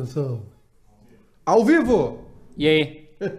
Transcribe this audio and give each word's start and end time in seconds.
Atenção. 0.00 0.42
Ao 1.46 1.64
vivo! 1.64 2.18
E 2.54 2.68
aí? 2.68 3.08
Como 3.18 3.30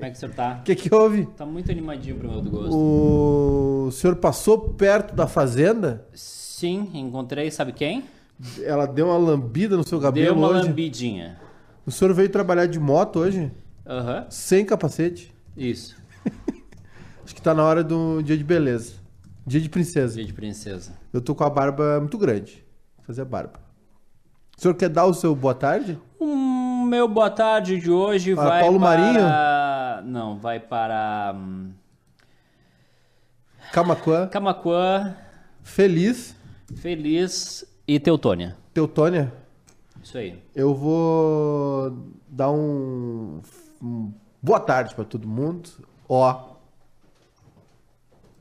é 0.00 0.10
que 0.10 0.16
o 0.16 0.18
senhor 0.18 0.34
tá? 0.34 0.58
O 0.60 0.64
que, 0.64 0.74
que 0.74 0.92
houve? 0.92 1.26
Tá 1.36 1.46
muito 1.46 1.70
animadinho 1.70 2.16
pro 2.16 2.28
meu 2.28 2.40
do 2.40 2.50
gosto. 2.50 2.74
O 2.76 3.90
senhor 3.92 4.16
passou 4.16 4.58
perto 4.70 5.14
da 5.14 5.28
fazenda? 5.28 6.08
Sim, 6.12 6.90
encontrei, 6.92 7.52
sabe 7.52 7.72
quem? 7.72 8.02
Ela 8.64 8.84
deu 8.84 9.06
uma 9.06 9.16
lambida 9.16 9.76
no 9.76 9.86
seu 9.86 10.00
Deu 10.00 10.08
cabelo 10.08 10.36
uma 10.38 10.48
hoje? 10.48 10.66
lambidinha. 10.66 11.38
O 11.86 11.92
senhor 11.92 12.12
veio 12.14 12.28
trabalhar 12.28 12.66
de 12.66 12.80
moto 12.80 13.20
hoje? 13.20 13.52
Aham, 13.86 14.26
Sem 14.28 14.64
capacete? 14.64 15.32
isso. 15.56 15.96
Acho 17.24 17.32
que 17.32 17.40
tá 17.42 17.54
na 17.54 17.62
hora 17.62 17.84
do 17.84 18.20
dia 18.22 18.36
de 18.36 18.42
beleza. 18.42 18.94
Dia 19.46 19.60
de 19.60 19.68
princesa. 19.68 20.16
Dia 20.16 20.24
de 20.24 20.32
princesa. 20.32 20.98
Eu 21.12 21.20
tô 21.20 21.32
com 21.32 21.44
a 21.44 21.50
barba 21.50 22.00
muito 22.00 22.18
grande. 22.18 22.64
Vou 22.96 23.06
fazer 23.06 23.22
a 23.22 23.24
barba. 23.24 23.69
O 24.60 24.62
senhor 24.62 24.74
quer 24.74 24.90
dar 24.90 25.06
o 25.06 25.14
seu 25.14 25.34
boa 25.34 25.54
tarde? 25.54 25.98
O 26.18 26.84
meu 26.84 27.08
boa 27.08 27.30
tarde 27.30 27.80
de 27.80 27.90
hoje 27.90 28.34
Para 28.34 28.46
vai 28.46 28.60
Paulo 28.60 28.78
para... 28.78 30.02
Não, 30.04 30.38
vai 30.38 30.60
para... 30.60 31.32
hum, 31.34 31.72
Camacuã, 33.72 34.28
Camacuã, 34.28 35.16
feliz, 35.62 36.36
Feliz 36.76 37.64
e 37.88 37.98
Teutônia. 37.98 38.54
Teutônia. 38.74 39.32
Isso 40.02 40.18
aí. 40.18 40.38
Eu 40.54 40.74
vou 40.74 41.96
dar 42.28 42.50
um, 42.50 43.40
um 43.82 44.12
boa 44.42 44.60
tarde 44.60 44.94
pra 44.94 45.06
todo 45.06 45.26
mundo. 45.26 45.70
Ó. 46.06 46.50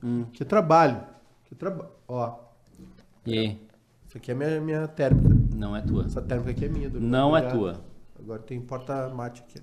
Hum. 0.04 0.26
Que 0.34 0.44
trabalho. 0.44 1.02
Que 1.46 1.56
trabalho. 1.56 1.92
Ó. 2.10 2.40
E 3.26 3.40
aí? 3.40 3.62
Isso 4.06 4.18
aqui 4.18 4.32
é 4.32 4.36
minha, 4.36 4.60
minha 4.60 4.86
térmica. 4.86 5.39
Não 5.60 5.76
é 5.76 5.82
tua. 5.82 6.06
Essa 6.06 6.22
térmica 6.22 6.52
aqui 6.52 6.66
é 6.66 6.70
minha. 6.70 6.90
Dorival. 6.90 7.12
Não 7.12 7.36
é 7.38 7.42
tua. 7.42 7.82
Agora 8.18 8.40
tem 8.40 8.60
porta-mate 8.62 9.44
aqui. 9.44 9.62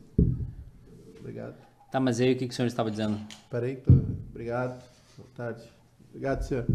Obrigado. 1.19 1.55
Tá, 1.91 1.99
mas 1.99 2.21
aí 2.21 2.33
o 2.33 2.37
que, 2.37 2.47
que 2.47 2.53
o 2.53 2.55
senhor 2.57 2.67
estava 2.67 2.91
dizendo? 2.91 3.19
Peraí, 3.51 3.77
tô... 3.77 3.93
obrigado. 4.31 4.83
Boa 5.17 5.29
tarde. 5.35 5.63
Obrigado, 6.11 6.43
senhor. 6.43 6.67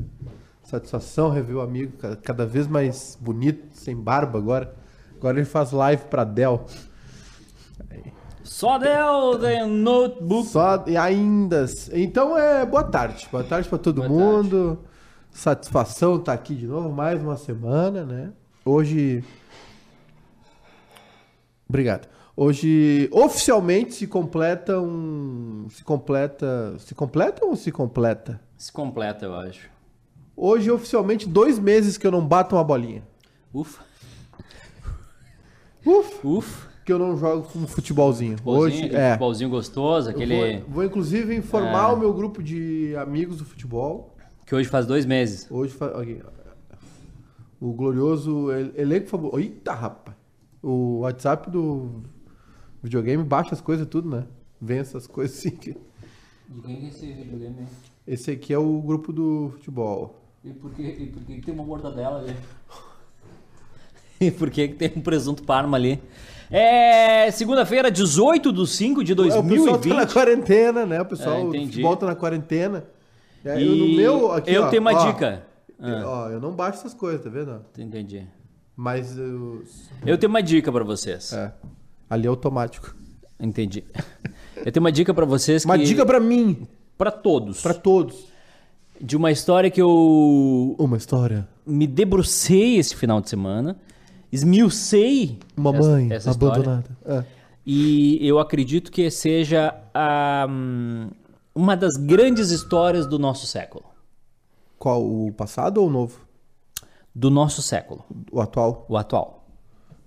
Satisfação 0.64 1.30
rever 1.30 1.56
o 1.58 1.62
amigo, 1.62 1.98
ca- 1.98 2.16
cada 2.16 2.46
vez 2.46 2.68
mais 2.68 3.18
bonito, 3.22 3.68
sem 3.74 3.96
barba 3.96 4.40
agora. 4.40 4.74
Agora 5.16 5.38
ele 5.38 5.46
faz 5.46 5.72
live 5.72 6.04
pra 6.06 6.24
Dell. 6.24 6.66
Só 8.44 8.78
deu 8.80 9.38
the 9.40 9.66
notebook. 9.66 10.48
Só 10.48 10.84
e 10.88 10.98
ainda. 10.98 11.66
Então 11.94 12.36
é 12.38 12.66
boa 12.66 12.84
tarde. 12.84 13.28
Boa 13.32 13.44
tarde 13.44 13.70
pra 13.70 13.78
todo 13.78 13.98
Boa 13.98 14.10
mundo. 14.10 14.80
Satisfação 15.30 16.16
estar 16.18 16.34
aqui 16.34 16.56
de 16.56 16.66
novo, 16.68 16.92
mais 16.92 17.22
uma 17.22 17.38
semana, 17.38 18.04
né? 18.04 18.32
Hoje. 18.66 19.24
Obrigado. 21.68 22.08
Hoje 22.36 23.10
oficialmente 23.12 23.94
se 23.94 24.08
completa 24.08 24.80
um. 24.80 25.68
Se 25.70 25.84
completa. 25.84 26.76
Se 26.80 26.94
completa 26.96 27.46
ou 27.46 27.56
se 27.56 27.72
completa? 27.72 28.40
Se 28.58 28.72
completa, 28.72 29.26
eu 29.26 29.36
acho. 29.36 29.70
Hoje, 30.36 30.72
oficialmente, 30.72 31.28
dois 31.28 31.60
meses 31.60 31.98
que 31.98 32.08
eu 32.08 32.12
não 32.12 32.26
bato 32.26 32.56
uma 32.56 32.64
bolinha. 32.64 33.04
Ufa. 33.54 33.84
Uf! 35.86 36.20
Ufa. 36.26 36.72
Que 36.86 36.92
eu 36.94 36.98
não 36.98 37.16
jogo 37.18 37.48
um 37.56 37.68
futebolzinho. 37.68 38.38
Futebolzinho, 38.38 38.86
Hoje, 38.88 38.96
é. 38.96 39.10
futebolzinho 39.12 39.50
gostoso, 39.50 40.10
aquele 40.10 40.60
Vou, 40.62 40.70
vou, 40.70 40.84
inclusive 40.84 41.36
informar 41.36 41.90
É. 41.92 41.94
o 41.94 41.98
meu 41.98 42.12
grupo 42.14 42.42
de 42.42 42.96
amigos 42.96 43.38
do 43.38 43.46
futebol. 43.46 44.16
que 44.46 44.56
hoje 44.56 44.68
faz 44.68 44.86
dois 44.86 45.06
meses. 45.06 45.48
Hoje, 45.50 45.74
fa- 45.74 46.02
aqui, 46.02 46.22
o 47.62 47.72
glorioso 47.74 48.52
el- 48.52 48.74
elenco 48.76 49.08
favorito. 49.08 49.38
Eita, 49.40 49.74
rapaz! 49.74 50.16
O 50.62 51.00
WhatsApp 51.00 51.50
do 51.50 52.02
videogame 52.84 53.24
baixa 53.24 53.54
as 53.54 53.62
coisas 53.62 53.88
tudo, 53.88 54.10
né? 54.10 54.26
Vem 54.60 54.80
essas 54.80 55.08
coisas 55.08 55.38
assim. 55.38 55.52
que- 55.52 55.78
De 56.50 56.62
quem 56.62 56.86
é 56.86 56.88
esse 56.90 57.06
videogame? 57.06 57.66
Esse 58.06 58.32
aqui 58.32 58.52
é 58.54 58.58
o 58.58 58.82
grupo 58.82 59.14
do 59.14 59.52
futebol. 59.54 60.20
E 60.44 60.50
por 60.52 60.72
que, 60.72 60.82
e 60.82 61.06
por 61.08 61.22
que 61.24 61.40
tem 61.40 61.54
uma 61.54 61.64
mortadela 61.64 62.20
ali? 62.20 62.36
e 64.20 64.32
por 64.32 64.50
que 64.50 64.68
tem 64.70 64.92
um 64.96 65.02
presunto 65.02 65.44
parma 65.44 65.78
ali? 65.78 66.02
É 66.50 67.32
segunda-feira, 67.32 67.90
18 67.90 68.52
de 68.52 68.68
5 68.68 69.04
de 69.04 69.14
É, 69.14 69.16
o 69.16 69.18
pessoal 69.18 69.42
tá 69.44 69.48
na 69.48 69.56
2020. 70.06 70.14
quarentena, 70.14 70.86
né? 70.86 71.02
O 71.02 71.06
pessoal 71.06 71.38
É, 71.56 71.60
futebol 71.66 71.96
tá 71.96 72.06
na 72.08 72.16
quarentena. 72.16 72.86
É, 73.46 73.60
E 73.62 73.66
eu, 73.66 73.76
no 73.76 73.96
meu, 73.96 74.32
aqui, 74.34 74.52
eu 74.54 74.64
ó, 74.64 74.68
tenho 74.70 74.82
uma 74.82 74.92
ó, 74.94 75.12
dica. 75.12 75.48
Eu- 75.90 76.08
Ó, 76.08 76.30
eu 76.30 76.40
não 76.40 76.52
baixo 76.56 76.80
essas 76.80 76.94
coisas, 76.94 77.24
tá 77.24 77.30
vendo? 77.30 77.62
Entendi. 77.78 78.28
Mas 78.76 79.18
eu... 79.18 79.64
Eu 80.06 80.18
tenho 80.18 80.30
uma 80.30 80.42
dica 80.42 80.72
pra 80.72 80.84
vocês. 80.84 81.34
É. 81.34 81.52
Ali 82.10 82.26
é 82.26 82.30
automático. 82.30 82.96
Entendi. 83.40 83.84
Eu 84.64 84.72
tenho 84.72 84.84
uma 84.84 84.92
dica 84.92 85.12
pra 85.14 85.26
vocês 85.26 85.66
Uma 85.66 85.76
que 85.78 85.86
dica 85.86 86.06
pra 86.06 86.20
mim, 86.20 86.68
para 86.96 87.10
todos, 87.10 87.62
pra 87.64 87.74
todos. 87.74 88.28
de 89.00 89.18
uma 89.18 89.32
história 89.32 89.72
que 89.72 89.82
eu 89.82 90.76
Uma 90.78 90.98
história. 90.98 91.48
me 91.66 91.88
debrucei 91.88 92.78
esse 92.78 92.96
final 92.96 93.20
de 93.20 93.28
semana, 93.30 93.76
esmiucei 94.32 95.40
Uma 95.58 95.72
essa- 95.76 95.90
mãe 95.90 96.12
essa 96.14 96.30
história. 96.32 96.62
abandonada. 96.62 96.98
É. 97.06 97.24
E 97.66 98.20
eu 98.28 98.38
acredito 98.40 98.92
que 98.92 99.10
seja 99.10 99.74
a, 99.94 100.46
hum, 100.50 101.10
uma 101.56 101.76
das 101.76 101.96
grandes 101.96 102.52
histórias 102.52 103.08
do 103.08 103.18
nosso 103.18 103.48
século. 103.48 103.86
Qual, 104.82 105.06
o 105.06 105.32
passado 105.32 105.78
ou 105.78 105.90
o 105.90 105.92
novo? 105.92 106.26
Do 107.14 107.30
nosso 107.30 107.62
século, 107.62 108.04
O 108.32 108.42
atual? 108.42 108.84
o 108.90 108.98
atual. 108.98 109.46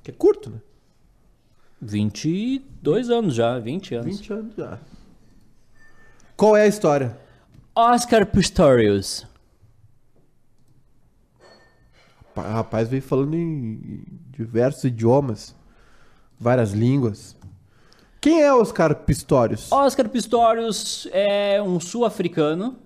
Que 0.03 0.11
é 0.11 0.15
curto, 0.15 0.51
né? 0.51 0.61
22 1.81 3.09
anos 3.09 3.37
já, 3.37 3.57
20 3.61 3.95
anos. 3.95 4.19
20 4.19 4.33
anos 4.33 4.55
já. 4.57 4.81
Qual 6.37 6.57
é 6.57 6.63
a 6.63 6.67
história? 6.67 7.17
Oscar 7.73 8.27
Pistorius. 8.27 9.25
O 12.35 12.41
rapaz 12.41 12.89
veio 12.89 13.01
falando 13.03 13.35
em 13.35 14.03
diversos 14.33 14.83
idiomas, 14.83 15.55
várias 16.37 16.73
línguas. 16.73 17.37
Quem 18.21 18.43
é 18.43 18.53
Oscar 18.53 18.93
Pistorius? 19.05 19.71
Oscar 19.71 20.09
Pistorius 20.09 21.07
é 21.13 21.63
um 21.63 21.79
sul-africano 21.79 22.83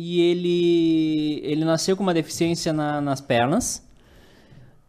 e 0.00 0.20
ele, 0.20 1.40
ele 1.44 1.64
nasceu 1.64 1.96
com 1.96 2.02
uma 2.04 2.14
deficiência 2.14 2.72
na- 2.72 3.00
nas 3.00 3.20
pernas 3.20 3.84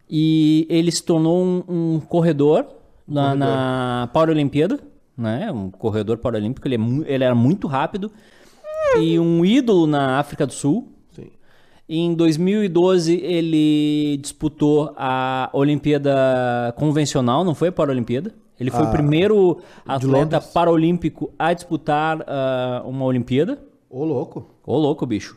e 0.08 0.66
ele 0.70 0.90
se 0.92 1.02
tornou 1.02 1.42
um, 1.44 1.62
um 1.68 2.00
corredor 2.00 2.66
na, 3.06 3.34
na 3.34 4.08
Paralimpíada, 4.12 4.78
né? 5.16 5.50
Um 5.52 5.70
corredor 5.70 6.18
paralímpico, 6.18 6.66
ele, 6.68 6.76
é 6.76 7.12
ele 7.14 7.24
era 7.24 7.34
muito 7.34 7.66
rápido 7.66 8.10
e 9.00 9.18
um 9.18 9.44
ídolo 9.44 9.86
na 9.86 10.18
África 10.18 10.46
do 10.46 10.52
Sul. 10.52 10.88
Sim. 11.10 11.30
Em 11.88 12.14
2012 12.14 13.14
ele 13.22 14.16
disputou 14.18 14.92
a 14.96 15.50
Olimpíada 15.52 16.72
convencional, 16.76 17.42
não 17.44 17.54
foi 17.54 17.68
a 17.68 17.72
Paralimpíada. 17.72 18.32
Ele 18.58 18.70
foi 18.70 18.84
Ah, 18.84 18.88
o 18.88 18.92
primeiro 18.92 19.60
atleta 19.86 20.38
paralímpico 20.40 21.32
a 21.38 21.52
disputar 21.52 22.22
ah, 22.28 22.82
uma 22.84 23.04
Olimpíada. 23.06 23.58
Ô, 23.90 24.04
louco. 24.04 24.54
Ô, 24.64 24.78
louco, 24.78 25.04
bicho. 25.04 25.36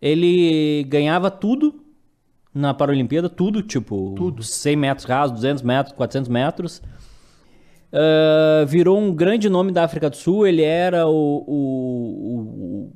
Ele 0.00 0.82
ganhava 0.88 1.30
tudo 1.30 1.84
na 2.52 2.72
Paralimpíada, 2.74 3.28
tudo, 3.28 3.62
tipo, 3.62 4.14
Tudo. 4.16 4.42
100 4.42 4.74
metros 4.76 5.06
rasos, 5.06 5.36
200 5.36 5.62
metros, 5.62 5.94
400 5.94 6.28
metros. 6.28 6.82
Ah, 7.92 8.64
virou 8.66 8.98
um 8.98 9.12
grande 9.14 9.48
nome 9.48 9.72
da 9.72 9.84
África 9.84 10.08
do 10.08 10.16
Sul. 10.16 10.46
Ele 10.46 10.62
era 10.62 11.06
o, 11.06 11.44
o- 11.46 12.38
o- 12.38 12.92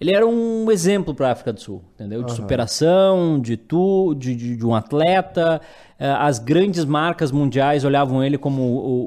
ele 0.00 0.14
era 0.14 0.26
um 0.26 0.70
exemplo 0.70 1.14
para 1.14 1.28
a 1.28 1.32
África 1.32 1.52
do 1.52 1.60
Sul, 1.60 1.82
entendeu? 1.94 2.22
De 2.22 2.30
superação, 2.36 3.40
de 3.40 3.56
tu, 3.56 4.14
de, 4.14 4.34
de, 4.36 4.56
de 4.56 4.66
um 4.66 4.74
atleta. 4.74 5.60
Ah, 6.06 6.26
as 6.26 6.38
grandes 6.38 6.84
marcas 6.84 7.32
mundiais 7.32 7.84
olhavam 7.84 8.22
ele 8.22 8.36
como 8.36 8.62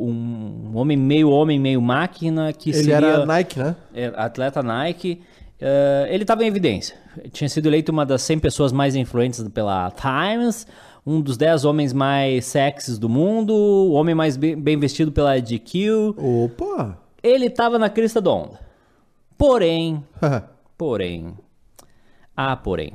um 0.07 0.71
homem 0.75 0.97
meio 0.97 1.29
homem, 1.29 1.59
meio 1.59 1.79
máquina 1.79 2.51
que 2.51 2.71
Ele 2.71 2.77
seria 2.79 2.95
era 2.95 3.25
Nike, 3.25 3.59
né? 3.59 3.75
é, 3.93 4.11
atleta 4.15 4.63
Nike. 4.63 5.21
Eh, 5.59 6.07
ele 6.09 6.23
estava 6.23 6.43
em 6.43 6.47
evidência. 6.47 6.95
Tinha 7.31 7.49
sido 7.49 7.67
eleito 7.67 7.91
uma 7.91 8.05
das 8.05 8.21
100 8.21 8.39
pessoas 8.39 8.71
mais 8.71 8.95
influentes 8.95 9.43
pela 9.49 9.91
Times, 9.91 10.67
um 11.05 11.19
dos 11.21 11.37
10 11.37 11.65
homens 11.65 11.93
mais 11.93 12.45
sexys 12.45 12.97
do 12.97 13.09
mundo, 13.09 13.53
o 13.53 13.91
homem 13.93 14.13
mais 14.13 14.37
bem, 14.37 14.55
bem 14.59 14.77
vestido 14.77 15.11
pela 15.11 15.39
GQ. 15.39 16.15
Opa! 16.17 16.97
Ele 17.23 17.45
estava 17.45 17.79
na 17.79 17.89
crista 17.89 18.21
da 18.21 18.31
onda. 18.31 18.59
Porém, 19.37 20.03
porém, 20.77 21.33
ah, 22.35 22.55
porém. 22.55 22.93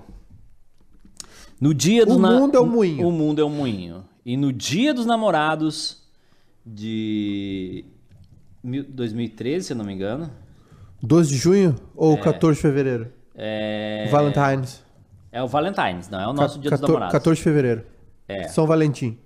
No 1.62 1.72
dia 1.72 2.04
dos 2.04 2.16
O 2.16 2.18
na- 2.18 2.32
mundo 2.40 2.56
é 2.56 2.60
um 2.60 2.66
moinho. 2.66 3.06
O 3.06 3.12
mundo 3.12 3.40
é 3.40 3.44
um 3.44 3.48
moinho. 3.48 4.02
E 4.26 4.36
no 4.36 4.52
dia 4.52 4.92
dos 4.92 5.06
namorados 5.06 6.02
de 6.66 7.84
mil- 8.64 8.84
2013, 8.88 9.66
se 9.66 9.72
eu 9.72 9.76
não 9.76 9.84
me 9.84 9.92
engano, 9.92 10.28
12 11.00 11.28
de 11.30 11.36
junho 11.36 11.76
ou 11.94 12.18
14 12.18 12.56
de 12.56 12.62
fevereiro? 12.62 13.12
é... 13.36 14.08
Valentine's. 14.10 14.82
É 15.30 15.40
o 15.42 15.46
Valentine's, 15.46 16.08
não 16.10 16.20
é 16.20 16.26
o 16.26 16.32
nosso 16.32 16.56
Ca- 16.56 16.60
dia 16.62 16.70
dos 16.72 16.80
14 16.80 16.92
namorados. 16.92 17.12
14 17.12 17.38
de 17.38 17.44
fevereiro. 17.44 17.84
É. 18.28 18.48
São 18.48 18.66
Valentim. 18.66 19.16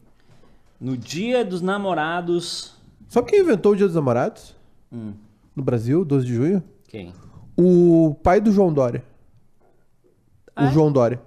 No 0.79 0.94
dia 0.97 1.43
dos 1.44 1.62
namorados. 1.62 2.75
Sabe 3.09 3.31
quem 3.31 3.41
inventou 3.41 3.73
o 3.73 3.77
Dia 3.77 3.87
dos 3.87 3.94
Namorados? 3.94 4.55
Hum. 4.93 5.15
No 5.55 5.62
Brasil, 5.62 6.05
12 6.05 6.27
de 6.27 6.35
junho? 6.35 6.62
Quem? 6.89 7.12
O 7.56 8.15
pai 8.23 8.41
do 8.43 8.53
João 8.53 8.73
Dória. 8.73 9.03
Ah, 10.55 10.65
o 10.65 10.67
é? 10.67 10.71
João 10.73 10.93
Dória. 10.93 11.21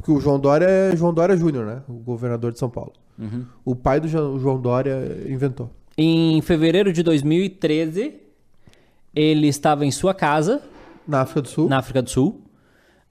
Porque 0.00 0.12
o 0.12 0.20
João 0.20 0.38
Dória 0.40 0.64
é 0.66 0.96
João 0.96 1.12
Dória 1.12 1.36
Júnior, 1.36 1.66
né? 1.66 1.82
O 1.88 1.92
governador 1.94 2.52
de 2.52 2.58
São 2.58 2.70
Paulo. 2.70 2.92
Uhum. 3.18 3.44
O 3.64 3.76
pai 3.76 4.00
do 4.00 4.08
Jo- 4.08 4.38
João 4.38 4.58
Dória 4.60 5.26
inventou. 5.28 5.70
Em 5.98 6.40
fevereiro 6.40 6.90
de 6.92 7.02
2013, 7.02 8.14
ele 9.14 9.46
estava 9.48 9.84
em 9.84 9.90
sua 9.90 10.14
casa, 10.14 10.62
Na 11.06 11.20
África 11.20 11.42
do 11.42 11.48
Sul? 11.48 11.68
na 11.68 11.78
África 11.78 12.00
do 12.00 12.08
Sul, 12.08 12.40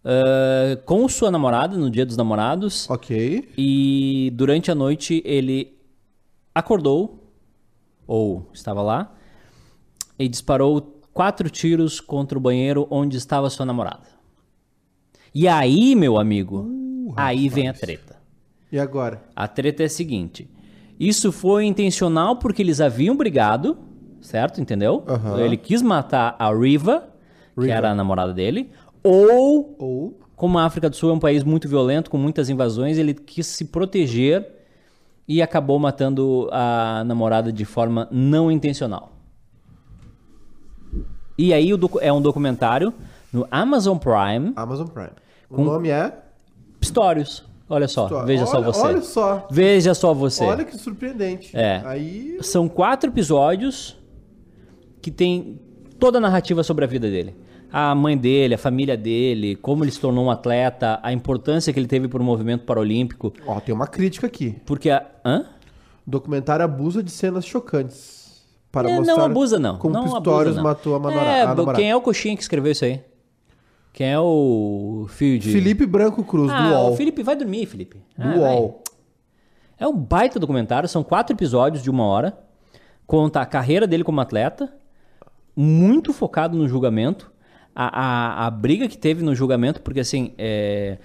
ah, 0.03 0.77
com 0.85 1.07
sua 1.07 1.29
namorada, 1.29 1.77
no 1.77 1.91
dia 1.91 2.05
dos 2.05 2.17
namorados. 2.17 2.89
Ok. 2.89 3.49
E 3.57 4.31
durante 4.33 4.71
a 4.71 4.75
noite 4.75 5.21
ele 5.25 5.77
acordou, 6.55 7.31
ou 8.07 8.49
estava 8.53 8.81
lá, 8.81 9.13
e 10.17 10.27
disparou 10.27 10.99
quatro 11.13 11.49
tiros 11.49 11.99
contra 12.01 12.37
o 12.37 12.41
banheiro 12.41 12.87
onde 12.89 13.15
estava 13.17 13.49
sua 13.49 13.65
namorada. 13.65 14.07
E 15.33 15.47
aí, 15.47 15.95
meu 15.95 16.17
amigo, 16.17 16.67
aí 17.15 17.49
vem 17.49 17.67
a 17.67 17.73
treta. 17.73 18.17
E 18.71 18.79
agora? 18.79 19.21
A 19.35 19.47
treta 19.47 19.83
é 19.83 19.85
a 19.85 19.89
seguinte: 19.89 20.49
isso 20.99 21.31
foi 21.31 21.65
intencional 21.65 22.37
porque 22.37 22.61
eles 22.61 22.81
haviam 22.81 23.15
brigado, 23.15 23.77
certo? 24.21 24.59
Entendeu? 24.61 25.03
Aham. 25.07 25.39
Ele 25.39 25.57
quis 25.57 25.81
matar 25.81 26.35
a 26.37 26.53
Riva, 26.53 27.09
que 27.55 27.61
Riva. 27.61 27.73
era 27.73 27.91
a 27.91 27.95
namorada 27.95 28.33
dele, 28.33 28.69
ou 29.03 29.75
Ou. 29.79 30.19
como 30.35 30.57
a 30.57 30.65
África 30.65 30.89
do 30.89 30.95
Sul 30.95 31.11
é 31.11 31.13
um 31.13 31.19
país 31.19 31.43
muito 31.43 31.67
violento, 31.69 32.09
com 32.09 32.17
muitas 32.17 32.49
invasões, 32.49 32.97
ele 32.97 33.13
quis 33.13 33.47
se 33.47 33.65
proteger 33.65 34.45
e 35.27 35.41
acabou 35.41 35.77
matando 35.77 36.49
a 36.51 37.03
namorada 37.05 37.51
de 37.51 37.63
forma 37.65 38.07
não 38.11 38.51
intencional. 38.51 39.13
E 41.37 41.53
aí 41.53 41.69
é 42.01 42.11
um 42.11 42.21
documentário 42.21 42.93
no 43.31 43.47
Amazon 43.51 43.97
Prime, 43.97 44.53
Amazon 44.55 44.87
Prime. 44.87 45.11
O 45.49 45.63
nome 45.63 45.89
é. 45.89 46.13
Pistorius. 46.79 47.43
Olha 47.71 47.87
só, 47.87 48.07
Olha- 48.07 48.25
veja 48.25 48.45
só 48.47 48.61
você. 48.61 48.81
Olha 48.81 49.01
só. 49.01 49.47
Veja 49.51 49.93
só 49.93 50.13
você. 50.13 50.43
Olha 50.43 50.65
que 50.65 50.75
surpreendente. 50.77 51.55
É. 51.55 51.81
Aí. 51.85 52.37
São 52.41 52.67
quatro 52.67 53.09
episódios 53.11 53.95
que 55.01 55.11
tem 55.11 55.59
toda 55.99 56.17
a 56.17 56.21
narrativa 56.21 56.63
sobre 56.63 56.83
a 56.85 56.87
vida 56.87 57.09
dele. 57.09 57.35
A 57.71 57.93
mãe 57.93 58.17
dele, 58.17 58.55
a 58.55 58.57
família 58.57 58.97
dele, 58.97 59.55
como 59.55 59.83
ele 59.83 59.91
se 59.91 59.99
tornou 59.99 60.25
um 60.25 60.31
atleta, 60.31 60.99
a 61.03 61.13
importância 61.13 61.71
que 61.71 61.79
ele 61.79 61.85
teve 61.87 62.07
para 62.07 62.19
o 62.19 62.25
movimento 62.25 62.65
paralímpico. 62.65 63.31
Ó, 63.45 63.59
tem 63.59 63.75
uma 63.75 63.85
crítica 63.85 64.25
aqui. 64.25 64.55
Porque 64.65 64.89
a. 64.89 65.05
Hã? 65.23 65.45
O 66.07 66.09
documentário 66.09 66.65
abusa 66.65 67.03
de 67.03 67.11
cenas 67.11 67.45
chocantes. 67.45 68.43
Para 68.71 68.89
É, 68.89 68.95
mostrar 68.97 69.15
não 69.15 69.25
abusa, 69.25 69.59
não. 69.59 69.77
como 69.77 69.93
não 69.93 70.03
Pistorius 70.03 70.37
abusa, 70.39 70.55
não. 70.57 70.63
matou 70.63 70.95
a, 70.95 70.99
manora- 70.99 71.23
É, 71.25 71.41
a 71.41 71.47
namorada. 71.47 71.77
quem 71.77 71.89
é 71.91 71.95
o 71.95 72.01
coxinha 72.01 72.35
que 72.35 72.41
escreveu 72.41 72.71
isso 72.71 72.85
aí? 72.85 73.01
Quem 73.99 74.07
é 74.13 74.17
o 74.17 75.07
filho 75.09 75.37
de. 75.37 75.51
Felipe 75.51 75.85
Branco 75.85 76.23
Cruz, 76.23 76.49
ah, 76.49 76.69
do 76.69 76.73
UOL. 76.73 76.93
o 76.93 76.95
Felipe, 76.95 77.21
vai 77.21 77.35
dormir, 77.35 77.65
Felipe. 77.65 77.97
Do 78.17 78.29
Ah, 78.29 78.31
vai. 78.31 78.55
UOL. 78.55 78.81
É 79.77 79.85
um 79.85 79.93
baita 79.93 80.39
documentário, 80.39 80.87
são 80.87 81.03
quatro 81.03 81.35
episódios 81.35 81.83
de 81.83 81.89
uma 81.89 82.05
hora. 82.05 82.39
Conta 83.05 83.41
a 83.41 83.45
carreira 83.45 83.85
dele 83.85 84.05
como 84.05 84.21
atleta, 84.21 84.73
muito 85.53 86.13
focado 86.13 86.57
no 86.57 86.65
julgamento. 86.65 87.29
A, 87.75 88.43
a, 88.45 88.47
a 88.47 88.49
briga 88.49 88.87
que 88.87 88.97
teve 88.97 89.21
no 89.21 89.35
julgamento, 89.35 89.81
porque 89.81 89.99
assim, 89.99 90.33
é, 90.37 90.97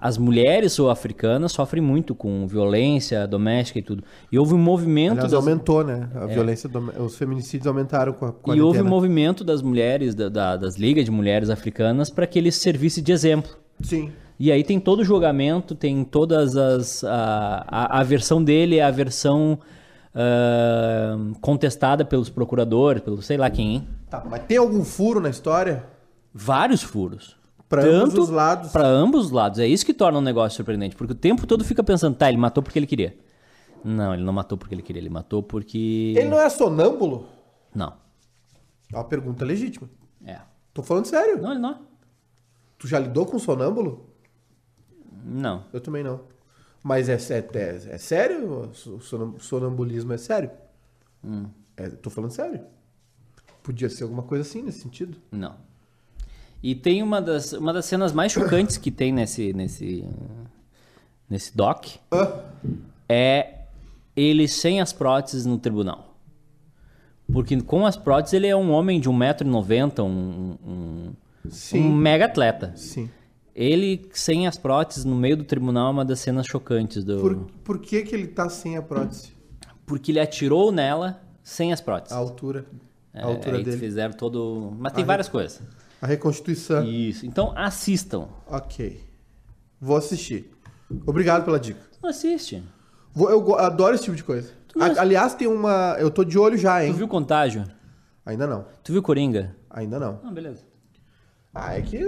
as 0.00 0.18
mulheres 0.18 0.72
sul-africanas 0.72 1.52
sofrem 1.52 1.82
muito 1.82 2.14
com 2.14 2.46
violência 2.46 3.26
doméstica 3.26 3.78
e 3.78 3.82
tudo. 3.82 4.02
E 4.30 4.38
houve 4.38 4.54
um 4.54 4.58
movimento. 4.58 5.12
Aliás, 5.12 5.30
das- 5.32 5.40
aumentou, 5.40 5.84
né? 5.84 6.08
A 6.14 6.26
violência, 6.26 6.68
dom- 6.68 6.90
os 6.98 7.16
feminicídios 7.16 7.66
aumentaram 7.66 8.12
com 8.12 8.26
a 8.26 8.28
e 8.28 8.32
quarentena. 8.32 8.66
houve 8.66 8.82
um 8.82 8.86
movimento 8.88 9.42
das 9.44 9.62
mulheres, 9.62 10.14
da- 10.14 10.28
da- 10.28 10.56
das 10.56 10.76
ligas 10.76 11.04
de 11.04 11.10
mulheres 11.10 11.48
africanas, 11.50 12.10
para 12.10 12.26
que 12.26 12.38
ele 12.38 12.50
servisse 12.52 13.00
de 13.00 13.12
exemplo. 13.12 13.50
Sim. 13.80 14.10
E 14.40 14.52
aí 14.52 14.62
tem 14.62 14.78
todo 14.78 15.00
o 15.00 15.04
julgamento, 15.04 15.74
tem 15.74 16.04
todas 16.04 16.56
as. 16.56 17.02
A, 17.04 17.64
a, 17.66 18.00
a 18.00 18.02
versão 18.04 18.42
dele 18.42 18.76
é 18.78 18.84
a 18.84 18.90
versão 18.90 19.58
ah, 20.14 21.16
contestada 21.40 22.04
pelos 22.04 22.28
procuradores, 22.28 23.02
pelo 23.02 23.22
sei 23.22 23.36
lá 23.36 23.48
quem. 23.50 23.86
Tá, 24.10 24.22
mas 24.28 24.42
tem 24.46 24.56
algum 24.56 24.84
furo 24.84 25.20
na 25.20 25.28
história? 25.30 25.84
Vários 26.34 26.82
furos. 26.82 27.36
Pra 27.68 27.84
ambos 27.84 28.14
os 28.18 28.30
lados. 28.30 28.72
Para 28.72 28.86
ambos 28.86 29.26
os 29.26 29.30
lados. 29.30 29.58
É 29.58 29.66
isso 29.66 29.84
que 29.84 29.92
torna 29.92 30.18
um 30.18 30.22
negócio 30.22 30.56
surpreendente. 30.56 30.96
Porque 30.96 31.12
o 31.12 31.16
tempo 31.16 31.46
todo 31.46 31.64
fica 31.64 31.82
pensando, 31.84 32.16
tá, 32.16 32.28
ele 32.28 32.38
matou 32.38 32.62
porque 32.62 32.78
ele 32.78 32.86
queria. 32.86 33.16
Não, 33.84 34.14
ele 34.14 34.24
não 34.24 34.32
matou 34.32 34.56
porque 34.56 34.74
ele 34.74 34.82
queria, 34.82 35.00
ele 35.02 35.10
matou 35.10 35.42
porque. 35.42 36.14
Ele 36.16 36.28
não 36.28 36.40
é 36.40 36.48
sonâmbulo? 36.48 37.26
Não. 37.74 37.92
É 38.92 38.96
uma 38.96 39.04
pergunta 39.04 39.44
legítima. 39.44 39.88
É. 40.24 40.40
Tô 40.72 40.82
falando 40.82 41.04
sério. 41.06 41.40
Não, 41.40 41.50
ele 41.52 41.60
não. 41.60 41.70
é. 41.72 41.78
Tu 42.78 42.88
já 42.88 42.98
lidou 42.98 43.26
com 43.26 43.38
sonâmbulo? 43.38 44.08
Não. 45.24 45.64
Eu 45.72 45.80
também 45.80 46.02
não. 46.02 46.20
Mas 46.82 47.08
é, 47.08 47.14
é, 47.14 47.38
é, 47.58 47.94
é 47.94 47.98
sério? 47.98 48.70
O 48.72 49.00
sonam- 49.00 49.38
sonambulismo 49.38 50.12
é 50.12 50.16
sério? 50.16 50.50
Hum. 51.22 51.46
É, 51.76 51.88
tô 51.90 52.08
falando 52.08 52.30
sério. 52.30 52.60
Podia 53.62 53.90
ser 53.90 54.04
alguma 54.04 54.22
coisa 54.22 54.42
assim 54.42 54.62
nesse 54.62 54.80
sentido. 54.80 55.18
Não. 55.30 55.54
E 56.62 56.74
tem 56.74 57.02
uma 57.02 57.20
das, 57.22 57.52
uma 57.52 57.72
das 57.72 57.84
cenas 57.86 58.12
mais 58.12 58.32
chocantes 58.32 58.76
que 58.76 58.90
tem 58.90 59.12
nesse, 59.12 59.52
nesse, 59.52 60.04
nesse 61.30 61.56
doc 61.56 61.86
é 63.08 63.54
ele 64.16 64.48
sem 64.48 64.80
as 64.80 64.92
próteses 64.92 65.46
no 65.46 65.58
tribunal. 65.58 66.16
Porque 67.32 67.60
com 67.60 67.86
as 67.86 67.96
próteses 67.96 68.32
ele 68.34 68.46
é 68.46 68.56
um 68.56 68.70
homem 68.72 68.98
de 69.00 69.08
1,90m, 69.08 70.02
um, 70.02 70.56
um, 70.66 71.12
sim. 71.50 71.80
um 71.80 71.92
mega 71.94 72.24
atleta. 72.24 72.72
Sim. 72.74 73.08
Ele 73.54 74.08
sem 74.12 74.46
as 74.46 74.56
próteses 74.56 75.04
no 75.04 75.14
meio 75.14 75.36
do 75.36 75.44
tribunal 75.44 75.88
é 75.88 75.90
uma 75.90 76.04
das 76.04 76.20
cenas 76.20 76.46
chocantes 76.46 77.04
do. 77.04 77.18
Por, 77.20 77.36
por 77.64 77.78
que, 77.80 78.02
que 78.02 78.14
ele 78.14 78.28
tá 78.28 78.48
sem 78.48 78.76
a 78.76 78.82
prótese? 78.82 79.32
Porque 79.84 80.12
ele 80.12 80.20
atirou 80.20 80.70
nela 80.72 81.20
sem 81.42 81.72
as 81.72 81.80
próteses. 81.80 82.16
A 82.16 82.20
altura. 82.20 82.66
É, 83.12 83.20
A 83.20 83.26
altura 83.26 83.56
aí 83.58 83.64
dele. 83.64 83.76
fizeram 83.76 84.14
todo. 84.14 84.72
Mas 84.78 84.92
tem 84.92 85.02
Ah, 85.02 85.06
várias 85.06 85.28
coisas. 85.28 85.60
A 86.00 86.06
reconstituição. 86.06 86.84
Isso. 86.84 87.26
Então 87.26 87.52
assistam. 87.56 88.28
Ok. 88.46 89.02
Vou 89.80 89.96
assistir. 89.96 90.50
Obrigado 91.06 91.44
pela 91.44 91.58
dica. 91.58 91.80
Não 92.02 92.10
assiste. 92.10 92.62
Vou- 93.12 93.30
eu 93.30 93.40
go- 93.40 93.56
adoro 93.56 93.94
esse 93.94 94.04
tipo 94.04 94.16
de 94.16 94.24
coisa. 94.24 94.52
não 94.76 94.86
A- 94.86 95.00
aliás, 95.00 95.34
tem 95.34 95.48
uma. 95.48 95.96
Eu 95.98 96.10
tô 96.10 96.22
de 96.24 96.38
olho 96.38 96.56
já, 96.56 96.78
Tu 96.80 96.84
hein? 96.84 96.92
viu 96.92 97.08
Contágio? 97.08 97.64
Ainda 98.24 98.46
não. 98.46 98.66
Tu 98.84 98.92
viu 98.92 99.02
Coringa? 99.02 99.56
Ainda 99.70 99.98
não. 99.98 100.20
Ah, 100.24 100.30
beleza. 100.30 100.62
Ah, 101.54 101.74
é 101.76 101.82
que. 101.82 101.98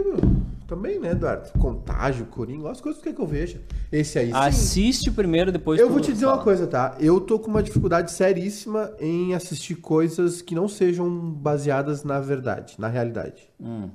Também, 0.71 1.01
né, 1.01 1.11
Eduardo? 1.11 1.51
Contágio, 1.59 2.27
Coringa, 2.27 2.71
as 2.71 2.81
coisas 2.81 3.03
que, 3.03 3.09
é 3.09 3.13
que 3.13 3.21
eu 3.21 3.27
vejo. 3.27 3.59
Esse 3.91 4.21
aí 4.21 4.29
sim. 4.29 4.33
Assiste 4.33 5.11
primeiro, 5.11 5.51
depois 5.51 5.81
Eu 5.81 5.91
vou 5.91 5.99
te 5.99 6.13
dizer 6.13 6.27
fala. 6.27 6.37
uma 6.37 6.45
coisa, 6.45 6.65
tá? 6.65 6.97
Eu 7.01 7.21
tô 7.21 7.41
com 7.41 7.49
uma 7.51 7.61
dificuldade 7.61 8.13
seríssima 8.13 8.93
em 9.01 9.35
assistir 9.35 9.75
coisas 9.75 10.41
que 10.41 10.55
não 10.55 10.69
sejam 10.69 11.11
baseadas 11.33 12.05
na 12.05 12.21
verdade, 12.21 12.77
na 12.79 12.87
realidade. 12.87 13.51
Hum. 13.59 13.91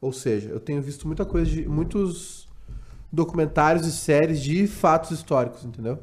Ou 0.00 0.10
seja, 0.10 0.48
eu 0.48 0.58
tenho 0.58 0.80
visto 0.80 1.06
muita 1.06 1.26
coisa 1.26 1.50
de 1.50 1.68
muitos 1.68 2.48
documentários 3.12 3.86
e 3.86 3.92
séries 3.92 4.40
de 4.40 4.66
fatos 4.66 5.10
históricos, 5.10 5.66
entendeu? 5.66 5.98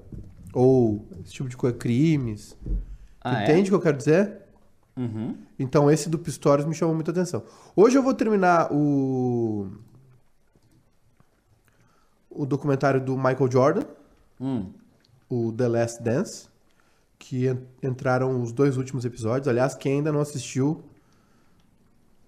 Ou 0.54 1.08
esse 1.26 1.34
tipo 1.34 1.50
de 1.50 1.58
coisa, 1.58 1.76
crimes. 1.76 2.56
Ah, 3.20 3.42
é? 3.42 3.46
Entende 3.46 3.70
o 3.70 3.72
que 3.72 3.76
eu 3.78 3.82
quero 3.82 3.98
dizer? 3.98 4.41
Uhum. 5.02 5.36
Então 5.58 5.90
esse 5.90 6.10
do 6.10 6.20
Pistorius 6.20 6.68
me 6.68 6.76
chamou 6.76 6.94
muita 6.94 7.12
atenção. 7.12 7.44
Hoje 7.76 7.98
eu 7.98 8.04
vou 8.04 8.14
terminar 8.14 8.72
o 8.72 9.70
o 12.30 12.46
documentário 12.46 13.02
do 13.04 13.18
Michael 13.18 13.52
Jordan, 13.52 13.84
Hum. 14.40 14.72
o 15.30 15.52
The 15.52 15.68
Last 15.68 16.02
Dance, 16.02 16.48
que 17.20 17.48
en- 17.48 17.62
entraram 17.84 18.42
os 18.42 18.52
dois 18.52 18.78
últimos 18.78 19.04
episódios. 19.06 19.48
Aliás, 19.48 19.76
quem 19.76 19.98
ainda 19.98 20.12
não 20.12 20.22
assistiu, 20.22 20.84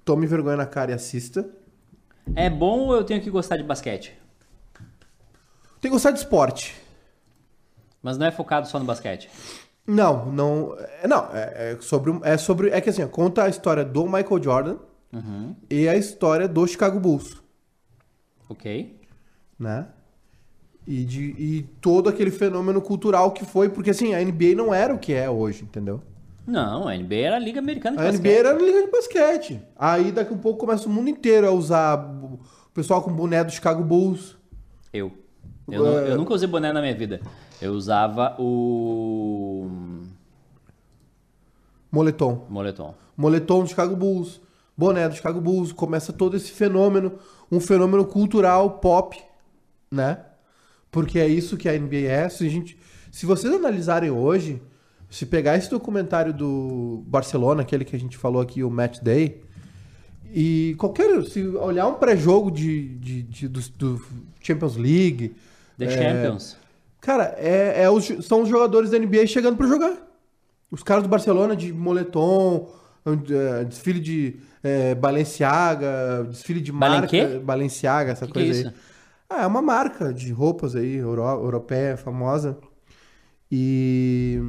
tome 0.05 0.27
vergonha 0.27 0.57
na 0.57 0.65
cara 0.65 0.91
e 0.91 0.93
assista. 0.93 1.49
É 2.35 2.49
bom 2.49 2.81
ou 2.87 2.95
eu 2.95 3.03
tenho 3.03 3.21
que 3.21 3.29
gostar 3.29 3.57
de 3.57 3.63
basquete? 3.63 4.13
Tem 5.81 5.89
que 5.89 5.95
gostar 5.95 6.11
de 6.11 6.19
esporte. 6.19 6.75
Mas 8.01 8.17
não 8.17 8.25
é 8.25 8.31
focado 8.31 8.67
só 8.67 8.77
no 8.79 8.85
basquete. 8.85 9.29
Não, 9.85 10.25
não, 10.31 10.75
é, 11.01 11.07
não, 11.07 11.27
é, 11.33 11.73
é 11.73 11.77
sobre, 11.81 12.09
um- 12.11 12.21
é 12.23 12.37
sobre, 12.37 12.69
é 12.69 12.79
que 12.79 12.89
assim, 12.89 13.05
conta 13.07 13.43
a 13.43 13.49
história 13.49 13.83
do 13.83 14.05
Michael 14.05 14.41
Jordan 14.41 14.77
Uhum. 15.11 15.55
e 15.69 15.87
a 15.89 15.95
história 15.95 16.47
do 16.47 16.65
Chicago 16.65 16.99
Bulls. 16.99 17.41
Ok. 18.49 18.99
né? 19.59 19.87
E, 20.85 21.03
de, 21.05 21.21
e 21.37 21.63
todo 21.79 22.09
aquele 22.09 22.29
fenômeno 22.31 22.81
cultural 22.81 23.31
que 23.31 23.45
foi, 23.45 23.69
porque 23.69 23.91
assim, 23.91 24.13
a 24.13 24.19
NBA 24.23 24.53
não 24.55 24.73
era 24.73 24.93
o 24.93 24.99
que 24.99 25.13
é 25.13 25.29
hoje, 25.29 25.63
entendeu? 25.63 26.01
Não, 26.45 26.87
a 26.89 26.97
NBA 26.97 27.15
era 27.15 27.35
a 27.37 27.39
Liga 27.39 27.59
Americana 27.59 27.95
de 27.95 28.03
A 28.03 28.05
Basquete. 28.11 28.21
NBA 28.21 28.39
era 28.39 28.49
a 28.49 28.53
liga 28.59 28.81
de 28.85 28.91
basquete. 28.91 29.61
Aí 29.77 30.11
daqui 30.11 30.33
a 30.33 30.37
pouco 30.37 30.59
começa 30.59 30.89
o 30.89 30.91
mundo 30.91 31.09
inteiro 31.09 31.47
a 31.47 31.51
usar 31.51 31.97
o 32.23 32.37
pessoal 32.73 33.01
com 33.01 33.13
boné 33.13 33.41
do 33.45 33.51
Chicago 33.51 33.81
Bulls. 33.81 34.35
Eu. 34.91 35.13
Eu, 35.71 35.87
É. 35.99 36.11
eu 36.11 36.17
nunca 36.17 36.33
usei 36.33 36.49
boné 36.49 36.73
na 36.73 36.81
minha 36.81 36.93
vida. 36.95 37.21
Eu 37.63 37.71
usava 37.73 38.35
o 38.37 39.69
Moletom. 41.89 42.45
moletom. 42.49 42.93
Moletom 43.15 43.63
do 43.63 43.69
Chicago 43.69 43.95
Bulls, 43.95 44.41
boné 44.75 45.07
do 45.07 45.15
Chicago 45.15 45.39
Bulls, 45.39 45.71
começa 45.71 46.11
todo 46.11 46.35
esse 46.35 46.51
fenômeno, 46.51 47.13
um 47.49 47.61
fenômeno 47.61 48.03
cultural 48.05 48.79
pop, 48.79 49.17
né? 49.89 50.17
Porque 50.91 51.19
é 51.19 51.27
isso 51.27 51.55
que 51.55 51.69
a 51.69 51.79
NBA 51.79 52.09
é. 52.09 52.27
Se, 52.27 52.45
a 52.45 52.49
gente, 52.49 52.77
se 53.09 53.25
vocês 53.25 53.53
analisarem 53.53 54.11
hoje, 54.11 54.61
se 55.09 55.25
pegar 55.25 55.55
esse 55.55 55.69
documentário 55.69 56.33
do 56.33 57.01
Barcelona, 57.07 57.61
aquele 57.61 57.85
que 57.85 57.95
a 57.95 57.99
gente 57.99 58.17
falou 58.17 58.41
aqui, 58.41 58.61
o 58.61 58.69
Match 58.69 58.99
Day, 58.99 59.41
e 60.33 60.75
qualquer. 60.77 61.23
Se 61.25 61.47
olhar 61.47 61.87
um 61.87 61.93
pré-jogo 61.93 62.51
de, 62.51 62.89
de, 62.97 63.23
de- 63.23 63.47
do, 63.47 63.61
do 63.77 64.05
Champions 64.41 64.75
League. 64.75 65.33
The 65.77 65.85
é, 65.85 65.89
Champions. 65.89 66.62
Cara, 67.03 67.35
é, 67.37 67.83
é 67.83 67.89
os- 67.89 68.25
são 68.25 68.43
os 68.43 68.47
jogadores 68.49 68.89
da 68.91 68.97
NBA 68.97 69.27
chegando 69.27 69.57
pra 69.57 69.67
jogar. 69.67 69.97
Os 70.71 70.81
caras 70.81 71.03
do 71.03 71.09
Barcelona 71.09 71.53
de 71.53 71.73
moletom, 71.73 72.69
eh, 73.05 73.65
desfile 73.65 73.99
de 73.99 74.39
eh, 74.63 74.95
Balenciaga, 74.95 76.25
desfile 76.29 76.61
de 76.61 76.71
marca. 76.71 77.07
quê? 77.07 77.39
Balenciaga, 77.43 78.13
essa 78.13 78.25
Que 78.25 78.31
que 78.31 78.39
é 78.39 78.43
coisa 78.45 78.59
isso? 78.61 78.69
aí. 78.69 78.73
Ah, 79.29 79.43
é 79.43 79.47
uma 79.47 79.61
marca 79.61 80.13
de 80.13 80.31
roupas 80.31 80.75
aí, 80.77 80.95
euro, 80.95 81.21
europeia, 81.23 81.97
famosa. 81.97 82.57
E 83.51 84.39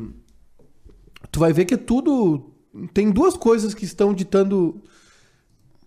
tu 1.32 1.40
vai 1.40 1.52
ver 1.52 1.64
que 1.64 1.74
é 1.74 1.78
tudo. 1.78 2.52
Tem 2.92 3.10
duas 3.10 3.36
coisas 3.36 3.74
que 3.74 3.84
estão 3.84 4.14
ditando. 4.14 4.80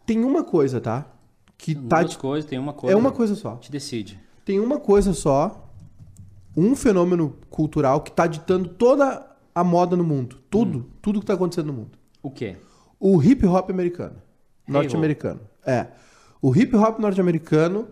Tem 0.05 0.23
uma 0.25 0.43
coisa, 0.43 0.81
tá? 0.81 1.05
Que 1.57 1.73
tá. 1.73 2.01
Duas 2.01 2.15
coisas, 2.17 2.49
tem 2.49 2.59
uma 2.59 2.73
coisa. 2.73 2.93
É 2.93 2.97
uma 2.99 3.11
coisa 3.11 3.35
só. 3.35 3.55
Te 3.55 3.71
decide. 3.71 4.19
Tem 4.45 4.59
uma 4.59 4.79
coisa 4.79 5.13
só, 5.13 5.66
um 6.57 6.75
fenômeno 6.75 7.37
cultural 7.49 8.01
que 8.01 8.11
tá 8.11 8.25
ditando 8.27 8.67
toda 8.69 9.25
a 9.53 9.63
moda 9.63 9.95
no 9.95 10.03
mundo. 10.03 10.37
Tudo, 10.49 10.87
tudo 11.01 11.19
que 11.19 11.25
tá 11.25 11.33
acontecendo 11.35 11.67
no 11.67 11.73
mundo. 11.73 11.91
O 12.21 12.31
quê? 12.31 12.57
O 12.99 13.21
hip 13.23 13.45
hop 13.45 13.69
americano. 13.69 14.15
Hey, 14.67 14.73
Norte-americano. 14.73 15.39
É. 15.65 15.87
O 16.41 16.55
hip 16.55 16.75
hop 16.75 16.99
norte-americano 16.99 17.87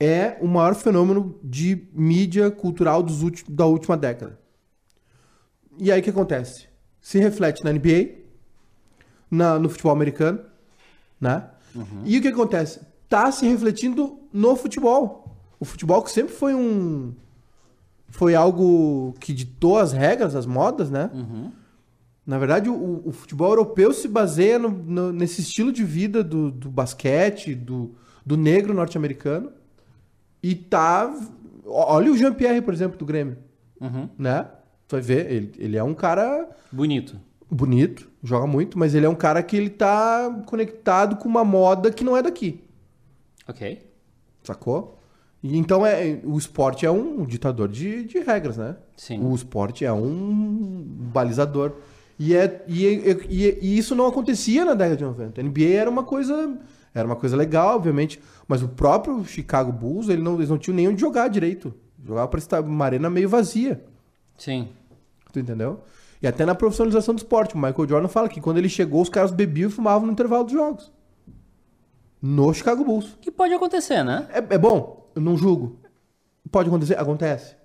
é 0.00 0.36
o 0.40 0.48
maior 0.48 0.74
fenômeno 0.74 1.38
de 1.44 1.86
mídia 1.92 2.50
cultural 2.50 3.02
dos 3.02 3.22
ulti- 3.22 3.44
da 3.50 3.66
última 3.66 3.96
década. 3.96 4.38
E 5.78 5.90
aí 5.92 6.00
o 6.00 6.02
que 6.02 6.10
acontece? 6.10 6.66
Se 7.00 7.18
reflete 7.18 7.62
na 7.64 7.70
NBA, 7.72 8.18
na- 9.30 9.58
no 9.58 9.68
futebol 9.68 9.92
americano, 9.92 10.40
né? 11.20 11.48
E 12.04 12.18
o 12.18 12.22
que 12.22 12.28
acontece? 12.28 12.80
Tá 13.08 13.30
se 13.32 13.46
refletindo 13.46 14.18
no 14.32 14.54
futebol. 14.56 15.36
O 15.58 15.64
futebol 15.64 16.02
que 16.02 16.10
sempre 16.10 16.34
foi 16.34 16.54
um 16.54 17.14
foi 18.12 18.34
algo 18.36 19.14
que 19.18 19.32
ditou 19.32 19.76
as 19.78 19.92
regras, 19.92 20.36
as 20.36 20.46
modas, 20.46 20.88
né? 20.90 21.10
Na 22.24 22.38
verdade, 22.38 22.70
o, 22.70 23.02
o 23.04 23.10
futebol 23.10 23.48
europeu 23.50 23.92
se 23.92 24.06
baseia 24.06 24.56
no- 24.56 24.68
no- 24.70 25.12
nesse 25.12 25.40
estilo 25.40 25.72
de 25.72 25.82
vida 25.82 26.22
do, 26.22 26.52
do 26.52 26.70
basquete, 26.70 27.52
do, 27.54 27.96
do 28.24 28.36
negro 28.36 28.72
norte-americano. 28.72 29.50
E 30.40 30.54
tá. 30.54 31.12
Olha 31.66 32.12
o 32.12 32.16
Jean-Pierre, 32.16 32.62
por 32.62 32.72
exemplo, 32.72 32.96
do 32.96 33.04
Grêmio. 33.04 33.38
Uhum. 33.80 34.08
Né? 34.16 34.46
Tu 34.86 34.92
vai 34.94 35.00
ver, 35.00 35.32
ele, 35.32 35.52
ele 35.58 35.76
é 35.76 35.82
um 35.82 35.94
cara 35.94 36.48
Bonito. 36.70 37.18
bonito, 37.50 38.08
joga 38.22 38.46
muito, 38.46 38.78
mas 38.78 38.94
ele 38.94 39.06
é 39.06 39.08
um 39.08 39.14
cara 39.16 39.42
que 39.42 39.56
ele 39.56 39.70
tá 39.70 40.42
conectado 40.46 41.16
com 41.16 41.28
uma 41.28 41.44
moda 41.44 41.90
que 41.90 42.04
não 42.04 42.16
é 42.16 42.22
daqui. 42.22 42.62
Ok. 43.48 43.84
Sacou? 44.44 44.98
Então 45.42 45.84
é, 45.84 46.20
o 46.24 46.38
esporte 46.38 46.86
é 46.86 46.90
um 46.90 47.24
ditador 47.24 47.68
de, 47.68 48.04
de 48.04 48.20
regras, 48.20 48.56
né? 48.56 48.76
Sim. 48.96 49.20
O 49.24 49.34
esporte 49.34 49.84
é 49.84 49.92
um 49.92 50.84
balizador. 51.12 51.72
E, 52.18 52.36
é, 52.36 52.64
e, 52.68 52.86
e- 52.86 53.58
e- 53.60 53.78
isso 53.78 53.94
não 53.96 54.06
acontecia 54.06 54.64
na 54.64 54.74
década 54.74 54.96
de 54.96 55.04
90. 55.04 55.40
A 55.40 55.44
NBA 55.44 55.74
era 55.74 55.90
uma 55.90 56.04
coisa. 56.04 56.56
Era 56.94 57.06
uma 57.06 57.16
coisa 57.16 57.36
legal, 57.36 57.74
obviamente. 57.76 58.20
Mas 58.46 58.62
o 58.62 58.68
próprio 58.68 59.24
Chicago 59.24 59.72
Bulls, 59.72 60.08
ele 60.08 60.22
não, 60.22 60.34
eles 60.36 60.48
não 60.50 60.58
tinham 60.58 60.76
nem 60.76 60.86
onde 60.88 61.00
jogar 61.00 61.26
direito. 61.28 61.74
Jogava 62.06 62.28
para 62.28 62.38
estar 62.38 62.60
uma 62.62 62.84
arena 62.84 63.10
meio 63.10 63.28
vazia. 63.28 63.82
Sim. 64.38 64.68
Tu 65.32 65.40
entendeu? 65.40 65.80
E 66.22 66.26
até 66.26 66.44
na 66.46 66.54
profissionalização 66.54 67.14
do 67.14 67.18
esporte. 67.18 67.54
O 67.56 67.58
Michael 67.58 67.88
Jordan 67.88 68.08
fala 68.08 68.28
que 68.28 68.40
quando 68.40 68.58
ele 68.58 68.68
chegou, 68.68 69.02
os 69.02 69.08
caras 69.08 69.32
bebiam 69.32 69.68
e 69.68 69.72
fumavam 69.72 70.06
no 70.06 70.12
intervalo 70.12 70.44
dos 70.44 70.52
jogos. 70.52 70.92
No 72.20 72.52
Chicago 72.54 72.84
Bulls. 72.84 73.16
Que 73.20 73.30
pode 73.32 73.52
acontecer, 73.54 74.04
né? 74.04 74.28
É, 74.32 74.54
é 74.54 74.58
bom, 74.58 75.01
eu 75.14 75.22
não 75.22 75.36
julgo. 75.36 75.78
Pode 76.50 76.68
acontecer? 76.68 76.98
Acontece. 76.98 77.56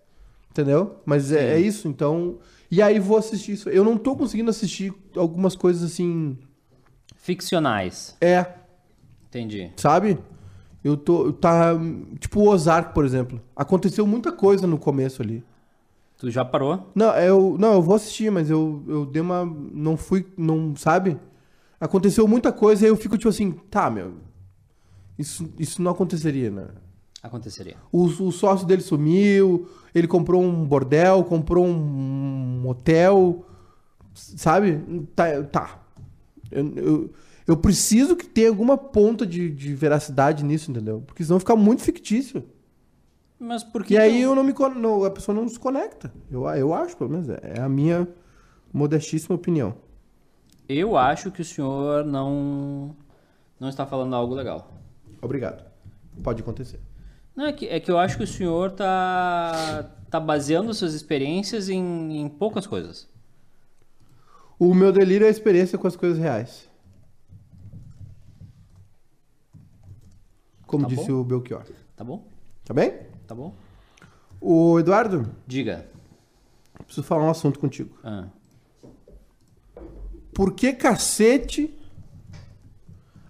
Entendeu? 0.52 0.98
Mas 1.06 1.32
é, 1.32 1.56
é 1.56 1.60
isso, 1.60 1.88
então. 1.88 2.40
E 2.70 2.82
aí 2.82 3.00
vou 3.00 3.18
assistir 3.18 3.54
isso. 3.54 3.70
Eu 3.70 3.84
não 3.84 3.98
tô 3.98 4.16
conseguindo 4.16 4.50
assistir 4.50 4.94
algumas 5.16 5.56
coisas 5.56 5.84
assim. 5.84 6.38
Ficcionais. 7.16 8.16
É, 8.22 8.46
Entendi. 9.28 9.72
sabe? 9.76 10.18
Eu 10.84 10.98
tô. 10.98 11.32
Tá. 11.34 11.74
Tipo 12.20 12.42
o 12.42 12.48
Ozark, 12.50 12.94
por 12.94 13.06
exemplo. 13.06 13.42
Aconteceu 13.56 14.08
muita 14.08 14.32
coisa 14.32 14.66
no 14.66 14.78
começo 14.78 15.22
ali. 15.22 15.44
Tu 16.18 16.32
já 16.32 16.44
parou? 16.44 16.92
Não, 16.96 17.12
eu, 17.16 17.56
não, 17.60 17.74
eu 17.74 17.82
vou 17.82 17.96
assistir, 17.96 18.32
mas 18.32 18.50
eu, 18.50 18.84
eu 18.88 19.06
dei 19.06 19.22
uma. 19.22 19.46
Não 19.46 19.96
fui. 19.96 20.26
Não, 20.36 20.76
sabe? 20.76 21.20
Aconteceu 21.80 22.28
muita 22.28 22.52
coisa 22.52 22.86
e 22.86 22.90
eu 22.90 22.96
fico 22.96 23.18
tipo 23.18 23.30
assim, 23.30 23.52
tá, 23.70 23.90
meu. 23.90 24.16
Isso, 25.18 25.48
isso 25.60 25.82
não 25.82 25.92
aconteceria, 25.92 26.50
né? 26.50 26.68
Aconteceria. 27.28 27.78
O, 27.92 28.06
o 28.06 28.32
sócio 28.32 28.66
dele 28.66 28.82
sumiu, 28.82 29.70
ele 29.94 30.08
comprou 30.08 30.42
um 30.42 30.66
bordel, 30.66 31.24
comprou 31.24 31.66
um 31.66 32.64
hotel, 32.68 33.46
sabe? 34.14 35.08
Tá. 35.16 35.44
tá. 35.44 35.80
Eu, 36.50 36.74
eu, 36.76 37.10
eu 37.46 37.58
preciso 37.58 38.16
que 38.16 38.26
tenha 38.26 38.50
alguma 38.50 38.78
ponta 38.78 39.26
de, 39.26 39.50
de 39.50 39.74
veracidade 39.76 40.44
nisso, 40.44 40.72
entendeu? 40.72 41.04
Porque 41.06 41.24
senão 41.24 41.40
fica 41.40 41.56
muito 41.56 41.82
fictício. 41.82 42.44
Mas 43.40 43.64
por 43.64 43.84
que. 43.84 43.94
E 43.94 43.98
aí 43.98 44.22
eu 44.22 44.34
não 44.34 44.44
me 44.44 44.54
não, 44.76 45.04
a 45.04 45.12
pessoa 45.12 45.36
não 45.36 45.48
se 45.48 45.60
conecta. 45.60 46.12
Eu, 46.32 46.48
eu 46.50 46.74
acho, 46.74 46.98
pelo 46.98 47.10
menos. 47.10 47.30
É 47.30 47.40
é 47.58 47.62
a 47.62 47.70
minha 47.70 48.08
modestíssima 48.74 49.36
opinião. 49.36 49.76
Eu 50.68 50.98
acho 50.98 51.32
que 51.32 51.42
o 51.42 51.46
senhor 51.46 52.04
não. 52.06 52.96
Não 53.60 53.70
está 53.70 53.86
falando 53.86 54.16
algo 54.16 54.34
legal. 54.34 54.74
Obrigado. 55.22 55.66
Pode 56.24 56.42
acontecer. 56.42 56.80
Não, 57.38 57.46
é 57.46 57.54
que, 57.54 57.68
é 57.68 57.80
que 57.80 57.92
eu 57.92 58.00
acho 58.00 58.18
que 58.18 58.24
o 58.24 58.28
senhor 58.28 58.72
tá, 58.72 59.92
tá 60.10 60.20
baseando 60.20 60.74
suas 60.74 60.96
experiências 60.96 61.70
em, 61.70 62.20
em 62.20 62.28
poucas 62.28 62.66
coisas. 62.66 63.08
O 64.58 64.74
meu 64.74 64.92
delírio 64.92 65.24
é 65.24 65.28
a 65.28 65.32
experiência 65.32 65.78
com 65.78 65.86
as 65.88 65.96
coisas 65.96 66.18
reais. 66.18 66.68
Como 70.66 70.84
Tá 70.84 70.90
disse 70.90 71.12
bom. 71.12 71.20
o 71.20 71.24
Belchior. 71.24 71.64
Tá 71.96 72.04
bom? 72.04 72.28
Tá 72.66 72.74
bem? 72.74 72.92
Tá 73.28 73.36
bom? 73.36 73.54
O 74.42 74.80
Eduardo, 74.80 75.30
Diga. 75.46 75.88
preciso 76.86 77.06
falar 77.06 77.24
um 77.24 77.30
assunto 77.30 77.60
contigo. 77.60 77.98
Ah. 78.04 78.28
Por 80.34 80.54
que 80.54 80.74
cacete 80.74 81.72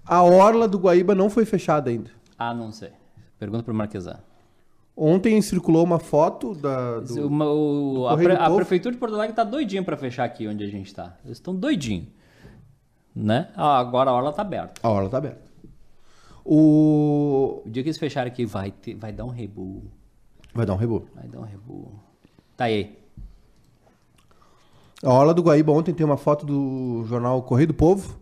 a 0.06 0.24
orla 0.24 0.68
do 0.68 0.78
Guaíba 0.80 1.14
não 1.14 1.30
foi 1.30 1.46
fechada 1.46 1.90
ainda? 1.90 2.10
Ah, 2.38 2.54
não 2.54 2.72
sei. 2.72 2.92
Pergunta 3.39 3.63
pro 3.63 3.74
Marquesan. 3.74 4.20
Ontem 4.96 5.39
circulou 5.41 5.84
uma 5.84 6.00
foto 6.00 6.56
da, 6.56 7.00
do... 7.01 7.27
Uma- 7.27 7.46
o- 7.51 8.08
a, 8.08 8.12
Correio 8.12 8.29
pre- 8.29 8.38
do 8.38 8.44
a 8.44 8.56
prefeitura 8.56 8.94
de 8.96 9.00
Porto 9.00 9.13
Alegre 9.15 9.36
tá 9.36 9.44
doidinha 9.44 9.84
pra 9.84 9.96
fechar 9.96 10.24
aqui 10.24 10.48
onde 10.48 10.63
a 10.63 10.67
gente 10.67 10.94
tá. 10.94 11.15
Eles 11.24 11.38
estão 11.38 11.53
doidinhos. 11.56 12.08
Né? 13.15 13.50
Ah, 13.56 13.77
agora 13.77 14.10
a 14.10 14.13
orla 14.13 14.34
tá 14.34 14.41
aberta. 14.41 14.82
A 14.82 14.89
orla 14.89 15.10
tá 15.10 15.17
aberta. 15.17 15.41
O... 16.44 17.62
O 17.65 17.70
dia 17.70 17.84
que 17.84 17.89
eles 17.89 17.98
fecharem 18.00 18.32
aqui 18.32 18.46
vai, 18.46 18.72
ter, 18.72 18.96
vai 18.96 19.12
dar 19.12 19.25
um 19.25 19.29
rebu. 19.29 19.84
Vai 20.53 20.65
dar 20.65 20.74
um 20.74 20.77
reboot. 20.77 21.06
Vai 21.13 21.27
dar 21.27 21.39
um 21.39 21.44
rebu. 21.44 21.91
Tá 22.56 22.65
aí. 22.65 22.98
A 25.03 25.13
Orla 25.13 25.34
do 25.34 25.44
Guaíba, 25.44 25.72
ontem 25.72 25.94
tem 25.94 26.03
uma 26.06 26.17
foto 26.17 26.44
do 26.44 27.03
jornal 27.06 27.44
Correio 27.44 27.67
do 27.67 27.74
Povo, 27.74 28.17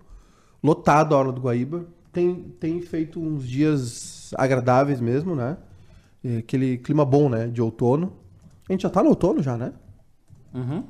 lotado 0.61 1.15
a 1.15 1.19
Orla 1.19 1.31
do 1.31 1.39
Guaíba. 1.39 1.85
Tem, 2.11 2.35
tem 2.59 2.81
feito 2.81 3.17
uns 3.19 3.47
dias 3.47 4.14
agradáveis 4.35 4.99
mesmo, 4.99 5.35
né? 5.35 5.57
É 6.23 6.37
Aquele 6.37 6.77
clima 6.77 7.05
bom, 7.05 7.29
né? 7.29 7.47
De 7.47 7.61
outono. 7.61 8.13
A 8.67 8.73
gente 8.73 8.81
já 8.81 8.89
tá 8.89 9.03
no 9.03 9.09
outono 9.09 9.43
já, 9.43 9.57
né? 9.57 9.73
Uhum. 10.53 10.83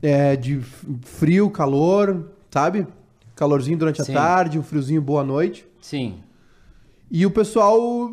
É, 0.00 0.36
de 0.36 0.60
frio, 1.02 1.50
calor, 1.50 2.30
sabe? 2.50 2.86
Calorzinho 3.34 3.78
durante 3.78 4.04
Sim. 4.04 4.12
a 4.12 4.14
tarde, 4.14 4.58
um 4.58 4.62
friozinho 4.62 5.02
boa 5.02 5.24
noite. 5.24 5.66
Sim. 5.80 6.20
E 7.10 7.26
o 7.26 7.30
pessoal... 7.30 8.12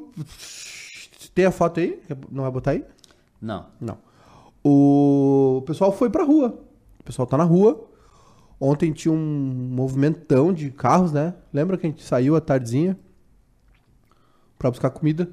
Tem 1.35 1.45
a 1.45 1.51
foto 1.51 1.79
aí? 1.79 2.01
Não 2.31 2.43
vai 2.43 2.51
botar 2.51 2.71
aí? 2.71 2.83
Não. 3.41 3.67
Não. 3.79 3.97
O 4.63 5.63
pessoal 5.65 5.91
foi 5.91 6.09
pra 6.09 6.23
rua. 6.23 6.59
O 6.99 7.03
pessoal 7.03 7.25
tá 7.25 7.37
na 7.37 7.43
rua. 7.43 7.87
Ontem 8.59 8.91
tinha 8.91 9.11
um 9.13 9.69
movimentão 9.71 10.51
de 10.51 10.69
carros, 10.69 11.13
né? 11.13 11.33
Lembra 11.53 11.77
que 11.77 11.85
a 11.85 11.89
gente 11.89 12.03
saiu 12.03 12.35
à 12.35 12.41
tardezinha 12.41 12.97
pra 14.59 14.69
buscar 14.69 14.91
comida? 14.91 15.27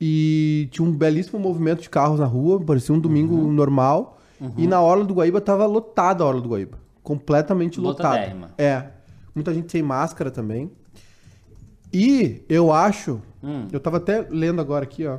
E 0.00 0.68
tinha 0.70 0.86
um 0.86 0.92
belíssimo 0.92 1.38
movimento 1.38 1.82
de 1.82 1.90
carros 1.90 2.20
na 2.20 2.24
rua, 2.26 2.64
parecia 2.64 2.94
um 2.94 3.00
domingo 3.00 3.36
normal. 3.52 4.18
E 4.56 4.68
na 4.68 4.80
Orla 4.80 5.04
do 5.04 5.14
Guaíba 5.14 5.40
tava 5.40 5.66
lotada 5.66 6.22
a 6.22 6.26
Orla 6.26 6.40
do 6.40 6.48
Guaíba. 6.48 6.78
Completamente 7.02 7.80
lotada. 7.80 8.52
É. 8.56 8.90
Muita 9.34 9.52
gente 9.52 9.70
sem 9.72 9.82
máscara 9.82 10.30
também. 10.30 10.70
E 11.92 12.44
eu 12.48 12.72
acho. 12.72 13.20
Hum. 13.42 13.66
Eu 13.72 13.80
tava 13.80 13.96
até 13.96 14.24
lendo 14.30 14.60
agora 14.60 14.84
aqui, 14.84 15.04
ó. 15.06 15.18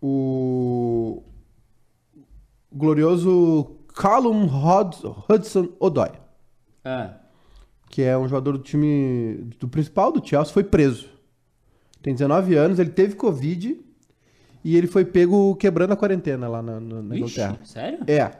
O 0.00 1.22
glorioso 2.72 3.76
Callum 3.94 4.46
Hudson 4.46 5.68
Odoi, 5.80 6.10
Ah, 6.84 7.14
que 7.90 8.02
é 8.02 8.16
um 8.16 8.28
jogador 8.28 8.52
do 8.52 8.58
time 8.58 9.48
do 9.58 9.68
principal 9.68 10.12
do 10.12 10.26
Chelsea, 10.26 10.52
foi 10.52 10.64
preso. 10.64 11.08
Tem 12.02 12.12
19 12.14 12.54
anos, 12.54 12.78
ele 12.78 12.90
teve 12.90 13.14
Covid 13.16 13.80
e 14.64 14.76
ele 14.76 14.86
foi 14.86 15.04
pego 15.04 15.54
quebrando 15.56 15.92
a 15.92 15.96
quarentena 15.96 16.48
lá 16.48 16.62
na, 16.62 16.78
na- 16.80 17.02
na 17.02 17.16
Inglaterra. 17.16 17.58
sério? 17.64 17.98
É. 18.06 18.30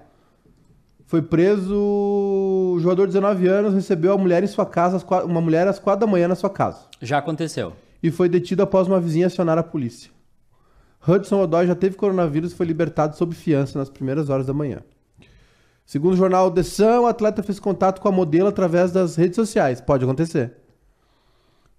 Foi 1.06 1.22
preso. 1.22 1.74
O 1.76 2.78
jogador 2.80 3.06
de 3.06 3.12
19 3.12 3.46
anos 3.46 3.74
recebeu 3.74 4.12
a 4.12 4.18
mulher 4.18 4.42
em 4.42 4.46
sua 4.46 4.66
casa, 4.66 5.04
uma 5.24 5.40
mulher 5.40 5.66
às 5.68 5.78
4 5.78 6.04
da 6.04 6.10
manhã 6.10 6.26
na 6.28 6.34
sua 6.34 6.50
casa. 6.50 6.80
Já 7.00 7.18
aconteceu. 7.18 7.72
E 8.02 8.10
foi 8.10 8.28
detido 8.28 8.62
após 8.62 8.86
uma 8.88 9.00
vizinha 9.00 9.26
acionar 9.28 9.56
a 9.58 9.62
polícia. 9.62 10.10
Hudson 11.06 11.40
Odoi 11.40 11.66
já 11.66 11.74
teve 11.76 11.94
coronavírus 11.96 12.52
e 12.52 12.54
foi 12.56 12.66
libertado 12.66 13.16
sob 13.16 13.34
fiança 13.34 13.78
nas 13.78 13.88
primeiras 13.88 14.28
horas 14.28 14.46
da 14.46 14.52
manhã. 14.52 14.80
Segundo 15.84 16.14
o 16.14 16.16
jornal 16.16 16.50
The 16.50 16.64
Sun, 16.64 17.02
o 17.02 17.06
atleta 17.06 17.44
fez 17.44 17.60
contato 17.60 18.00
com 18.00 18.08
a 18.08 18.12
modelo 18.12 18.48
através 18.48 18.90
das 18.90 19.14
redes 19.14 19.36
sociais. 19.36 19.80
Pode 19.80 20.02
acontecer. 20.04 20.54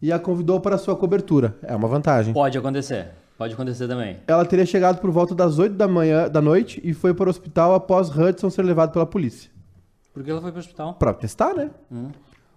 E 0.02 0.12
a 0.12 0.20
convidou 0.20 0.60
para 0.60 0.78
sua 0.78 0.96
cobertura. 0.96 1.58
É 1.64 1.76
uma 1.76 1.88
vantagem. 1.88 2.34
Pode 2.34 2.58
acontecer. 2.58 3.12
Pode 3.38 3.54
acontecer 3.54 3.88
também. 3.88 4.18
Ela 4.28 4.46
teria 4.46 4.66
chegado 4.66 5.00
por 5.00 5.12
volta 5.12 5.34
das 5.36 5.60
8 5.60 5.76
da 5.76 5.88
manhã 5.88 6.28
da 6.30 6.42
noite 6.42 6.82
e 6.84 6.94
foi 6.94 7.14
para 7.14 7.28
o 7.28 7.30
hospital 7.30 7.74
após 7.76 8.10
Hudson 8.10 8.50
ser 8.50 8.64
levado 8.64 8.92
pela 8.92 9.06
polícia. 9.06 9.50
Por 10.14 10.24
que 10.24 10.32
ela 10.32 10.42
foi 10.42 10.52
pro 10.52 10.60
hospital? 10.60 10.94
Pra 10.96 11.14
testar, 11.14 11.54
né? 11.54 11.70
Hum. 11.92 12.10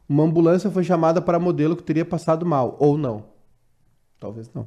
Uma 0.08 0.24
ambulância 0.24 0.70
foi 0.70 0.82
chamada 0.82 1.20
para 1.20 1.36
a 1.36 1.40
modelo 1.40 1.76
que 1.76 1.82
teria 1.82 2.04
passado 2.04 2.44
mal. 2.46 2.76
Ou 2.80 2.96
não. 2.96 3.24
Talvez 4.18 4.50
não. 4.54 4.66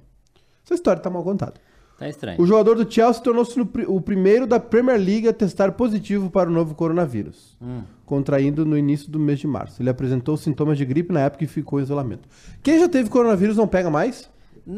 Essa 0.63 0.75
história 0.75 1.01
tá 1.01 1.09
mal 1.09 1.23
contada. 1.23 1.55
Tá 1.97 2.07
estranho. 2.07 2.41
O 2.41 2.45
jogador 2.45 2.75
do 2.75 2.91
Chelsea 2.91 3.21
tornou-se 3.21 3.59
o 3.87 4.01
primeiro 4.01 4.47
da 4.47 4.59
Premier 4.59 4.97
League 4.99 5.27
a 5.27 5.33
testar 5.33 5.71
positivo 5.73 6.29
para 6.29 6.49
o 6.49 6.53
novo 6.53 6.73
coronavírus, 6.75 7.57
Hum. 7.61 7.81
Contraindo 8.05 8.65
no 8.65 8.77
início 8.77 9.09
do 9.09 9.19
mês 9.19 9.39
de 9.39 9.47
março. 9.47 9.81
Ele 9.81 9.89
apresentou 9.89 10.35
sintomas 10.37 10.77
de 10.77 10.85
gripe 10.85 11.13
na 11.13 11.21
época 11.21 11.43
e 11.43 11.47
ficou 11.47 11.79
em 11.79 11.83
isolamento. 11.83 12.27
Quem 12.61 12.79
já 12.79 12.87
teve 12.89 13.09
coronavírus 13.09 13.55
não 13.57 13.67
pega 13.67 13.89
mais? 13.89 14.29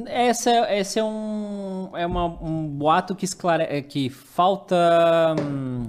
Essa, 0.08 0.74
esse 0.76 0.98
é 0.98 1.04
um 1.04 1.90
é 1.96 2.06
uma- 2.08 2.42
um 2.44 2.68
boato 2.68 3.16
que 3.16 3.24
esclare... 3.26 3.64
é 3.70 3.82
que 3.84 4.10
falta 4.10 4.76
hum, 5.40 5.84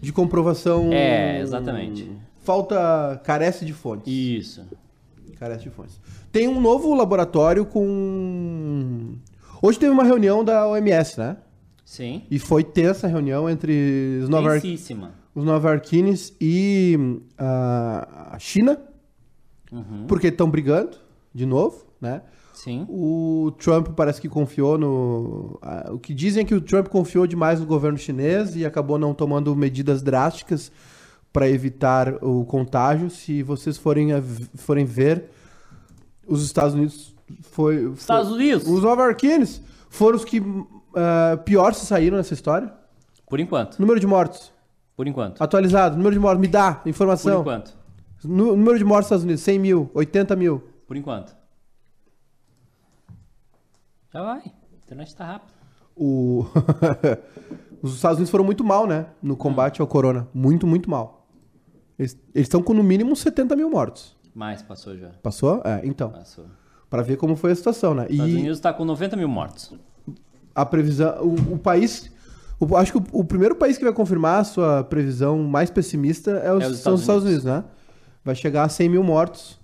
De 0.00 0.12
comprovação. 0.12 0.92
É, 0.92 1.40
exatamente. 1.40 2.10
Falta. 2.38 3.20
carece 3.24 3.64
de 3.64 3.72
fontes. 3.72 4.12
isso. 4.12 4.66
Carece 5.38 5.62
de 5.64 5.70
fontes. 5.70 6.00
Tem 6.32 6.48
um 6.48 6.60
novo 6.60 6.94
laboratório 6.94 7.64
com. 7.64 9.14
Hoje 9.62 9.78
teve 9.78 9.92
uma 9.92 10.04
reunião 10.04 10.44
da 10.44 10.66
OMS, 10.68 11.18
né? 11.18 11.36
Sim. 11.84 12.22
E 12.30 12.38
foi 12.38 12.64
tensa 12.64 13.06
a 13.06 13.10
reunião 13.10 13.48
entre 13.48 14.20
os 14.22 14.28
Nova. 14.28 14.58
Os 15.34 15.44
Nova 15.44 15.70
Arquines 15.70 16.34
e 16.40 16.96
ah, 17.38 18.30
a 18.32 18.38
China, 18.38 18.78
Uhum. 19.72 20.04
porque 20.06 20.28
estão 20.28 20.48
brigando 20.48 20.96
de 21.34 21.44
novo, 21.44 21.84
né? 22.00 22.22
Sim. 22.52 22.86
O 22.88 23.52
Trump 23.58 23.88
parece 23.96 24.20
que 24.20 24.28
confiou 24.28 24.78
no. 24.78 25.58
o 25.90 25.98
que 25.98 26.14
dizem 26.14 26.42
é 26.42 26.46
que 26.46 26.54
o 26.54 26.60
Trump 26.60 26.86
confiou 26.86 27.26
demais 27.26 27.58
no 27.58 27.66
governo 27.66 27.98
chinês 27.98 28.54
e 28.54 28.64
acabou 28.64 28.96
não 28.98 29.12
tomando 29.12 29.54
medidas 29.56 30.00
drásticas 30.02 30.70
para 31.32 31.48
evitar 31.48 32.22
o 32.24 32.44
contágio. 32.44 33.10
Se 33.10 33.42
vocês 33.42 33.76
forem, 33.76 34.10
forem 34.54 34.84
ver, 34.84 35.24
os 36.28 36.44
Estados 36.44 36.74
Unidos 36.74 37.12
foi. 37.42 37.90
Estados 37.94 38.28
foi- 38.28 38.36
Unidos. 38.38 38.68
Os 38.68 38.82
Nova 38.84 39.02
Arquines 39.02 39.60
foram 39.90 40.16
os 40.16 40.24
que 40.24 40.40
ah, 40.94 41.36
pior 41.44 41.74
se 41.74 41.84
saíram 41.84 42.16
nessa 42.16 42.34
história. 42.34 42.72
Por 43.28 43.40
enquanto. 43.40 43.80
Número 43.80 43.98
de 43.98 44.06
mortos. 44.06 44.52
Por 44.96 45.06
enquanto. 45.08 45.42
Atualizado. 45.42 45.96
Número 45.96 46.14
de 46.14 46.20
mortos. 46.20 46.40
Me 46.40 46.48
dá 46.48 46.74
Por 46.74 46.88
informação. 46.88 47.40
enquanto. 47.40 47.76
Nu- 48.24 48.56
Número 48.56 48.78
de 48.78 48.84
mortos 48.84 49.04
nos 49.04 49.06
Estados 49.06 49.24
Unidos. 49.24 49.42
100 49.42 49.58
mil. 49.58 49.90
80 49.94 50.36
mil. 50.36 50.62
Por 50.86 50.96
enquanto. 50.96 51.34
Já 54.12 54.22
vai. 54.22 54.38
A 54.40 54.76
internet 54.84 55.14
tá 55.16 55.24
rápida. 55.24 55.52
O... 55.96 56.46
Os 57.82 57.94
Estados 57.96 58.16
Unidos 58.16 58.30
foram 58.30 58.44
muito 58.44 58.64
mal, 58.64 58.86
né? 58.86 59.06
No 59.22 59.36
combate 59.36 59.80
ao 59.80 59.86
corona. 59.86 60.26
Muito, 60.32 60.66
muito 60.66 60.88
mal. 60.88 61.26
Eles 61.98 62.12
eles 62.34 62.46
estão 62.46 62.62
com 62.62 62.72
no 62.72 62.82
mínimo 62.82 63.14
70 63.14 63.54
mil 63.54 63.68
mortos. 63.70 64.16
Mais 64.34 64.62
passou 64.62 64.96
já. 64.96 65.10
Passou? 65.22 65.60
É, 65.64 65.82
então. 65.84 66.10
Passou. 66.10 66.46
Pra 66.88 67.02
ver 67.02 67.16
como 67.16 67.36
foi 67.36 67.52
a 67.52 67.54
situação, 67.56 67.94
né? 67.94 68.06
Estados 68.08 68.32
E 68.32 68.36
Unidos 68.36 68.60
tá 68.60 68.72
com 68.72 68.84
90 68.84 69.16
mil 69.16 69.28
mortos. 69.28 69.72
a 70.54 70.64
previsão. 70.64 71.22
O, 71.22 71.54
o 71.54 71.58
país. 71.58 72.10
O- 72.70 72.76
acho 72.76 72.92
que 72.92 72.98
o, 72.98 73.20
o 73.20 73.24
primeiro 73.24 73.54
país 73.54 73.76
que 73.78 73.84
vai 73.84 73.92
confirmar 73.92 74.40
a 74.40 74.44
sua 74.44 74.84
previsão 74.84 75.42
mais 75.44 75.70
pessimista 75.70 76.30
é 76.32 76.52
os, 76.52 76.62
É 76.62 76.66
os 76.68 76.78
são 76.78 76.94
os 76.94 77.00
Estados 77.00 77.00
Estados 77.00 77.24
Unidos, 77.24 77.44
né? 77.44 77.64
Vai 78.24 78.34
chegar 78.34 78.64
a 78.64 78.68
100 78.68 78.88
mil 78.88 79.02
mortos. 79.02 79.58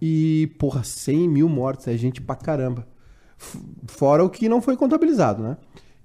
E, 0.00 0.50
porra, 0.58 0.82
100 0.82 1.28
mil 1.28 1.48
mortos 1.48 1.86
é 1.86 1.96
gente 1.96 2.20
pra 2.20 2.34
caramba. 2.34 2.86
Fora 3.86 4.24
o 4.24 4.28
que 4.30 4.48
não 4.48 4.60
foi 4.60 4.76
contabilizado, 4.76 5.42
né? 5.42 5.56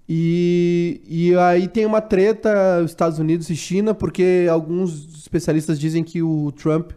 E, 0.09 1.01
e 1.07 1.35
aí 1.35 1.67
tem 1.67 1.85
uma 1.85 1.99
treta 1.99 2.81
Estados 2.85 3.19
Unidos 3.19 3.49
e 3.49 3.55
China, 3.55 3.93
porque 3.93 4.47
alguns 4.49 5.17
especialistas 5.17 5.79
dizem 5.79 6.03
que 6.03 6.21
o 6.23 6.51
Trump, 6.53 6.91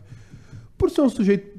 por 0.79 0.91
ser 0.91 1.01
um 1.01 1.09
sujeito 1.09 1.59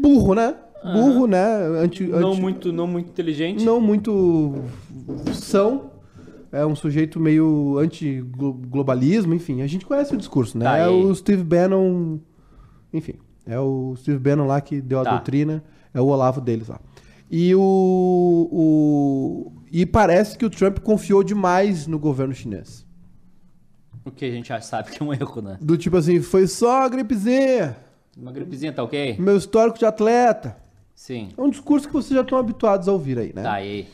burro, 0.00 0.34
né? 0.34 0.54
Burro, 0.94 1.26
né? 1.26 1.44
Anti, 1.82 2.04
Não 2.04 2.30
anti- 2.32 2.40
muito, 2.40 2.72
não 2.72 2.86
muito 2.86 3.08
inteligente. 3.10 3.64
não 3.64 3.80
muito 3.80 4.54
são. 5.34 5.90
É 6.50 6.64
um 6.64 6.74
sujeito 6.74 7.20
meio 7.20 7.76
anti-globalismo, 7.78 9.34
enfim. 9.34 9.62
A 9.62 9.66
gente 9.66 9.84
conhece 9.84 10.14
o 10.14 10.16
discurso, 10.16 10.56
né? 10.56 10.64
Tá, 10.64 10.76
é 10.78 10.88
o 10.88 11.14
Steve 11.14 11.42
Bannon. 11.44 12.18
Enfim, 12.92 13.14
é 13.46 13.58
o 13.58 13.94
Steve 13.96 14.18
Bannon 14.18 14.46
lá 14.46 14.60
que 14.60 14.80
deu 14.80 15.00
a 15.00 15.04
Tá. 15.04 15.10
doutrina. 15.10 15.62
É 15.92 16.00
o 16.00 16.06
Olavo 16.06 16.40
deles 16.40 16.68
lá. 16.68 16.80
E 17.30 17.54
o, 17.54 18.48
o. 18.50 19.52
E 19.70 19.84
parece 19.84 20.38
que 20.38 20.44
o 20.46 20.50
Trump 20.50 20.78
confiou 20.78 21.22
demais 21.22 21.86
no 21.86 21.98
governo 21.98 22.32
chinês. 22.34 22.86
O 24.04 24.10
que 24.10 24.24
a 24.24 24.30
gente 24.30 24.48
já 24.48 24.60
sabe 24.60 24.90
que 24.90 25.02
é 25.02 25.04
um 25.04 25.12
erro, 25.12 25.42
né? 25.42 25.58
Do 25.60 25.76
tipo 25.76 25.96
assim, 25.96 26.20
foi 26.22 26.46
só 26.46 26.82
a 26.84 26.88
gripezinha. 26.88 27.76
Uma 28.16 28.32
gripezinha 28.32 28.72
tá 28.72 28.82
ok? 28.82 29.16
Meu 29.18 29.36
histórico 29.36 29.78
de 29.78 29.84
atleta. 29.84 30.56
Sim. 30.94 31.28
É 31.36 31.40
um 31.40 31.50
discurso 31.50 31.86
que 31.86 31.92
vocês 31.92 32.14
já 32.14 32.22
estão 32.22 32.38
habituados 32.38 32.88
a 32.88 32.92
ouvir 32.92 33.18
aí, 33.18 33.32
né? 33.34 33.42
Tá, 33.42 33.52
aí? 33.52 33.86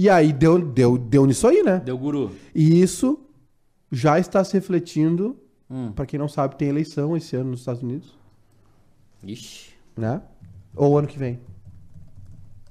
E 0.00 0.08
aí 0.08 0.32
deu, 0.32 0.64
deu, 0.64 0.96
deu 0.96 1.26
nisso 1.26 1.44
aí, 1.48 1.60
né? 1.60 1.80
Deu 1.80 1.98
guru. 1.98 2.30
E 2.54 2.80
isso 2.80 3.18
já 3.90 4.16
está 4.16 4.44
se 4.44 4.52
refletindo. 4.52 5.36
Hum. 5.68 5.90
Pra 5.90 6.06
quem 6.06 6.16
não 6.16 6.28
sabe, 6.28 6.54
tem 6.54 6.68
eleição 6.68 7.16
esse 7.16 7.34
ano 7.34 7.50
nos 7.50 7.58
Estados 7.58 7.82
Unidos, 7.82 8.16
Ixi. 9.24 9.72
né? 9.96 10.22
Ou 10.76 10.96
ano 10.96 11.08
que 11.08 11.18
vem. 11.18 11.40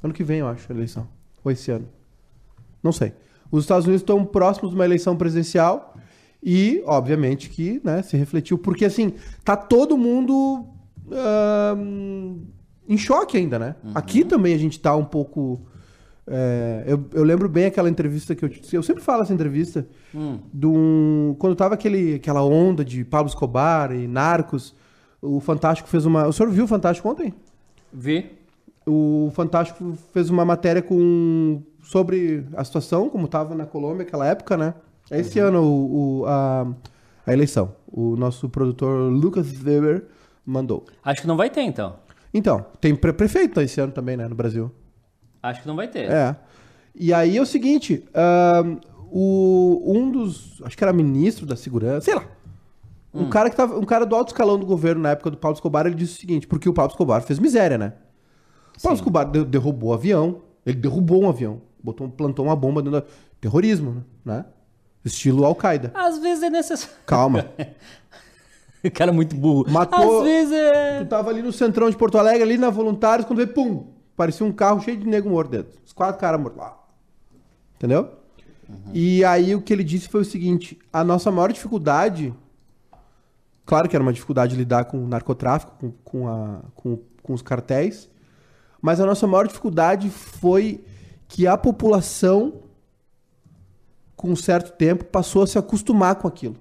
Ano 0.02 0.14
que 0.14 0.24
vem, 0.24 0.40
eu 0.40 0.48
acho, 0.48 0.72
a 0.72 0.74
eleição. 0.74 1.06
Ou 1.44 1.52
esse 1.52 1.70
ano. 1.70 1.90
Não 2.82 2.94
sei. 2.94 3.12
Os 3.52 3.66
Estados 3.66 3.86
Unidos 3.86 4.04
estão 4.04 4.24
próximos 4.24 4.70
de 4.70 4.78
uma 4.78 4.86
eleição 4.86 5.18
presidencial 5.18 5.98
e, 6.42 6.82
obviamente, 6.86 7.50
que 7.50 7.82
né, 7.84 8.04
se 8.04 8.16
refletiu. 8.16 8.58
Porque, 8.58 8.86
assim, 8.86 9.14
tá 9.44 9.58
todo 9.58 9.98
mundo 9.98 10.66
ahn, 11.12 12.38
em 12.88 12.98
choque 12.98 13.36
ainda, 13.36 13.60
né? 13.60 13.76
Aqui 13.94 14.24
também 14.24 14.54
a 14.54 14.58
gente 14.58 14.80
tá 14.80 14.96
um 14.96 15.04
pouco... 15.04 15.68
é, 16.28 16.84
eu, 16.86 17.06
eu 17.14 17.24
lembro 17.24 17.48
bem 17.48 17.66
aquela 17.66 17.90
entrevista 17.90 18.36
que 18.36 18.44
eu... 18.46 18.50
Eu 18.74 18.84
sempre 18.84 19.02
falo 19.04 19.24
essa 19.24 19.34
entrevista 19.34 19.88
Hum. 20.14 20.40
um- 20.64 21.36
quando 21.40 21.56
tava 21.56 21.74
aquele, 21.76 22.16
aquela 22.16 22.44
onda 22.44 22.84
de 22.84 23.04
Pablo 23.06 23.28
Escobar 23.30 23.92
e 23.94 24.08
Narcos, 24.08 24.76
o 25.22 25.40
Fantástico 25.40 25.90
fez 25.90 26.06
uma. 26.06 26.28
O 26.28 26.34
senhor 26.34 26.52
viu 26.52 26.66
o 26.66 26.68
Fantástico 26.68 27.10
ontem? 27.10 27.34
Vi. 27.92 28.32
O 28.86 29.32
Fantástico 29.34 29.98
fez 30.14 30.30
uma 30.30 30.46
matéria 30.46 30.82
com 30.82 31.62
sobre 31.84 32.46
a 32.56 32.64
situação, 32.64 33.10
como 33.10 33.28
tava 33.28 33.56
na 33.56 33.66
Colômbia 33.66 34.00
naquela 34.06 34.26
época, 34.28 34.56
né? 34.58 34.74
É 35.10 35.20
esse 35.20 35.40
ano 35.40 35.62
o, 35.64 36.20
o- 36.22 36.26
a, 36.26 36.68
a 37.26 37.34
eleição. 37.34 37.74
O 37.88 38.16
nosso 38.16 38.50
produtor 38.50 39.12
Lucas 39.12 39.48
Weber 39.64 40.06
mandou. 40.46 40.86
Acho 41.04 41.22
que 41.22 41.28
não 41.28 41.38
vai 41.38 41.50
ter, 41.50 41.62
então. 41.62 41.96
Então, 42.34 42.66
tem 42.80 42.94
pre- 42.96 43.14
prefeito 43.14 43.60
esse 43.62 43.80
ano 43.82 43.92
também, 43.94 44.16
né, 44.18 44.28
no 44.28 44.36
Brasil. 44.36 44.72
Acho 45.42 45.62
que 45.62 45.68
não 45.68 45.76
vai 45.76 45.88
ter. 45.88 46.10
É. 46.12 46.36
E 46.96 47.14
aí 47.14 47.38
é 47.38 47.42
o 47.42 47.46
seguinte, 47.46 48.04
ahn, 48.14 48.78
o, 49.12 49.84
um 49.86 50.12
dos, 50.12 50.62
acho 50.64 50.76
que 50.78 50.84
era 50.84 50.92
ministro 50.92 51.46
da 51.46 51.56
segurança, 51.56 52.02
sei 52.02 52.16
lá. 52.16 52.24
Um 53.14 53.30
cara 53.30 53.50
que 53.50 53.56
tava, 53.56 53.78
um 53.80 53.84
cara 53.84 54.06
do 54.06 54.16
alto 54.16 54.28
escalão 54.30 54.60
do 54.60 54.66
governo 54.66 55.02
na 55.02 55.10
época 55.12 55.32
do 55.32 55.38
Paulo 55.38 55.56
Escobar, 55.56 55.86
ele 55.88 55.96
disse 55.96 56.18
o 56.18 56.20
seguinte, 56.20 56.46
porque 56.46 56.70
o 56.70 56.74
Paulo 56.74 56.92
Escobar 56.92 57.22
fez 57.22 57.40
miséria, 57.40 57.78
né? 57.78 57.94
Pablo 58.82 58.96
Sim. 58.98 59.02
Escobar 59.02 59.26
de- 59.26 59.44
derrubou 59.46 59.90
o 59.90 59.94
avião. 59.94 60.42
Ele 60.64 60.78
derrubou 60.78 61.24
um 61.24 61.30
avião. 61.30 61.62
Botou, 61.82 62.08
plantou 62.10 62.46
uma 62.46 62.56
bomba 62.56 62.82
dentro 62.82 63.00
da... 63.02 63.08
Terrorismo, 63.42 64.04
né? 64.24 64.46
Estilo 65.04 65.46
Al-Qaeda. 65.46 65.92
Às 65.96 66.20
vezes 66.20 66.44
é 66.44 66.50
necessário. 66.50 66.94
Calma. 67.08 67.46
Cara 68.94 69.12
muito 69.12 69.36
burro. 69.36 69.66
Matou- 69.70 70.20
Às 70.20 70.24
vezes 70.26 70.54
é. 70.54 71.00
Tu 71.00 71.08
tava 71.08 71.30
ali 71.32 71.42
no 71.42 71.52
centrão 71.52 71.90
de 71.90 71.98
Porto 71.98 72.18
Alegre, 72.18 72.44
ali 72.44 72.58
na 72.58 72.70
Voluntários, 72.70 73.26
quando 73.26 73.38
veio, 73.38 73.50
pum! 73.54 73.88
Parecia 74.18 74.44
um 74.44 74.52
carro 74.52 74.82
cheio 74.82 74.98
de 74.98 75.06
nego 75.06 75.30
morto 75.30 75.52
dentro. 75.52 75.80
Os 75.86 75.94
quatro 75.94 76.20
caras 76.20 76.42
mortos 76.42 76.60
lá. 76.60 76.76
Entendeu? 77.76 78.18
E 78.92 79.24
aí 79.24 79.54
o 79.56 79.62
que 79.62 79.72
ele 79.72 79.84
disse 79.84 80.10
foi 80.10 80.22
o 80.22 80.26
seguinte: 80.26 80.78
a 80.92 81.04
nossa 81.04 81.32
maior 81.32 81.54
dificuldade. 81.54 82.34
Claro 83.64 83.88
que 83.88 83.96
era 83.96 84.02
uma 84.02 84.12
dificuldade 84.12 84.56
lidar 84.56 84.86
com 84.86 85.04
o 85.04 85.08
narcotráfico, 85.08 85.74
com, 85.80 85.92
com, 86.04 86.28
a, 86.28 86.62
com, 86.74 87.00
com 87.22 87.34
os 87.34 87.42
cartéis. 87.44 88.10
Mas 88.82 89.00
a 89.00 89.06
nossa 89.06 89.28
maior 89.28 89.46
dificuldade 89.48 90.10
foi 90.10 90.84
que 91.28 91.46
a 91.46 91.58
população, 91.58 92.64
com 94.16 94.30
um 94.30 94.36
certo 94.36 94.72
tempo, 94.72 95.04
passou 95.06 95.44
a 95.44 95.48
se 95.48 95.60
acostumar 95.60 96.16
com 96.16 96.28
aquilo. 96.28 96.56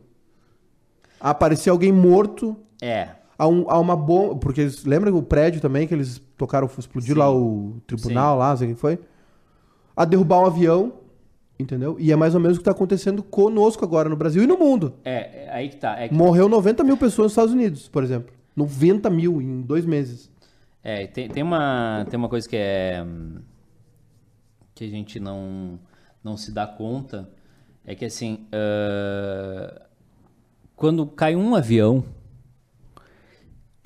Aparecer 1.18 1.70
alguém 1.70 1.92
morto 1.92 2.56
É. 2.82 3.10
a, 3.38 3.46
um- 3.46 3.70
a 3.70 3.78
uma 3.78 3.96
bomba. 3.96 4.36
Porque 4.36 4.60
eles, 4.62 4.84
lembra 4.84 5.14
o 5.14 5.22
prédio 5.22 5.60
também 5.60 5.86
que 5.86 5.94
eles 5.94 6.20
tocaram, 6.36 6.68
explodiu 6.78 7.14
Sim. 7.14 7.18
lá 7.20 7.32
o 7.34 7.76
tribunal, 7.86 8.38
lá, 8.38 8.50
não 8.50 8.56
sei 8.56 8.70
o 8.70 8.74
que 8.74 8.80
foi? 8.80 8.98
A 9.96 10.04
derrubar 10.04 10.40
um 10.40 10.46
avião, 10.46 10.92
entendeu? 11.58 11.96
E 11.98 12.12
é 12.12 12.16
mais 12.16 12.34
ou 12.34 12.40
menos 12.40 12.56
o 12.56 12.60
que 12.60 12.62
está 12.62 12.72
acontecendo 12.72 13.22
conosco 13.22 13.84
agora 13.84 14.08
no 14.08 14.16
Brasil 14.16 14.42
e 14.42 14.46
no 14.46 14.58
mundo. 14.58 14.94
É, 15.04 15.44
é 15.46 15.50
aí 15.52 15.68
que 15.68 15.76
tá. 15.76 15.98
É, 15.98 16.08
que- 16.08 16.14
Morreu 16.14 16.48
90 16.48 16.84
mil 16.84 16.96
pessoas 16.96 17.26
nos 17.26 17.32
Estados 17.32 17.52
Unidos, 17.54 17.88
por 17.88 18.02
exemplo. 18.02 18.34
90 18.54 19.08
mil 19.10 19.40
em 19.40 19.60
dois 19.62 19.84
meses. 19.86 20.30
é, 20.82 21.06
tem, 21.06 21.28
tem, 21.28 21.42
uma, 21.42 22.06
tem 22.10 22.18
uma 22.18 22.28
coisa 22.28 22.48
que 22.48 22.56
é. 22.56 23.04
que 24.74 24.84
a 24.84 24.88
gente 24.88 25.18
não, 25.18 25.78
não 26.22 26.36
se 26.36 26.52
dá 26.52 26.66
conta. 26.66 27.28
É 27.86 27.94
que 27.94 28.04
assim. 28.04 28.46
ah, 28.52 29.82
quando 30.74 31.06
cai 31.06 31.34
um 31.36 31.54
avião. 31.54 32.04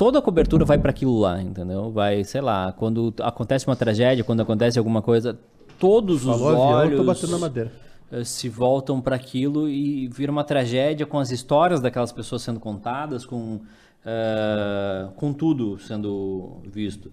Toda 0.01 0.19
a 0.19 0.23
cobertura 0.23 0.65
vai 0.65 0.79
para 0.79 0.89
aquilo 0.89 1.19
lá, 1.21 1.43
entendeu? 1.43 1.91
Vai, 1.91 2.25
sei 2.25 2.41
lá, 2.41 2.73
quando 2.73 3.13
acontece 3.21 3.67
uma 3.67 3.77
tragédia, 3.77 4.25
quando 4.25 4.41
acontece 4.41 4.79
alguma 4.79 5.03
coisa, 5.03 5.39
todos 5.79 6.25
os 6.25 6.39
Falou 6.39 6.49
avião, 6.49 6.71
eu 6.71 6.77
olhos 6.77 6.97
tô 6.97 7.05
batendo 7.05 7.31
na 7.33 7.39
madeira. 7.39 7.71
eh, 8.11 8.25
se 8.25 8.49
voltam 8.49 8.99
para 8.99 9.15
aquilo 9.15 9.69
e 9.69 10.09
vira 10.09 10.33
uma 10.33 10.43
tragédia 10.43 11.05
com 11.05 11.19
as 11.19 11.31
histórias 11.31 11.83
daquelas 11.83 12.13
pessoas 12.13 12.41
sendo 12.41 12.59
contadas, 12.59 13.27
com, 13.27 13.61
eh, 14.07 15.07
com 15.17 15.35
tudo 15.35 15.79
sendo 15.79 16.63
visto. 16.65 17.13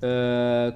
Eh, 0.00 0.74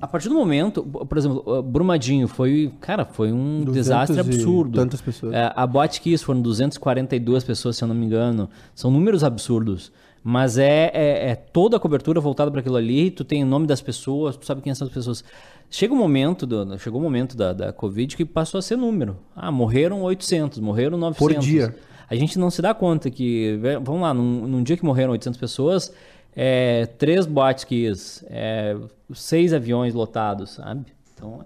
a 0.00 0.08
partir 0.08 0.28
do 0.28 0.34
momento, 0.34 0.82
por 0.82 1.16
exemplo, 1.16 1.62
Brumadinho 1.62 2.26
foi, 2.26 2.72
cara, 2.80 3.04
foi 3.04 3.30
um 3.30 3.62
200 3.62 3.74
desastre 3.74 4.18
absurdo. 4.18 4.76
tantas 4.76 5.00
pessoas. 5.00 5.34
Eh, 5.34 5.52
a 5.54 5.64
Boate 5.68 6.00
Kiss 6.00 6.24
foram 6.24 6.42
242 6.42 7.44
pessoas, 7.44 7.76
se 7.76 7.84
eu 7.84 7.86
não 7.86 7.94
me 7.94 8.06
engano. 8.06 8.50
São 8.74 8.90
números 8.90 9.22
absurdos. 9.22 9.92
Mas 10.24 10.56
é, 10.56 10.90
é, 10.94 11.30
é 11.30 11.34
toda 11.34 11.76
a 11.76 11.80
cobertura 11.80 12.20
voltada 12.20 12.50
para 12.50 12.60
aquilo 12.60 12.76
ali. 12.76 13.10
Tu 13.10 13.24
tem 13.24 13.42
o 13.42 13.46
nome 13.46 13.66
das 13.66 13.80
pessoas, 13.80 14.36
tu 14.36 14.46
sabe 14.46 14.62
quem 14.62 14.74
são 14.74 14.86
as 14.86 14.92
pessoas. 14.92 15.24
Chega 15.68 15.92
um 15.92 15.96
momento, 15.96 16.46
do, 16.46 16.78
chegou 16.78 17.00
o 17.00 17.02
momento 17.02 17.36
da, 17.36 17.52
da 17.52 17.72
Covid 17.72 18.16
que 18.16 18.24
passou 18.24 18.58
a 18.58 18.62
ser 18.62 18.76
número. 18.76 19.16
Ah, 19.34 19.50
morreram 19.50 20.02
800, 20.02 20.60
morreram 20.60 20.96
900. 20.98 21.18
dia. 21.40 21.74
A 22.08 22.14
gente 22.14 22.38
não 22.38 22.50
se 22.50 22.60
dá 22.60 22.74
conta 22.74 23.10
que, 23.10 23.58
vamos 23.82 24.02
lá, 24.02 24.12
num, 24.12 24.46
num 24.46 24.62
dia 24.62 24.76
que 24.76 24.84
morreram 24.84 25.12
800 25.12 25.40
pessoas, 25.40 25.92
é, 26.36 26.86
três 26.98 27.24
boates 27.24 27.64
Kiss, 27.64 28.24
é, 28.28 28.76
seis 29.14 29.52
aviões 29.54 29.94
lotados, 29.94 30.50
sabe? 30.50 30.92
Então, 31.14 31.44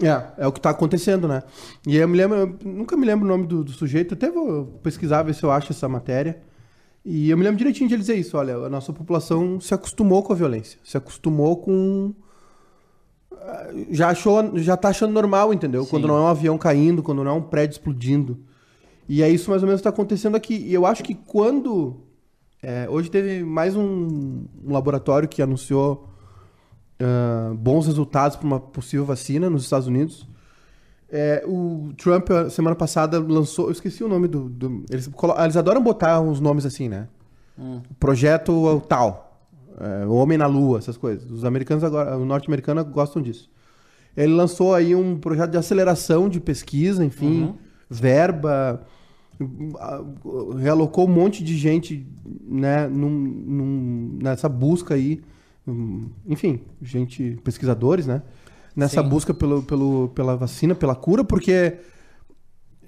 É, 0.00 0.44
é 0.44 0.46
o 0.46 0.52
que 0.52 0.60
tá 0.60 0.70
acontecendo, 0.70 1.26
né? 1.26 1.42
E 1.86 1.96
eu 1.96 2.06
me 2.06 2.16
lembro, 2.16 2.36
eu 2.36 2.58
nunca 2.64 2.96
me 2.96 3.04
lembro 3.06 3.24
o 3.24 3.28
nome 3.28 3.46
do, 3.46 3.64
do 3.64 3.72
sujeito, 3.72 4.14
até 4.14 4.30
vou 4.30 4.66
pesquisar, 4.82 5.22
ver 5.22 5.34
se 5.34 5.42
eu 5.42 5.50
acho 5.50 5.72
essa 5.72 5.88
matéria. 5.88 6.38
E 7.08 7.30
eu 7.30 7.38
me 7.38 7.44
lembro 7.44 7.56
direitinho 7.56 7.88
de 7.88 7.94
ele 7.94 8.00
dizer 8.00 8.16
isso, 8.16 8.36
olha, 8.36 8.56
a 8.56 8.68
nossa 8.68 8.92
população 8.92 9.60
se 9.60 9.72
acostumou 9.72 10.24
com 10.24 10.32
a 10.32 10.36
violência, 10.36 10.76
se 10.82 10.96
acostumou 10.96 11.56
com... 11.58 12.12
ah, 13.30 13.68
Já 13.92 14.08
achou, 14.08 14.58
já 14.58 14.76
tá 14.76 14.88
achando 14.88 15.12
normal, 15.12 15.54
entendeu? 15.54 15.84
Sim. 15.84 15.90
Quando 15.90 16.08
não 16.08 16.16
é 16.16 16.20
um 16.22 16.26
avião 16.26 16.58
caindo, 16.58 17.04
quando 17.04 17.22
não 17.22 17.30
é 17.30 17.34
um 17.34 17.42
prédio 17.42 17.74
explodindo. 17.74 18.36
E 19.08 19.22
é 19.22 19.30
isso 19.30 19.50
mais 19.50 19.62
ou 19.62 19.68
menos 19.68 19.80
que 19.80 19.84
tá 19.84 19.90
acontecendo 19.90 20.34
aqui. 20.34 20.56
E 20.56 20.74
eu 20.74 20.84
acho 20.84 21.04
que 21.04 21.14
quando... 21.14 22.00
é, 22.60 22.88
hoje 22.90 23.08
teve 23.08 23.44
mais 23.44 23.76
um, 23.76 24.44
um 24.64 24.72
laboratório 24.72 25.28
que 25.28 25.40
anunciou 25.40 26.08
ah, 26.98 27.52
bons 27.56 27.86
resultados 27.86 28.36
para 28.36 28.46
uma 28.48 28.58
possível 28.58 29.06
vacina 29.06 29.48
nos 29.48 29.62
Estados 29.62 29.86
Unidos. 29.86 30.26
É, 31.10 31.44
o 31.46 31.92
Trump, 31.96 32.28
semana 32.50 32.74
passada, 32.74 33.18
lançou. 33.20 33.66
Eu 33.66 33.72
esqueci 33.72 34.02
o 34.02 34.08
nome 34.08 34.26
do. 34.26 34.48
do- 34.48 34.84
eles, 34.90 35.08
eles 35.42 35.56
adoram 35.56 35.82
botar 35.82 36.20
uns 36.20 36.40
nomes 36.40 36.66
assim, 36.66 36.88
né? 36.88 37.06
Projeto 38.00 38.82
tal. 38.88 39.24
é, 39.80 40.06
o 40.06 40.12
Homem 40.14 40.36
na 40.36 40.46
Lua, 40.46 40.78
essas 40.78 40.96
coisas. 40.96 41.30
Os 41.30 41.44
americanos 41.44 41.84
agora. 41.84 42.16
Os 42.18 42.26
norte-americanos 42.26 42.84
gostam 42.88 43.22
disso. 43.22 43.48
Ele 44.16 44.32
lançou 44.32 44.74
aí 44.74 44.94
um 44.94 45.18
projeto 45.18 45.50
de 45.50 45.58
aceleração 45.58 46.28
de 46.28 46.40
pesquisa, 46.40 47.04
enfim, 47.04 47.54
verba. 47.90 48.82
ah, 49.78 50.02
Realocou 50.58 51.06
um 51.06 51.12
monte 51.12 51.44
de 51.44 51.56
gente 51.56 52.06
né, 52.48 52.88
num- 52.88 53.10
num- 53.10 54.18
nessa 54.22 54.48
busca 54.48 54.94
aí. 54.94 55.20
hum, 55.68 56.08
Enfim, 56.26 56.60
gente, 56.80 57.38
pesquisadores, 57.44 58.06
né? 58.06 58.22
Nessa 58.76 59.02
Sim. 59.02 59.08
busca 59.08 59.32
pelo, 59.32 59.62
pelo, 59.62 60.08
pela 60.10 60.36
vacina, 60.36 60.74
pela 60.74 60.94
cura, 60.94 61.24
porque 61.24 61.78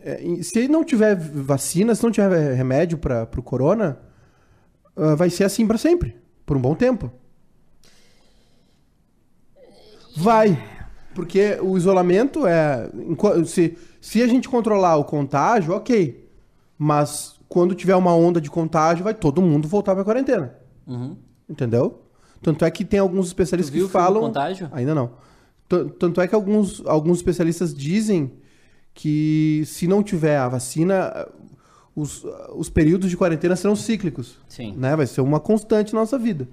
é, 0.01 0.43
se 0.43 0.69
não 0.69 0.85
tiver 0.85 1.17
vacina, 1.17 1.95
se 1.95 2.03
não 2.03 2.11
tiver 2.11 2.55
remédio 2.55 2.99
para 2.99 3.29
o 3.37 3.43
corona, 3.43 3.99
ah, 4.95 5.15
vai 5.15 5.31
ser 5.31 5.45
assim 5.45 5.67
para 5.67 5.79
sempre, 5.79 6.17
por 6.45 6.57
um 6.57 6.61
bom 6.61 6.75
tempo. 6.75 7.11
Vai, 10.17 10.63
porque 11.15 11.59
o 11.63 11.77
isolamento 11.77 12.47
é 12.47 12.91
se 13.47 13.79
se 14.01 14.23
a 14.23 14.27
gente 14.27 14.49
controlar 14.49 14.97
o 14.97 15.05
contágio, 15.05 15.75
ok, 15.75 16.29
mas 16.77 17.39
quando 17.49 17.75
tiver 17.75 17.97
uma 17.97 18.15
onda 18.15 18.41
de 18.41 18.51
contágio, 18.51 19.05
vai 19.05 19.15
todo 19.15 19.43
mundo 19.43 19.67
voltar 19.67 19.95
para 19.95 20.05
quarentena, 20.05 20.55
uhum. 20.87 21.17
entendeu? 21.49 22.03
Tanto 22.43 22.65
é 22.65 22.71
que 22.71 22.85
tem 22.85 23.01
alguns 23.01 23.27
especialistas 23.27 23.75
que 23.75 23.89
falam 23.89 24.23
Contágio? 24.23 24.69
Ainda 24.73 24.95
não. 24.95 25.11
Tanto 25.69 26.21
é 26.21 26.27
que 26.27 26.35
alguns, 26.35 26.83
alguns 26.87 27.19
especialistas 27.19 27.75
dizem 27.75 28.33
que 28.95 29.63
se 29.67 29.87
não 29.87 30.03
tiver 30.03 30.39
a 30.39 30.49
vacina, 30.49 31.29
os, 31.95 32.25
os 32.55 32.71
períodos 32.71 33.11
de 33.11 33.17
quarentena 33.17 33.55
serão 33.55 33.77
cíclicos. 33.77 34.39
Sim. 34.49 34.75
Né? 34.77 34.97
Vai 34.97 35.07
ser 35.07 35.21
uma 35.21 35.39
constante 35.39 35.93
na 35.93 36.01
nossa 36.01 36.19
vida. 36.19 36.49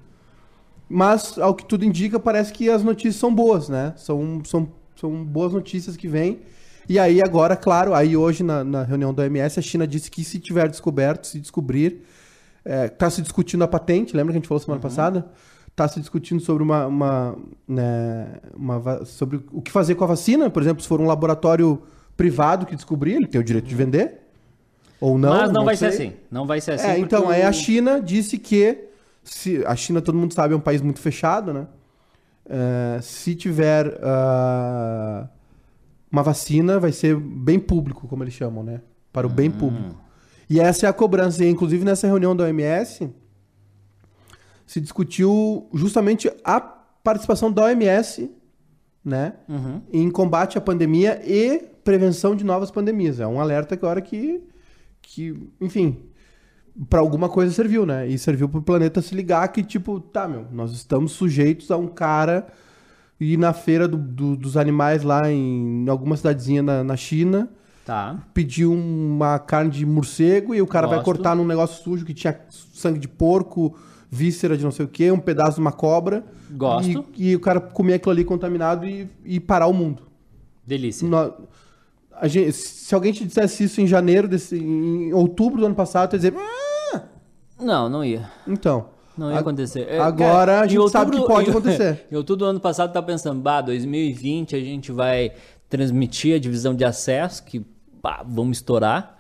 Mas, 0.88 1.38
ao 1.40 1.56
que 1.56 1.66
tudo 1.66 1.86
indica, 1.86 2.20
parece 2.20 2.54
que 2.54 2.70
as 2.70 2.84
notícias 2.84 3.16
são 3.16 3.34
boas, 3.34 3.70
né? 3.70 3.94
São, 3.98 4.44
são, 4.46 4.70
são 4.96 5.24
boas 5.24 5.54
notícias 5.54 5.98
que 5.98 6.08
vêm. 6.08 6.42
E 6.88 7.00
aí, 7.00 7.22
agora, 7.22 7.56
claro, 7.56 7.96
aí 7.96 8.16
hoje 8.16 8.44
na, 8.44 8.64
na 8.64 8.84
reunião 8.84 9.12
da 9.12 9.24
OMS, 9.24 9.60
a 9.60 9.64
China 9.64 9.88
disse 9.88 10.12
que 10.12 10.24
se 10.24 10.38
tiver 10.38 10.70
descoberto, 10.70 11.26
se 11.26 11.40
descobrir, 11.40 12.04
está 12.64 13.10
se 13.10 13.22
discutindo 13.22 13.64
a 13.64 13.68
patente, 13.68 14.16
lembra 14.16 14.34
que 14.34 14.38
a 14.38 14.42
gente 14.42 14.48
falou 14.48 14.62
semana 14.62 14.82
passada? 14.82 15.32
Está 15.76 15.90
se 15.90 16.00
discutindo 16.00 16.40
sobre 16.40 16.64
uma, 16.64 16.88
uma, 16.88 17.38
né, 17.68 18.28
uma 18.56 19.04
sobre 19.04 19.42
o 19.52 19.62
que 19.62 19.70
fazer 19.70 19.96
com 19.96 20.06
a 20.06 20.08
vacina, 20.08 20.50
por 20.50 20.62
exemplo, 20.62 20.82
se 20.82 20.88
for 20.88 21.02
um 21.02 21.06
laboratório 21.06 21.82
privado 22.16 22.66
que 22.66 22.74
descobrir, 22.78 23.16
ele 23.16 23.28
tem 23.28 23.42
o 23.42 23.44
direito 23.44 23.68
de 23.68 23.76
vender. 23.76 24.22
Ou 25.02 25.18
não. 25.18 25.32
Mas 25.32 25.52
não, 25.52 25.66
vai 25.66 25.76
ser 25.76 25.92
sei. 25.92 26.08
assim. 26.08 26.16
Não 26.32 26.48
vai 26.48 26.62
ser 26.62 26.72
assim. 26.72 26.88
É, 26.88 26.98
então, 26.98 27.30
aí 27.30 27.42
o- 27.44 27.48
a 27.48 27.52
China 27.52 28.00
disse 28.02 28.38
que. 28.38 28.86
Se, 29.22 29.66
a 29.66 29.76
China, 29.76 30.02
todo 30.02 30.18
mundo 30.18 30.34
sabe, 30.34 30.54
é 30.54 30.58
um 30.58 30.62
país 30.62 30.82
muito 30.82 31.00
fechado, 31.02 31.52
né? 31.52 31.68
É, 32.48 33.00
se 33.02 33.36
tiver 33.36 34.00
ah, 34.02 35.28
uma 36.10 36.24
vacina, 36.24 36.80
vai 36.80 36.94
ser 36.94 37.18
bem 37.18 37.60
público, 37.60 38.08
como 38.08 38.24
eles 38.24 38.34
chamam, 38.34 38.64
né? 38.64 38.80
Para 39.12 39.28
o 39.28 39.30
bem 39.30 39.50
Hum. 39.50 39.54
público. 39.60 39.96
E 40.50 40.60
essa 40.60 40.86
é 40.86 40.90
a 40.90 40.94
cobrança. 40.94 41.44
E, 41.44 41.50
inclusive, 41.50 41.84
nessa 41.84 42.08
reunião 42.08 42.34
da 42.36 42.46
OMS, 42.46 43.10
se 44.66 44.80
discutiu 44.82 45.68
justamente 45.74 46.32
a 46.44 46.60
participação 46.60 47.52
da 47.52 47.64
OMS, 47.66 48.32
né? 49.04 49.34
Uhum. 49.48 49.82
em 49.94 50.10
combate 50.10 50.58
à 50.58 50.62
pandemia 50.62 51.22
e 51.24 51.60
prevenção 51.84 52.36
de 52.36 52.44
novas 52.44 52.72
pandemias. 52.72 53.20
É 53.20 53.28
um 53.28 53.40
alerta 53.40 53.76
agora 53.76 54.02
que, 54.02 54.42
que 55.02 55.36
enfim, 55.62 55.98
para 56.90 57.00
alguma 57.00 57.30
coisa 57.30 57.54
serviu, 57.54 57.86
né? 57.86 58.08
E 58.08 58.18
serviu 58.18 58.50
para 58.50 58.60
o 58.60 58.64
planeta 58.64 59.02
se 59.04 59.14
ligar 59.14 59.48
que, 59.50 59.64
tipo, 59.64 60.00
tá, 60.00 60.28
meu, 60.28 60.48
nós 60.52 60.72
estamos 60.72 61.12
sujeitos 61.12 61.70
a 61.70 61.78
um 61.78 61.88
cara 61.88 62.48
ir 63.20 63.38
na 63.38 63.54
feira 63.54 63.88
do- 63.88 63.98
do- 63.98 64.36
dos 64.36 64.58
animais 64.58 65.04
lá 65.04 65.32
em 65.32 65.86
alguma 65.88 66.18
cidadezinha 66.18 66.64
na, 66.64 66.84
na 66.84 66.98
China, 66.98 67.48
Tá. 67.86 68.18
pedir 68.34 68.66
uma 68.66 69.38
carne 69.38 69.70
de 69.70 69.86
morcego 69.86 70.56
e 70.56 70.62
o 70.62 70.66
cara 70.66 70.88
vai 70.88 70.98
Gosto. 70.98 71.06
cortar 71.06 71.36
num 71.36 71.46
negócio 71.46 71.84
sujo 71.84 72.04
que 72.04 72.16
tinha 72.16 72.36
sangue 72.50 72.98
de 72.98 73.08
porco, 73.08 73.78
víscera 74.16 74.58
de 74.58 74.64
não 74.64 74.72
sei 74.72 74.86
o 74.86 74.88
quê, 74.88 75.12
um 75.12 75.20
pedaço 75.20 75.56
de 75.56 75.62
uma 75.62 75.72
cobra. 75.72 76.24
Gosto. 76.52 77.06
E, 77.18 77.32
e 77.32 77.36
o 77.36 77.40
cara 77.40 77.60
comer 77.60 77.96
aquilo 77.96 78.12
ali 78.12 78.24
contaminado 78.24 78.86
e, 78.86 79.10
e 79.24 79.40
parar 79.40 79.68
o 79.68 79.74
mundo. 79.74 80.04
Delícia. 80.66 81.08
Gente- 82.24 82.54
se 82.54 82.96
alguém 82.96 83.12
te 83.12 83.26
dissesse 83.26 83.66
isso 83.66 83.82
em 83.82 83.88
janeiro, 83.88 84.28
desse, 84.28 84.58
em 84.58 85.12
outubro 85.14 85.60
do 85.60 85.66
ano 85.66 85.76
passado, 85.76 86.12
tu 86.12 86.14
ia 86.14 86.20
dizer. 86.20 86.34
"Ah!" 86.94 87.02
Não, 87.60 87.90
não 87.90 88.04
ia. 88.06 88.30
Então. 88.48 88.88
Não 89.18 89.30
ia 89.32 89.38
a- 89.38 89.40
acontecer. 89.40 89.86
É, 89.90 90.00
Agora 90.00 90.30
cara, 90.36 90.62
a 90.62 90.68
gente 90.68 90.90
sabe 90.90 91.12
que 91.12 91.26
pode 91.26 91.50
acontecer. 91.52 92.06
Em 92.12 92.16
outubro 92.16 92.46
do 92.46 92.50
ano 92.50 92.60
passado, 92.60 92.92
tá 92.94 93.02
pensando, 93.02 93.42
bah, 93.42 93.62
2020 93.62 94.56
a 94.56 94.60
gente 94.60 94.92
vai 94.92 95.32
transmitir 95.70 96.36
a 96.36 96.40
divisão 96.40 96.74
de 96.74 96.86
acesso, 96.86 97.44
que 97.44 97.60
pá, 98.02 98.24
vamos 98.28 98.58
estourar. 98.58 99.15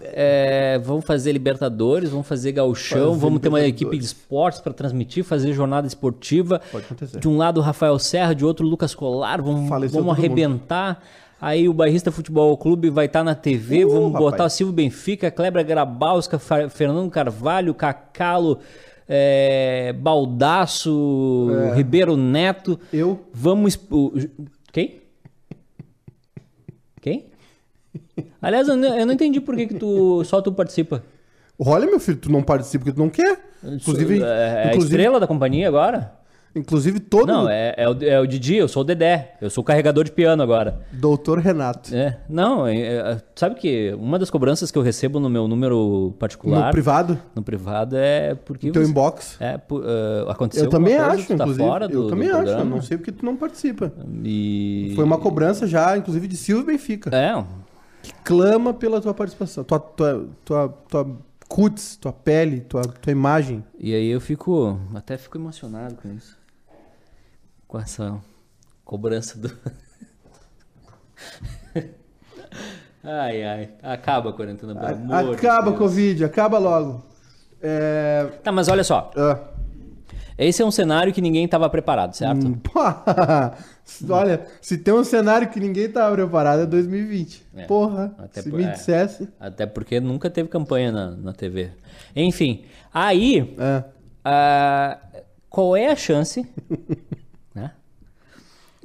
É, 0.00 0.78
vamos 0.84 1.04
fazer 1.04 1.32
Libertadores, 1.32 2.10
vamos 2.10 2.26
fazer 2.26 2.52
Gauchão, 2.52 3.08
Fazer 3.10 3.20
vamos 3.20 3.40
ter 3.40 3.48
uma 3.48 3.60
equipe 3.62 3.96
de 3.98 4.04
esportes 4.04 4.60
para 4.60 4.72
transmitir, 4.72 5.24
fazer 5.24 5.52
jornada 5.52 5.86
esportiva. 5.86 6.60
Pode 6.72 6.84
acontecer. 6.86 7.18
De 7.20 7.28
um 7.28 7.36
lado 7.36 7.60
Rafael 7.60 7.98
Serra, 7.98 8.34
de 8.34 8.44
outro 8.44 8.66
Lucas 8.66 8.94
Colar, 8.94 9.42
vamos, 9.42 9.68
Faleceu 9.68 10.00
vamos 10.00 10.16
todo 10.16 10.22
mundo. 10.28 10.32
arrebentar. 10.38 11.02
Aí 11.40 11.68
o 11.68 11.72
Bairrista 11.74 12.10
Futebol 12.10 12.56
Clube 12.56 12.88
vai 12.88 13.04
estar 13.06 13.22
na 13.22 13.34
TV, 13.34 13.84
Uh, 13.84 13.90
vamos 13.90 14.12
botar 14.12 14.36
rapaz. 14.38 14.54
o 14.54 14.56
Silvio 14.56 14.74
Benfica, 14.74 15.30
Kleber 15.30 15.64
Grabowska, 15.66 16.38
Fa- 16.38 16.68
Fernando 16.70 17.10
Carvalho, 17.10 17.74
Cacalo, 17.74 18.58
é, 19.06 19.92
Baldaço, 19.92 21.48
É. 21.72 21.74
Ribeiro 21.76 22.16
Neto. 22.16 22.80
Eu. 22.90 23.20
Vamos. 23.34 23.78
Quem? 24.72 25.00
Quem? 27.02 27.26
Aliás, 28.40 28.68
eu 28.68 28.76
não, 28.76 28.98
eu 28.98 29.06
não 29.06 29.12
entendi 29.14 29.40
por 29.40 29.56
que, 29.56 29.66
que 29.66 29.74
tu, 29.74 30.24
só 30.24 30.40
tu 30.40 30.52
participa. 30.52 31.02
Olha, 31.58 31.86
meu 31.86 31.98
filho, 31.98 32.18
tu 32.18 32.30
não 32.30 32.42
participa 32.42 32.84
porque 32.84 32.96
tu 32.96 33.02
não 33.02 33.08
quer. 33.08 33.38
Inclusive, 33.64 34.22
é, 34.22 34.26
é 34.26 34.62
a 34.64 34.66
inclusive, 34.68 34.94
estrela 34.94 35.18
da 35.20 35.26
companhia 35.26 35.66
agora? 35.68 36.12
inclusive 36.56 36.98
todo 36.98 37.26
Não, 37.26 37.48
é, 37.48 37.74
é, 37.76 37.88
o, 37.88 37.96
é 38.02 38.18
o 38.20 38.26
Didi, 38.26 38.56
eu 38.56 38.66
sou 38.66 38.80
o 38.80 38.84
Dedé. 38.84 39.34
Eu 39.40 39.50
sou 39.50 39.62
o 39.62 39.64
carregador 39.64 40.02
de 40.04 40.10
piano 40.10 40.42
agora. 40.42 40.80
doutor 40.90 41.38
Renato. 41.38 41.94
É, 41.94 42.18
não, 42.28 42.66
é, 42.66 42.76
é, 42.80 43.22
sabe 43.34 43.56
que 43.56 43.94
uma 43.98 44.18
das 44.18 44.30
cobranças 44.30 44.70
que 44.70 44.78
eu 44.78 44.82
recebo 44.82 45.20
no 45.20 45.28
meu 45.28 45.46
número 45.46 46.14
particular, 46.18 46.66
No 46.66 46.70
privado, 46.72 47.18
no 47.34 47.42
privado, 47.42 47.96
é 47.96 48.34
porque 48.34 48.68
no 48.68 48.72
teu 48.72 48.82
você- 48.82 48.90
inbox. 48.90 49.36
é, 49.38 49.60
ah, 49.60 50.30
aconteceu 50.32 50.64
Eu 50.64 50.70
também 50.70 50.96
coisa, 50.96 51.10
acho, 51.12 51.28
tá 51.28 51.34
inclusive. 51.34 51.58
fora 51.62 51.88
do, 51.88 52.04
eu 52.04 52.08
também 52.08 52.30
acho, 52.30 52.50
eu 52.52 52.64
não 52.64 52.80
sei 52.80 52.96
porque 52.96 53.12
tu 53.12 53.24
não 53.24 53.36
participa. 53.36 53.92
E... 54.24 54.92
Foi 54.96 55.04
uma 55.04 55.18
cobrança 55.18 55.66
já, 55.66 55.96
inclusive, 55.96 56.26
de 56.26 56.36
Silvio 56.36 56.64
Benfica. 56.64 57.14
É, 57.14 57.44
Que 58.06 58.12
clama 58.22 58.72
pela 58.72 59.00
tua 59.00 59.12
participação. 59.12 59.64
Tua, 59.64 59.80
tua, 59.80 60.28
tua, 60.44 60.68
tua 60.88 61.18
cutis, 61.48 61.96
tua 61.96 62.12
pele, 62.12 62.60
tua, 62.60 62.82
tua 62.82 63.10
imagem. 63.10 63.64
E 63.76 63.92
aí 63.92 64.06
eu 64.06 64.20
fico, 64.20 64.78
até 64.94 65.18
fico 65.18 65.36
emocionado 65.36 65.96
com 65.96 66.12
isso. 66.12 66.38
Com 67.66 67.80
essa 67.80 68.16
cobrança 68.84 69.36
do... 69.36 69.50
ai, 73.02 73.42
ai. 73.42 73.70
Acaba 73.82 74.30
a 74.30 74.32
quarentena, 74.32 74.72
pelo 74.72 74.86
amor 74.86 75.24
de 75.30 75.34
acaba 75.34 75.70
o 75.70 75.76
Covid, 75.76 76.24
acaba 76.24 76.58
logo. 76.58 77.04
É... 77.60 78.24
Tá, 78.44 78.52
mas 78.52 78.68
olha 78.68 78.84
só. 78.84 79.10
ah, 79.16 79.55
Esse 80.38 80.60
é 80.62 80.64
um 80.66 80.70
cenário 80.70 81.12
que 81.12 81.20
ninguém 81.20 81.46
estava 81.46 81.68
preparado, 81.70 82.14
certo? 82.14 82.46
hum, 82.46 82.58
Olha, 84.10 84.46
se 84.60 84.76
tem 84.76 84.92
um 84.92 85.04
cenário 85.04 85.48
que 85.48 85.58
ninguém 85.58 85.88
tava 85.88 86.14
preparado 86.14 86.62
é 86.62 86.66
2020. 86.66 87.42
É, 87.54 87.64
Porra, 87.64 88.14
até 88.18 88.42
se 88.42 88.50
por- 88.50 88.58
me 88.58 88.64
é. 88.64 88.72
dissesse. 88.72 89.28
Até 89.40 89.64
porque 89.64 89.98
nunca 90.00 90.28
teve 90.28 90.48
campanha 90.48 90.92
na, 90.92 91.10
na 91.12 91.32
TV. 91.32 91.70
Enfim, 92.14 92.64
aí... 92.92 93.54
É. 93.58 93.84
ah, 94.24 94.98
qual 95.48 95.74
é 95.74 95.86
a 95.86 95.96
chance... 95.96 96.46
né? 97.54 97.70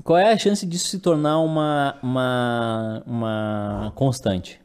Qual 0.04 0.18
é 0.18 0.32
a 0.32 0.38
chance 0.38 0.66
disso 0.66 0.88
se 0.88 1.00
tornar 1.00 1.40
uma, 1.40 1.98
uma, 2.02 3.04
uma 3.06 3.92
constante? 3.94 4.61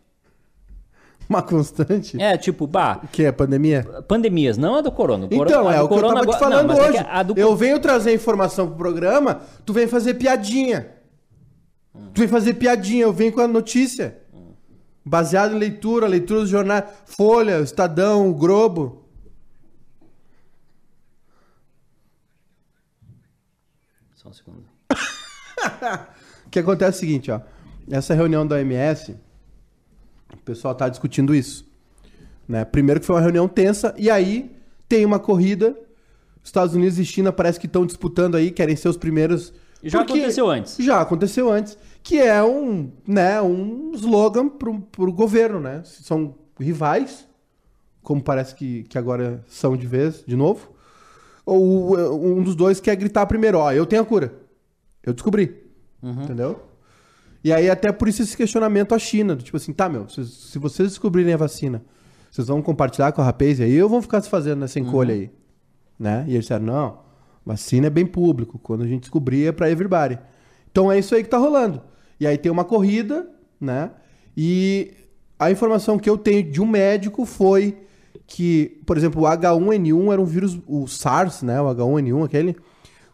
Uma 1.29 1.43
constante. 1.43 2.21
É, 2.23 2.37
tipo, 2.39 2.67
bah, 2.67 3.01
O 3.03 3.09
que 3.09 3.25
é 3.25 3.33
pandemia? 3.33 3.83
pandemias, 4.07 4.57
não 4.57 4.77
a 4.77 4.81
do 4.81 4.93
corona. 4.93 5.27
Então, 5.31 5.71
é 5.71 5.79
do 5.79 5.85
o 5.85 5.89
que 5.89 5.95
eu 5.95 6.01
tava 6.15 6.27
te 6.27 6.39
falando 6.39 6.69
não, 6.69 6.75
é 6.81 6.89
hoje. 6.89 6.99
a 6.99 7.23
do- 7.23 7.39
Eu 7.39 7.57
venho 7.57 7.81
trazer 7.81 8.15
informação 8.15 8.67
pro 8.69 8.77
programa, 8.77 9.41
tu 9.65 9.73
vem 9.73 9.87
fazer 9.89 10.15
piadinha. 10.15 10.93
Tu 12.15 12.21
vem 12.21 12.29
fazer 12.29 12.55
piadinha, 12.55 13.03
eu 13.03 13.13
venho 13.13 13.33
com 13.33 13.41
a 13.41 13.49
notícia. 13.49 14.19
Baseado 15.05 15.55
em 15.55 15.59
leitura, 15.59 16.07
leitura 16.07 16.41
dos 16.41 16.49
jornais, 16.51 16.85
Folha, 17.07 17.61
Estadão, 17.61 18.33
Globo. 18.33 19.05
Só 24.15 24.29
um 24.29 24.33
segundo. 24.33 24.65
O 26.47 26.51
que 26.51 26.61
acontece 26.61 26.97
é 26.97 26.97
o 26.97 27.01
seguinte, 27.01 27.31
ó. 27.31 27.41
Essa 27.91 28.15
reunião 28.15 28.47
da 28.47 28.55
OMS, 28.57 29.17
pessoal 30.47 30.75
tá 30.75 30.89
discutindo 30.89 31.35
isso. 31.35 31.67
Né? 32.49 32.65
Primeiro 32.65 33.01
que 33.01 33.07
foi 33.07 33.17
uma 33.17 33.21
reunião 33.21 33.49
tensa, 33.49 33.95
e 33.99 34.09
aí 34.09 34.57
tem 34.89 35.05
uma 35.05 35.19
corrida. 35.19 35.77
Estados 36.43 36.75
Unidos 36.75 36.99
e 36.99 37.05
China 37.05 37.33
parece 37.33 37.59
que 37.59 37.67
estão 37.67 37.85
disputando 37.85 38.37
aí, 38.37 38.53
querem 38.53 38.77
ser 38.77 38.89
os 38.89 38.97
primeiros. 38.97 39.53
E 39.83 39.91
já 39.91 40.01
aconteceu 40.01 40.49
antes. 40.49 40.77
Já 40.79 41.01
aconteceu 41.01 41.51
antes, 41.51 41.77
que 42.03 42.19
é 42.19 42.43
um, 42.43 42.91
né, 43.07 43.43
um 43.43 43.91
slogan 43.95 44.49
pro, 44.49 44.81
pro 44.81 45.13
governo, 45.13 45.59
né? 45.59 45.83
São 45.85 46.37
rivais, 46.59 47.27
como 48.03 48.23
parece 48.23 48.55
que, 48.55 48.85
que 48.85 48.97
agora 48.97 49.45
são 49.49 49.77
de 49.77 49.87
vez, 49.87 50.23
de 50.25 50.37
novo. 50.37 50.71
Ou 51.45 52.17
um 52.17 52.43
dos 52.43 52.55
dois 52.55 52.81
quer 52.81 52.95
gritar 52.97 53.27
primeiro, 53.27 53.59
ó, 53.59 53.73
eu 53.73 53.85
tenho 53.85 54.03
a 54.03 54.07
cura. 54.07 54.33
Eu 55.03 55.13
descobri. 55.13 55.65
Entendeu? 56.23 56.61
E 57.47 57.53
aí 57.53 57.71
até 57.71 57.93
por 57.93 58.09
isso 58.09 58.23
esse 58.23 58.37
questionamento 58.37 58.93
à 58.93 58.99
China, 58.99 59.37
do 59.37 59.43
tipo 59.45 59.57
assim, 59.57 59.73
tá, 59.73 59.89
meu, 59.89 60.09
se, 60.09 60.27
se 60.27 60.59
vocês 60.59 60.89
descobrirem 60.89 61.33
a 61.33 61.37
vacina, 61.37 61.81
vocês 62.29 62.49
vão 62.49 62.61
compartilhar 62.61 63.13
com 63.13 63.23
a 63.23 63.25
rapaz 63.25 63.61
aí 63.61 63.81
ou 63.81 63.89
vão 63.89 64.03
ficar 64.03 64.21
se 64.21 64.29
fazendo 64.29 64.59
nessa 64.59 64.81
encolha 64.81 65.15
aí? 65.15 65.31
Né? 65.97 66.25
E 66.27 66.33
eles 66.33 66.41
disseram, 66.41 66.67
não, 66.67 66.99
vacina 67.45 67.87
é 67.87 67.91
bem 67.91 68.05
público, 68.05 68.59
quando 68.59 68.83
a 68.83 68.87
gente 68.89 69.03
descobrir 69.03 69.47
é 69.47 69.53
pra 69.53 69.71
everybody. 69.71 70.19
Então 70.73 70.91
é 70.91 70.99
isso 70.99 71.15
aí 71.15 71.23
que 71.23 71.29
tá 71.29 71.39
rolando. 71.39 71.81
E 72.19 72.27
aí 72.27 72.37
tem 72.37 72.51
uma 72.51 72.65
corrida, 72.65 73.31
né? 73.61 73.93
E 74.37 74.95
a 75.39 75.49
informação 75.49 76.01
que 76.01 76.11
eu 76.11 76.19
tenho 76.19 76.51
de 76.51 76.61
um 76.61 76.67
médico 76.67 77.25
foi 77.25 77.79
que, 78.27 78.83
por 78.85 78.97
exemplo, 78.97 79.23
o 79.23 79.25
H1N1 79.25 80.13
era 80.13 80.21
um 80.21 80.27
vírus, 80.27 80.59
o 80.67 80.89
SARS, 80.89 81.45
né? 81.45 81.63
O 81.63 81.73
H1N1, 81.73 82.25
aquele, 82.25 82.57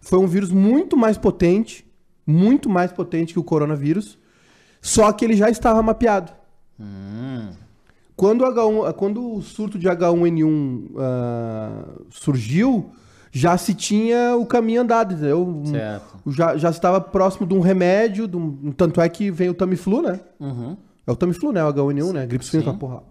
foi 0.01 0.19
um 0.19 0.27
vírus 0.27 0.51
muito 0.51 0.97
mais 0.97 1.19
potente, 1.19 1.87
muito 2.27 2.71
mais 2.71 2.91
potente 2.91 3.35
que 3.35 3.39
o 3.39 3.45
coronavírus, 3.45 4.22
só 4.83 5.11
que 5.13 5.25
ele 5.25 5.35
já 5.35 5.49
estava 5.49 5.81
mapeado. 5.83 6.31
Quando, 8.15 8.43
o 8.45 8.47
H1, 8.47 8.93
quando 8.95 9.35
o 9.37 9.41
surto 9.43 9.79
de 9.79 9.89
H1N1 9.89 10.91
ah, 10.99 11.85
surgiu, 12.11 12.91
já 13.31 13.57
se 13.57 13.73
tinha 13.75 14.37
o 14.37 14.45
caminho 14.45 14.83
andado, 14.83 15.15
entendeu? 15.15 15.63
Certo. 15.65 16.19
Já, 16.31 16.57
já 16.57 16.71
estava 16.71 17.01
próximo 17.01 17.47
de 17.47 17.55
um 17.55 17.61
remédio, 17.61 18.29
de 18.29 18.37
um- 18.37 18.73
tanto 18.77 19.01
é 19.01 19.09
que 19.09 19.31
vem 19.31 19.49
o 19.49 19.55
Tamiflu, 19.55 20.03
né? 20.03 20.21
Uhum. 20.39 20.77
É 21.07 21.11
o 21.11 21.17
Tamiflu, 21.17 21.53
né? 21.53 21.65
O 21.65 21.69
H1N1, 21.73 22.13
né? 22.13 22.27
Gripe 22.27 22.45
suína 22.45 22.65
Sim. 22.65 22.71
com 22.71 22.77
a 22.77 22.79
porra. 22.79 23.03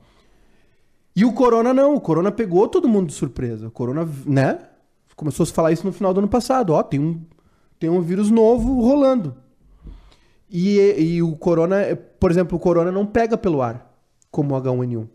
E 1.16 1.26
o 1.26 1.34
Corona 1.34 1.74
não. 1.74 1.96
O 1.96 2.00
Corona 2.00 2.32
pegou 2.32 2.68
todo 2.68 2.88
mundo 2.88 3.08
de 3.08 3.14
surpresa. 3.14 3.68
O 3.68 3.72
Corona, 3.72 4.08
né? 4.26 4.60
Começou 5.16 5.44
a 5.44 5.48
se 5.48 5.52
falar 5.54 5.72
isso 5.72 5.86
no 5.86 5.92
final 5.92 6.14
do 6.14 6.20
ano 6.20 6.28
passado. 6.30 6.72
Ó, 6.74 6.82
tem 6.84 7.00
um, 7.00 7.20
tem 7.80 7.90
um 7.90 8.02
vírus 8.02 8.30
novo 8.32 8.80
rolando. 8.82 9.36
E, 10.52 10.78
e 11.02 11.22
o 11.24 11.36
Corona, 11.38 11.78
por 12.20 12.30
exemplo, 12.30 12.58
o 12.58 12.60
Corona 12.60 12.92
não 12.92 13.06
pega 13.06 13.38
pelo 13.38 13.62
ar, 13.62 13.96
como 14.30 14.54
o 14.54 14.62
H1N1. 14.62 15.08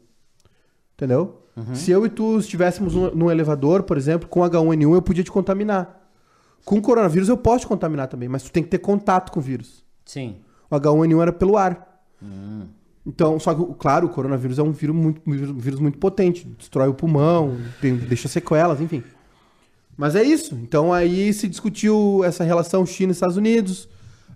Entendeu? 0.94 1.42
Se 1.74 1.90
eu 1.90 2.04
e 2.04 2.10
tu 2.10 2.38
estivéssemos 2.38 2.94
num, 2.94 3.10
num 3.14 3.30
elevador, 3.30 3.82
por 3.82 3.96
exemplo, 3.96 4.28
com 4.28 4.40
H1N1, 4.40 4.94
eu 4.94 5.00
podia 5.02 5.24
te 5.24 5.30
contaminar. 5.32 6.06
Com 6.64 6.76
o 6.78 6.82
coronavírus 6.82 7.28
eu 7.28 7.36
posso 7.36 7.60
te 7.60 7.66
contaminar 7.66 8.08
também, 8.08 8.28
mas 8.28 8.42
tu 8.42 8.50
tem 8.52 8.62
que 8.62 8.68
ter 8.68 8.78
contato 8.78 9.30
com 9.32 9.40
o 9.40 9.42
vírus. 9.42 9.82
Sim. 10.04 10.36
O 10.70 10.74
H1N1 10.76 11.22
era 11.22 11.32
pelo 11.32 11.56
ar. 11.56 12.02
Então, 13.06 13.38
só 13.38 13.54
que, 13.54 13.74
claro, 13.78 14.06
o 14.06 14.10
coronavírus 14.10 14.58
é 14.58 14.62
um 14.62 14.72
vírus 14.72 14.96
muito, 14.96 15.20
um 15.26 15.58
vírus 15.58 15.78
muito 15.80 15.96
potente. 15.98 16.46
Destrói 16.58 16.88
o 16.88 16.94
pulmão, 16.94 17.56
tem- 17.80 17.96
deixa 17.96 18.26
sequelas, 18.28 18.80
enfim. 18.80 19.02
Mas 19.96 20.14
é 20.16 20.22
isso. 20.24 20.54
Então, 20.56 20.92
aí 20.92 21.32
se 21.32 21.46
discutiu 21.48 22.22
essa 22.24 22.42
relação 22.44 22.84
China 22.84 23.12
e 23.12 23.14
Estados 23.14 23.36
Unidos, 23.36 23.88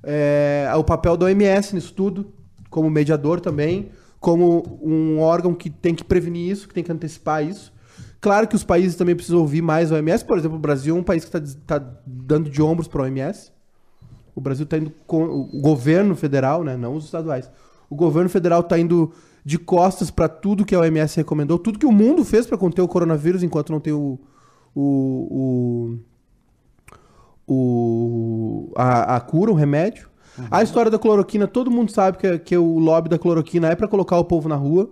é, 0.02 0.70
o 0.76 0.84
papel 0.84 1.16
da 1.16 1.26
OMS 1.26 1.74
nisso 1.74 1.92
tudo, 1.92 2.32
como 2.68 2.88
mediador 2.88 3.40
também, 3.40 3.90
como 4.18 4.78
um 4.82 5.20
órgão 5.20 5.54
que 5.54 5.70
tem 5.70 5.94
que 5.94 6.04
prevenir 6.04 6.50
isso, 6.50 6.68
que 6.68 6.74
tem 6.74 6.84
que 6.84 6.92
antecipar 6.92 7.44
isso. 7.44 7.72
Claro 8.20 8.46
que 8.46 8.54
os 8.54 8.64
países 8.64 8.96
também 8.96 9.14
precisam 9.14 9.40
ouvir 9.40 9.62
mais 9.62 9.90
a 9.90 9.96
OMS. 9.96 10.24
Por 10.24 10.38
exemplo, 10.38 10.58
o 10.58 10.60
Brasil 10.60 10.94
é 10.94 10.98
um 10.98 11.02
país 11.02 11.24
que 11.24 11.36
está 11.36 11.82
dando 12.06 12.50
de 12.50 12.60
ombros 12.60 12.86
para 12.86 13.02
a 13.02 13.04
OMS. 13.04 13.50
O 14.34 14.40
Brasil 14.40 14.64
está 14.64 14.76
indo 14.76 14.92
com 15.06 15.24
o 15.24 15.60
governo 15.60 16.14
federal, 16.14 16.62
né, 16.62 16.76
não 16.76 16.94
os 16.94 17.06
estaduais. 17.06 17.50
O 17.88 17.96
governo 17.96 18.28
federal 18.28 18.60
está 18.60 18.78
indo 18.78 19.10
de 19.44 19.58
costas 19.58 20.10
para 20.10 20.28
tudo 20.28 20.66
que 20.66 20.74
a 20.74 20.80
OMS 20.80 21.16
recomendou, 21.16 21.58
tudo 21.58 21.78
que 21.78 21.86
o 21.86 21.92
mundo 21.92 22.24
fez 22.24 22.46
para 22.46 22.58
conter 22.58 22.82
o 22.82 22.88
coronavírus 22.88 23.42
enquanto 23.42 23.72
não 23.72 23.80
tem 23.80 23.92
o, 23.92 24.18
o, 24.74 25.96
o- 27.54 28.72
a, 28.76 29.16
a 29.16 29.20
cura, 29.20 29.50
o 29.50 29.54
remédio. 29.54 30.08
A 30.50 30.62
história 30.62 30.90
da 30.90 30.98
cloroquina, 30.98 31.46
todo 31.46 31.70
mundo 31.70 31.90
sabe 31.90 32.16
que, 32.16 32.26
é- 32.26 32.38
que 32.38 32.56
o 32.56 32.78
lobby 32.78 33.08
da 33.08 33.18
cloroquina 33.18 33.68
é 33.68 33.74
pra 33.74 33.88
colocar 33.88 34.16
o 34.18 34.24
povo 34.24 34.48
na 34.48 34.54
rua, 34.56 34.90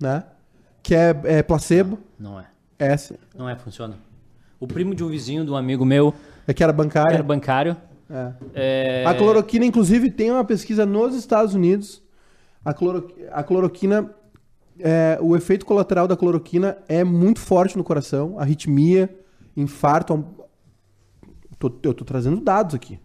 né? 0.00 0.24
Que 0.82 0.94
é, 0.94 1.18
é 1.24 1.42
placebo. 1.42 1.98
Não 2.18 2.38
é. 2.38 2.46
Essa. 2.78 3.16
Não 3.36 3.48
é, 3.48 3.56
funciona. 3.56 3.94
O 4.60 4.66
primo 4.66 4.94
de 4.94 5.02
um 5.04 5.08
vizinho 5.08 5.44
de 5.44 5.50
um 5.50 5.56
amigo 5.56 5.84
meu 5.84 6.12
É 6.46 6.52
que 6.52 6.62
era 6.62 6.72
bancária. 6.72 7.14
era 7.14 7.22
bancário. 7.22 7.76
É. 8.10 8.32
É... 8.54 9.04
A 9.06 9.14
cloroquina, 9.14 9.64
inclusive, 9.64 10.10
tem 10.10 10.30
uma 10.30 10.44
pesquisa 10.44 10.84
nos 10.84 11.14
Estados 11.14 11.54
Unidos. 11.54 12.02
A, 12.64 12.74
cloro... 12.74 13.08
a 13.32 13.42
cloroquina, 13.42 14.10
é, 14.78 15.18
o 15.20 15.34
efeito 15.36 15.64
colateral 15.64 16.06
da 16.06 16.16
cloroquina 16.16 16.76
é 16.88 17.02
muito 17.04 17.40
forte 17.40 17.76
no 17.78 17.84
coração, 17.84 18.38
arritmia, 18.38 19.08
infarto. 19.56 20.24
Tô- 21.58 21.72
eu 21.82 21.94
tô 21.94 22.04
trazendo 22.04 22.40
dados 22.40 22.74
aqui. 22.74 22.98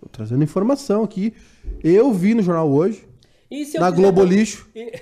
Tô 0.00 0.08
trazendo 0.08 0.42
informação 0.44 1.02
aqui. 1.02 1.34
Eu 1.82 2.12
vi 2.12 2.34
no 2.34 2.42
jornal 2.42 2.70
hoje, 2.70 3.06
na 3.78 3.90
Globo 3.90 4.20
bot- 4.22 4.28
Lixo. 4.28 4.68
E, 4.74 4.92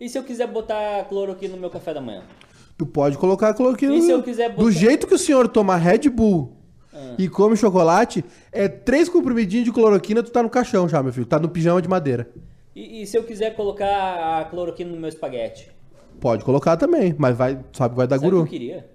e 0.00 0.08
se 0.08 0.18
eu 0.18 0.24
quiser 0.24 0.46
botar 0.46 1.04
cloroquina 1.08 1.54
no 1.54 1.60
meu 1.60 1.70
café 1.70 1.94
da 1.94 2.00
manhã? 2.00 2.22
Tu 2.76 2.84
pode 2.84 3.16
colocar 3.16 3.54
cloroquina. 3.54 3.94
E 3.94 4.02
se 4.02 4.10
eu 4.10 4.22
quiser 4.22 4.50
botar- 4.50 4.62
Do 4.62 4.70
jeito 4.70 5.06
que 5.06 5.14
o 5.14 5.18
senhor 5.18 5.48
toma 5.48 5.76
Red 5.76 6.08
Bull 6.10 6.56
e 7.18 7.28
come 7.28 7.56
chocolate, 7.56 8.24
é 8.50 8.68
três 8.68 9.08
comprimidinhos 9.08 9.64
de 9.64 9.72
cloroquina, 9.72 10.22
tu 10.22 10.30
tá 10.30 10.42
no 10.42 10.50
caixão 10.50 10.88
já, 10.88 11.02
meu 11.02 11.12
filho. 11.12 11.26
Tá 11.26 11.38
no 11.38 11.48
pijama 11.48 11.80
de 11.80 11.88
madeira. 11.88 12.30
E, 12.74 13.02
e 13.02 13.06
se 13.06 13.16
eu 13.16 13.22
quiser 13.24 13.54
colocar 13.54 14.40
a 14.40 14.44
cloroquina 14.46 14.90
no 14.90 14.98
meu 14.98 15.08
espaguete? 15.08 15.70
Pode 16.20 16.44
colocar 16.44 16.76
também, 16.76 17.14
mas 17.18 17.36
vai, 17.36 17.58
sabe 17.72 17.92
que 17.94 17.96
vai 17.96 18.06
dar 18.06 18.16
Sabe 18.16 18.26
o 18.28 18.30
que 18.30 18.34
eu 18.34 18.38
guru. 18.40 18.50
queria? 18.50 18.90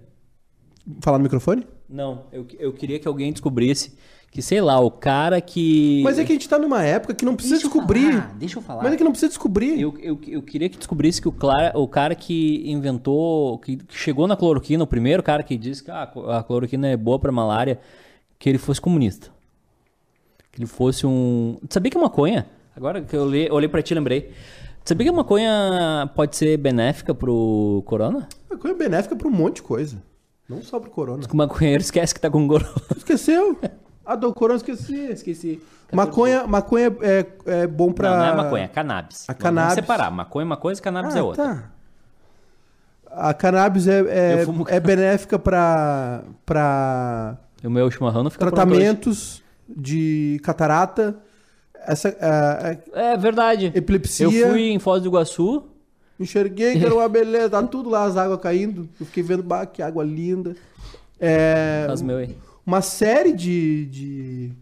Falar 1.00 1.18
no 1.18 1.24
microfone? 1.24 1.66
Não, 1.88 2.24
eu, 2.32 2.46
eu 2.58 2.72
queria 2.72 2.98
que 2.98 3.08
alguém 3.08 3.32
descobrisse 3.32 3.96
que, 4.30 4.42
sei 4.42 4.60
lá, 4.60 4.78
o 4.78 4.90
cara 4.90 5.40
que... 5.40 6.02
Mas 6.04 6.18
é 6.18 6.24
que 6.24 6.32
a 6.32 6.34
gente 6.34 6.48
tá 6.48 6.58
numa 6.58 6.82
época 6.82 7.14
que 7.14 7.24
não 7.24 7.34
precisa 7.34 7.54
Deixa 7.56 7.66
eu 7.66 7.70
descobrir. 7.70 8.12
falar, 8.12 8.34
deixa 8.38 8.58
eu 8.58 8.62
falar. 8.62 8.82
Mas 8.82 8.92
é 8.92 8.96
que 8.96 9.04
não 9.04 9.10
precisa 9.10 9.28
descobrir. 9.28 9.80
Eu, 9.80 9.94
eu, 9.98 10.20
eu 10.26 10.42
queria 10.42 10.68
que 10.68 10.76
descobrisse 10.76 11.20
que 11.20 11.28
o, 11.28 11.32
clara, 11.32 11.72
o 11.78 11.88
cara 11.88 12.14
que 12.14 12.62
inventou, 12.70 13.58
que, 13.58 13.76
que 13.76 13.96
chegou 13.96 14.26
na 14.26 14.36
cloroquina, 14.36 14.84
o 14.84 14.86
primeiro 14.86 15.22
cara 15.22 15.42
que 15.42 15.56
disse 15.56 15.82
que 15.82 15.90
ah, 15.90 16.10
a 16.28 16.42
cloroquina 16.42 16.88
é 16.88 16.96
boa 16.96 17.18
pra 17.18 17.32
malária, 17.32 17.80
que 18.38 18.48
ele 18.48 18.58
fosse 18.58 18.80
comunista. 18.80 19.30
Que 20.52 20.60
ele 20.60 20.66
fosse 20.66 21.06
um. 21.06 21.56
Sabia 21.70 21.90
que 21.90 21.96
a 21.96 22.00
maconha? 22.00 22.46
Agora 22.76 23.00
que 23.00 23.16
eu 23.16 23.22
olhei, 23.22 23.50
olhei 23.50 23.68
pra 23.68 23.82
ti, 23.82 23.94
lembrei. 23.94 24.30
Tu 24.84 24.88
sabia 24.88 25.06
que 25.06 25.10
a 25.12 25.16
maconha 25.16 26.10
pode 26.14 26.36
ser 26.36 26.56
benéfica 26.58 27.14
pro 27.14 27.82
corona? 27.86 28.28
A 28.50 28.56
coisa 28.56 28.76
é 28.76 28.78
benéfica 28.78 29.16
pra 29.16 29.26
um 29.26 29.30
monte 29.30 29.56
de 29.56 29.62
coisa. 29.62 30.02
Não 30.48 30.62
só 30.62 30.80
pro 30.80 30.90
corona. 30.90 31.26
Que 31.26 31.32
o 31.34 31.36
maconheiro 31.36 31.82
esquece 31.82 32.14
que 32.14 32.20
tá 32.20 32.30
com 32.30 32.46
corona. 32.48 32.72
Esqueceu? 32.96 33.58
Ah, 34.10 34.16
do 34.16 34.32
corona 34.32 34.56
esqueci. 34.56 34.96
Esqueci. 35.12 35.62
Maconha, 35.92 36.46
maconha 36.46 36.96
é, 37.02 37.26
é 37.44 37.66
bom 37.66 37.92
pra. 37.92 38.08
Não, 38.10 38.16
não 38.16 38.24
é 38.24 38.34
maconha, 38.36 38.64
é 38.64 38.68
cannabis. 38.68 39.24
A 39.28 39.34
Vamos 39.34 39.42
cannabis. 39.42 39.74
separar. 39.74 40.10
Maconha 40.10 40.44
é 40.44 40.46
uma 40.46 40.56
coisa, 40.56 40.80
cannabis 40.80 41.14
é 41.14 41.18
Ah, 41.18 41.24
outra. 41.24 41.44
tá. 41.44 41.64
A 43.10 43.34
cannabis 43.34 43.86
é, 43.86 44.00
é, 44.00 44.46
é 44.68 44.80
benéfica 44.80 45.38
pra, 45.38 46.22
pra 46.46 47.36
O 47.62 47.68
meu 47.68 47.90
chimarrão 47.90 48.22
não 48.22 48.30
fica 48.30 48.46
tratamentos 48.46 49.42
de 49.68 50.40
catarata, 50.42 51.18
essa, 51.86 52.08
a- 52.18 52.98
É 52.98 53.14
verdade. 53.18 53.72
epilepsia. 53.74 54.24
Eu 54.26 54.50
fui 54.52 54.70
em 54.70 54.78
Foz 54.78 55.02
do 55.02 55.08
Iguaçu, 55.10 55.64
Enxerguei 56.18 56.78
que 56.78 56.84
era 56.84 56.94
uma 56.94 57.08
beleza, 57.08 57.50
tá 57.50 57.62
tudo 57.62 57.88
lá, 57.88 58.04
as 58.04 58.16
águas 58.16 58.40
caindo. 58.40 58.88
Eu 58.98 59.06
fiquei 59.06 59.22
vendo, 59.22 59.42
bah, 59.42 59.66
que 59.66 59.80
água 59.80 60.02
linda. 60.02 60.56
É, 61.20 61.84
faz 61.86 62.02
meu 62.02 62.16
aí. 62.16 62.36
uma 62.66 62.82
série 62.82 63.32
de, 63.32 63.86
de, 63.86 64.52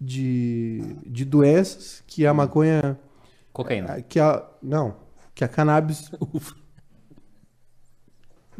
de, 0.00 0.96
de 1.06 1.24
doenças 1.24 2.02
que 2.06 2.26
a 2.26 2.34
maconha. 2.34 2.98
Cocaína. 3.52 4.02
Que 4.02 4.20
a, 4.20 4.44
não, 4.62 4.96
que 5.34 5.42
a 5.42 5.48
cannabis. 5.48 6.10
Ufa. 6.20 6.54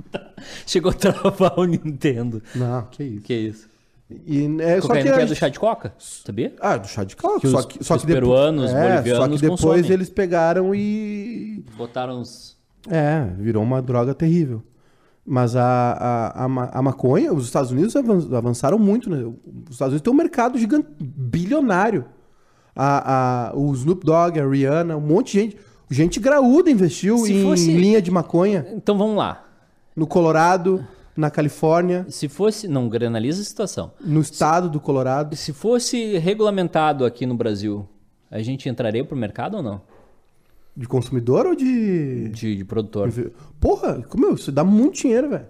Chegou 0.67 0.91
a 0.91 0.95
travar 0.95 1.59
o 1.59 1.65
Nintendo. 1.65 2.43
Não, 2.55 2.87
que 2.87 3.05
isso. 3.05 3.23
Que 3.23 3.35
isso? 3.35 3.74
E, 4.11 4.45
é, 4.61 4.81
só 4.81 4.93
que, 4.93 4.99
é 5.09 5.27
do 5.27 5.35
chá 5.35 5.49
de 5.49 5.59
coca? 5.59 5.95
Sabia? 5.99 6.55
Ah, 6.61 6.77
do 6.77 6.87
chá 6.87 7.05
de 7.05 7.17
coca. 7.17 7.41
Que 7.41 7.49
só 7.49 7.59
os- 7.59 7.67
que, 7.67 7.83
só 7.83 7.95
os 7.95 8.01
que 8.03 8.07
depois, 8.07 8.23
peruanos, 8.23 8.71
é, 8.71 8.75
Só 8.75 8.89
bolivianos 8.91 9.41
que 9.41 9.47
depois 9.49 9.61
consomem. 9.61 9.91
eles 9.93 10.11
pegaram 10.11 10.75
e. 10.75 11.65
Botaram 11.77 12.21
uns. 12.21 12.57
É, 12.91 13.25
virou 13.39 13.63
uma 13.63 13.81
droga 13.81 14.15
terrível. 14.15 14.63
Mas 15.27 15.57
a, 15.57 15.63
a, 15.65 16.45
a, 16.45 16.79
a 16.79 16.83
maconha, 16.83 17.33
os 17.33 17.47
Estados 17.47 17.71
Unidos 17.71 17.97
avan- 17.97 18.37
avançaram 18.37 18.79
muito, 18.79 19.09
né? 19.09 19.25
Os 19.25 19.73
Estados 19.73 19.93
Unidos 19.95 20.03
têm 20.03 20.13
um 20.13 20.17
mercado 20.17 20.59
gigante, 20.59 20.87
bilionário. 21.01 22.05
A, 22.77 23.49
a, 23.51 23.57
o 23.57 23.73
Snoop 23.73 24.05
Dogg, 24.05 24.39
a 24.39 24.47
Rihanna, 24.47 24.97
um 24.97 25.01
monte 25.01 25.33
de 25.33 25.41
gente. 25.41 25.57
Gente 25.91 26.19
graúda 26.19 26.71
investiu 26.71 27.19
Se 27.19 27.33
em 27.33 27.43
fosse- 27.43 27.73
linha 27.73 28.01
de 28.03 28.11
maconha 28.11 28.67
Então 28.75 28.97
vamos 28.99 29.17
lá. 29.17 29.45
no 29.95 30.07
Colorado, 30.07 30.85
na 31.17 31.31
Califórnia, 31.31 32.05
Se 32.09 32.29
fosse. 32.29 32.67
Não, 32.69 32.91
analisa 33.07 33.41
a 33.41 33.45
situação. 33.45 33.93
no 34.01 34.21
estado 34.21 34.69
do 34.69 34.81
Colorado. 34.81 35.37
Se 35.37 35.53
fosse 35.53 36.19
regulamentado 36.19 37.05
aqui 37.05 37.25
no 37.27 37.35
Brasil, 37.37 37.89
a 38.31 38.41
gente 38.43 38.69
entraria 38.69 39.05
pro 39.05 39.17
mercado 39.17 39.57
ou 39.59 39.63
não? 39.63 39.81
De 40.77 40.89
consumidor 40.89 41.47
ou 41.47 41.55
de. 41.55 42.29
De, 42.31 42.57
de 42.57 42.65
produtor. 42.65 43.13
Porra, 43.61 44.03
como 44.09 44.35
isso 44.35 44.51
dá 44.51 44.65
muito 44.65 44.97
dinheiro, 45.03 45.29
velho. 45.31 45.47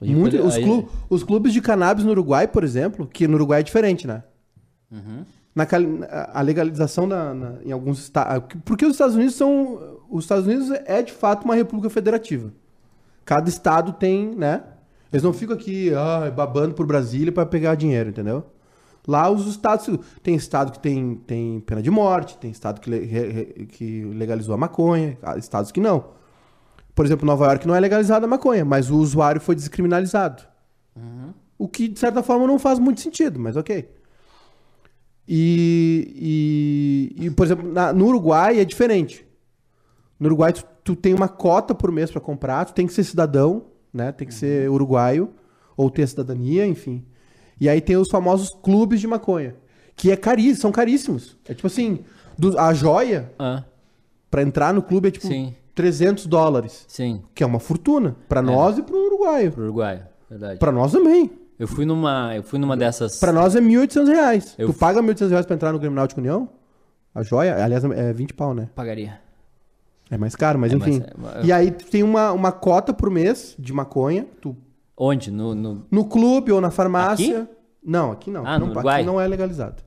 Muito, 0.00 0.36
pode- 0.36 0.46
os, 0.48 0.54
aí- 0.56 0.64
clu- 0.64 0.88
os 1.08 1.22
clubes 1.22 1.52
de 1.52 1.60
cannabis 1.60 2.04
no 2.04 2.10
Uruguai, 2.10 2.46
por 2.48 2.62
exemplo, 2.64 3.06
que 3.06 3.26
no 3.28 3.34
Uruguai 3.34 3.60
é 3.60 3.62
diferente, 3.62 4.06
né? 4.06 4.22
Uhum. 4.90 5.24
Na, 5.54 5.64
a 6.10 6.38
a 6.38 6.42
legalização 6.42 7.08
da- 7.08 7.32
na- 7.34 7.54
em 7.64 7.70
alguns 7.72 8.00
estados. 8.00 8.44
Porque 8.64 8.84
os 8.84 8.92
Estados 8.92 9.14
Unidos 9.14 9.34
são. 9.36 9.96
Os 10.10 10.24
Estados 10.24 10.46
Unidos 10.46 10.70
é 10.86 11.02
de 11.02 11.12
fato 11.12 11.44
uma 11.44 11.54
república 11.54 11.90
federativa. 11.90 12.52
Cada 13.24 13.48
estado 13.48 13.92
tem, 13.92 14.34
né? 14.34 14.62
Eles 15.12 15.22
não 15.22 15.32
ficam 15.32 15.54
aqui 15.56 15.92
ah, 15.94 16.30
babando 16.30 16.74
por 16.74 16.86
Brasília 16.86 17.32
para 17.32 17.46
pegar 17.46 17.74
dinheiro, 17.74 18.10
entendeu? 18.10 18.44
Lá 19.06 19.30
os 19.30 19.46
estados. 19.46 19.88
Tem 20.22 20.34
estado 20.34 20.72
que 20.72 20.78
tem, 20.78 21.14
tem 21.26 21.60
pena 21.60 21.80
de 21.80 21.90
morte, 21.90 22.36
tem 22.38 22.50
estado 22.50 22.80
que, 22.80 22.90
le- 22.90 23.66
que 23.70 24.04
legalizou 24.04 24.54
a 24.54 24.58
maconha, 24.58 25.16
há 25.22 25.38
estados 25.38 25.72
que 25.72 25.80
não. 25.80 26.04
Por 26.94 27.06
exemplo, 27.06 27.24
Nova 27.24 27.46
York 27.46 27.66
não 27.66 27.74
é 27.74 27.80
legalizada 27.80 28.26
a 28.26 28.28
maconha, 28.28 28.64
mas 28.64 28.90
o 28.90 28.96
usuário 28.98 29.40
foi 29.40 29.54
descriminalizado. 29.54 30.42
O 31.56 31.66
que, 31.68 31.88
de 31.88 31.98
certa 31.98 32.22
forma, 32.22 32.46
não 32.46 32.58
faz 32.58 32.78
muito 32.78 33.00
sentido, 33.00 33.38
mas 33.40 33.56
ok. 33.56 33.88
E, 35.26 37.12
e, 37.18 37.26
e, 37.26 37.30
por 37.30 37.46
exemplo, 37.46 37.70
na- 37.72 37.92
no 37.92 38.06
Uruguai 38.06 38.58
é 38.60 38.64
diferente. 38.64 39.26
No 40.18 40.26
Uruguai, 40.26 40.52
tu, 40.52 40.64
tu 40.82 40.96
tem 40.96 41.14
uma 41.14 41.28
cota 41.28 41.74
por 41.74 41.92
mês 41.92 42.10
para 42.10 42.20
comprar, 42.20 42.64
tu 42.64 42.72
tem 42.74 42.86
que 42.86 42.92
ser 42.92 43.04
cidadão, 43.04 43.66
né? 43.92 44.12
Tem 44.12 44.26
que 44.28 44.34
ser 44.34 44.68
uruguaio, 44.70 45.30
ou 45.76 45.90
ter 45.90 46.06
cidadania, 46.08 46.66
enfim. 46.66 47.04
E 47.60 47.68
aí 47.68 47.80
tem 47.80 47.96
os 47.96 48.08
famosos 48.08 48.50
clubes 48.62 49.00
de 49.00 49.06
maconha, 49.06 49.54
que 49.96 50.10
é 50.10 50.16
cari 50.16 50.54
são 50.54 50.70
caríssimos. 50.72 51.36
É 51.48 51.54
tipo 51.54 51.66
assim, 51.66 52.00
do- 52.38 52.58
a 52.58 52.72
joia, 52.72 53.32
Ah, 53.38 53.64
para 54.30 54.42
entrar 54.42 54.72
no 54.74 54.82
clube, 54.82 55.08
é 55.08 55.10
tipo 55.10 55.26
Sim. 55.26 55.54
300 55.74 56.26
dólares. 56.26 56.84
sim. 56.88 57.22
Que 57.34 57.42
é 57.42 57.46
uma 57.46 57.58
fortuna. 57.60 58.16
Pra 58.28 58.42
nós 58.42 58.78
e 58.78 58.82
pro 58.82 58.96
uruguaio. 59.06 59.52
Pro 59.52 59.62
Uruguai. 59.64 60.02
Verdade. 60.28 60.58
Pra 60.58 60.70
nós 60.72 60.92
também. 60.92 61.30
Eu 61.58 61.66
fui 61.66 61.84
numa. 61.84 62.36
Eu 62.36 62.42
fui 62.42 62.58
numa 62.58 62.76
dessas. 62.76 63.18
Pra 63.18 63.32
nós 63.32 63.56
é 63.56 63.60
1.800 63.60 64.08
reais. 64.08 64.54
Eu 64.58 64.68
Tu 64.68 64.74
paga 64.78 65.00
1.800 65.02 65.30
reais 65.30 65.46
pra 65.46 65.54
entrar 65.56 65.72
no 65.72 65.78
Grêmio 65.78 65.96
Náutico 65.96 66.20
União? 66.20 66.48
A 67.14 67.22
joia, 67.22 67.64
aliás, 67.64 67.82
é 67.84 68.12
20 68.12 68.34
pau, 68.34 68.54
né? 68.54 68.68
Pagaria. 68.76 69.18
É 70.10 70.16
mais 70.16 70.34
caro, 70.34 70.58
mas 70.58 70.72
É, 70.72 70.76
enfim. 70.76 71.02
é- 71.42 71.46
E 71.46 71.52
aí 71.52 71.70
tu 71.70 71.84
tem 71.86 72.02
uma, 72.02 72.32
uma 72.32 72.50
cota 72.52 72.92
por 72.94 73.10
mês 73.10 73.54
de 73.58 73.72
maconha. 73.72 74.26
Tu, 74.40 74.56
Onde? 74.96 75.30
No. 75.30 75.54
no... 75.54 75.82
no 75.90 76.04
clube 76.04 76.50
ou 76.50 76.60
na 76.60 76.70
farmácia. 76.70 77.42
Aqui? 77.42 77.50
Não, 77.84 78.10
aqui 78.12 78.30
não. 78.30 78.44
Ah, 78.46 78.56
Aqui 78.56 78.66
no 78.66 78.88
aqui 78.88 79.02
não 79.04 79.20
é 79.20 79.26
legalizado. 79.28 79.82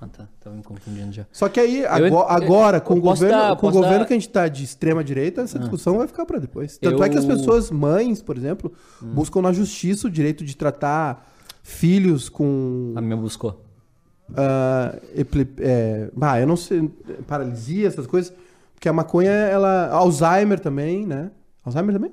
Ah, 0.00 0.06
tá. 0.08 0.26
Tava 0.40 0.56
me 0.56 0.62
confundindo 0.64 1.12
já. 1.12 1.24
Só 1.32 1.48
que 1.48 1.60
aí, 1.60 1.82
Eu- 1.82 1.88
ago- 1.92 2.06
eu- 2.06 2.28
agora, 2.28 2.80
com, 2.80 2.94
eu 2.94 2.98
o 2.98 3.00
governo, 3.00 3.36
dar- 3.38 3.56
com 3.56 3.68
o 3.68 3.70
governo 3.70 3.98
dar- 3.98 4.02
Ah. 4.02 4.06
que 4.06 4.12
a 4.12 4.16
gente 4.16 4.28
tá 4.28 4.48
de 4.48 4.64
extrema 4.64 5.02
direita, 5.04 5.42
essa 5.42 5.58
discussão 5.60 5.96
vai 5.98 6.08
ficar 6.08 6.26
pra 6.26 6.38
depois. 6.40 6.76
Tanto 6.76 7.02
é 7.04 7.08
que 7.08 7.16
as 7.16 7.24
Eu- 7.24 7.30
pessoas, 7.36 7.70
mães, 7.70 8.20
por 8.20 8.36
exemplo, 8.36 8.72
Hum. 9.00 9.12
buscam 9.14 9.40
na 9.42 9.52
justiça 9.52 10.08
o 10.08 10.10
direito 10.10 10.44
de 10.44 10.56
tratar 10.56 11.30
filhos 11.62 12.28
com 12.28 12.92
A 12.96 13.00
minha 13.00 13.16
buscou. 13.16 13.62
ah, 14.36 14.96
epile- 15.14 15.52
é, 15.58 16.10
bah, 16.14 16.40
eu 16.40 16.46
não 16.46 16.56
sei, 16.56 16.88
paralisia, 17.26 17.86
essas 17.86 18.06
coisas, 18.06 18.32
porque 18.82 18.88
a 18.88 18.92
maconha, 18.92 19.30
ela, 19.30 19.90
Alzheimer 19.90 20.58
também, 20.58 21.06
né? 21.06 21.30
Alzheimer 21.64 21.94
também? 21.94 22.10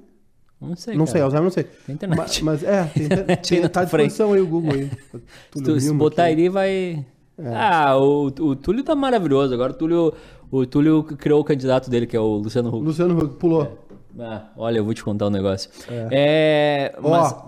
Não 0.62 0.76
sei. 0.76 0.94
não 0.94 1.06
cara. 1.06 1.12
sei, 1.14 1.22
Alzheimer 1.24 1.44
não 1.46 1.52
sei. 1.52 1.64
Tem 1.64 1.96
internet. 1.96 2.44
Ma- 2.44 2.52
Mas, 2.52 2.64
é, 2.64 2.84
tem, 2.94 3.06
internet 3.06 3.50
tem, 3.50 3.68
tá 3.68 3.82
à 3.82 3.88
frente. 3.88 4.10
disposição 4.10 4.34
aí 4.34 4.40
o 4.40 4.46
Google 4.46 4.74
aí. 4.74 4.92
Se 5.52 5.88
tu 5.88 5.94
botar 5.96 6.26
aqui. 6.26 6.34
ali, 6.34 6.48
vai. 6.50 7.04
É. 7.40 7.56
Ah, 7.56 7.98
o, 7.98 8.26
o 8.28 8.56
Túlio 8.56 8.84
tá 8.84 8.94
maravilhoso. 8.94 9.52
Agora 9.52 9.72
o 9.72 9.76
Túlio, 9.76 10.14
o 10.52 10.64
Túlio 10.68 11.02
criou 11.04 11.42
o 11.42 11.44
candidato 11.44 11.90
dele, 11.90 12.06
que 12.06 12.16
é 12.16 12.20
o 12.20 12.36
Luciano 12.36 12.70
Huck. 12.70 12.86
Luciano 12.86 13.18
Huck 13.18 13.38
pulou. 13.38 13.88
Ah, 14.20 14.50
olha, 14.56 14.78
eu 14.78 14.86
vou 14.86 14.94
te 14.94 15.04
contar 15.04 15.26
um 15.26 15.32
negócio. 15.32 15.72
É, 16.12 16.94
mas 17.02 17.34
Ó, 17.34 17.48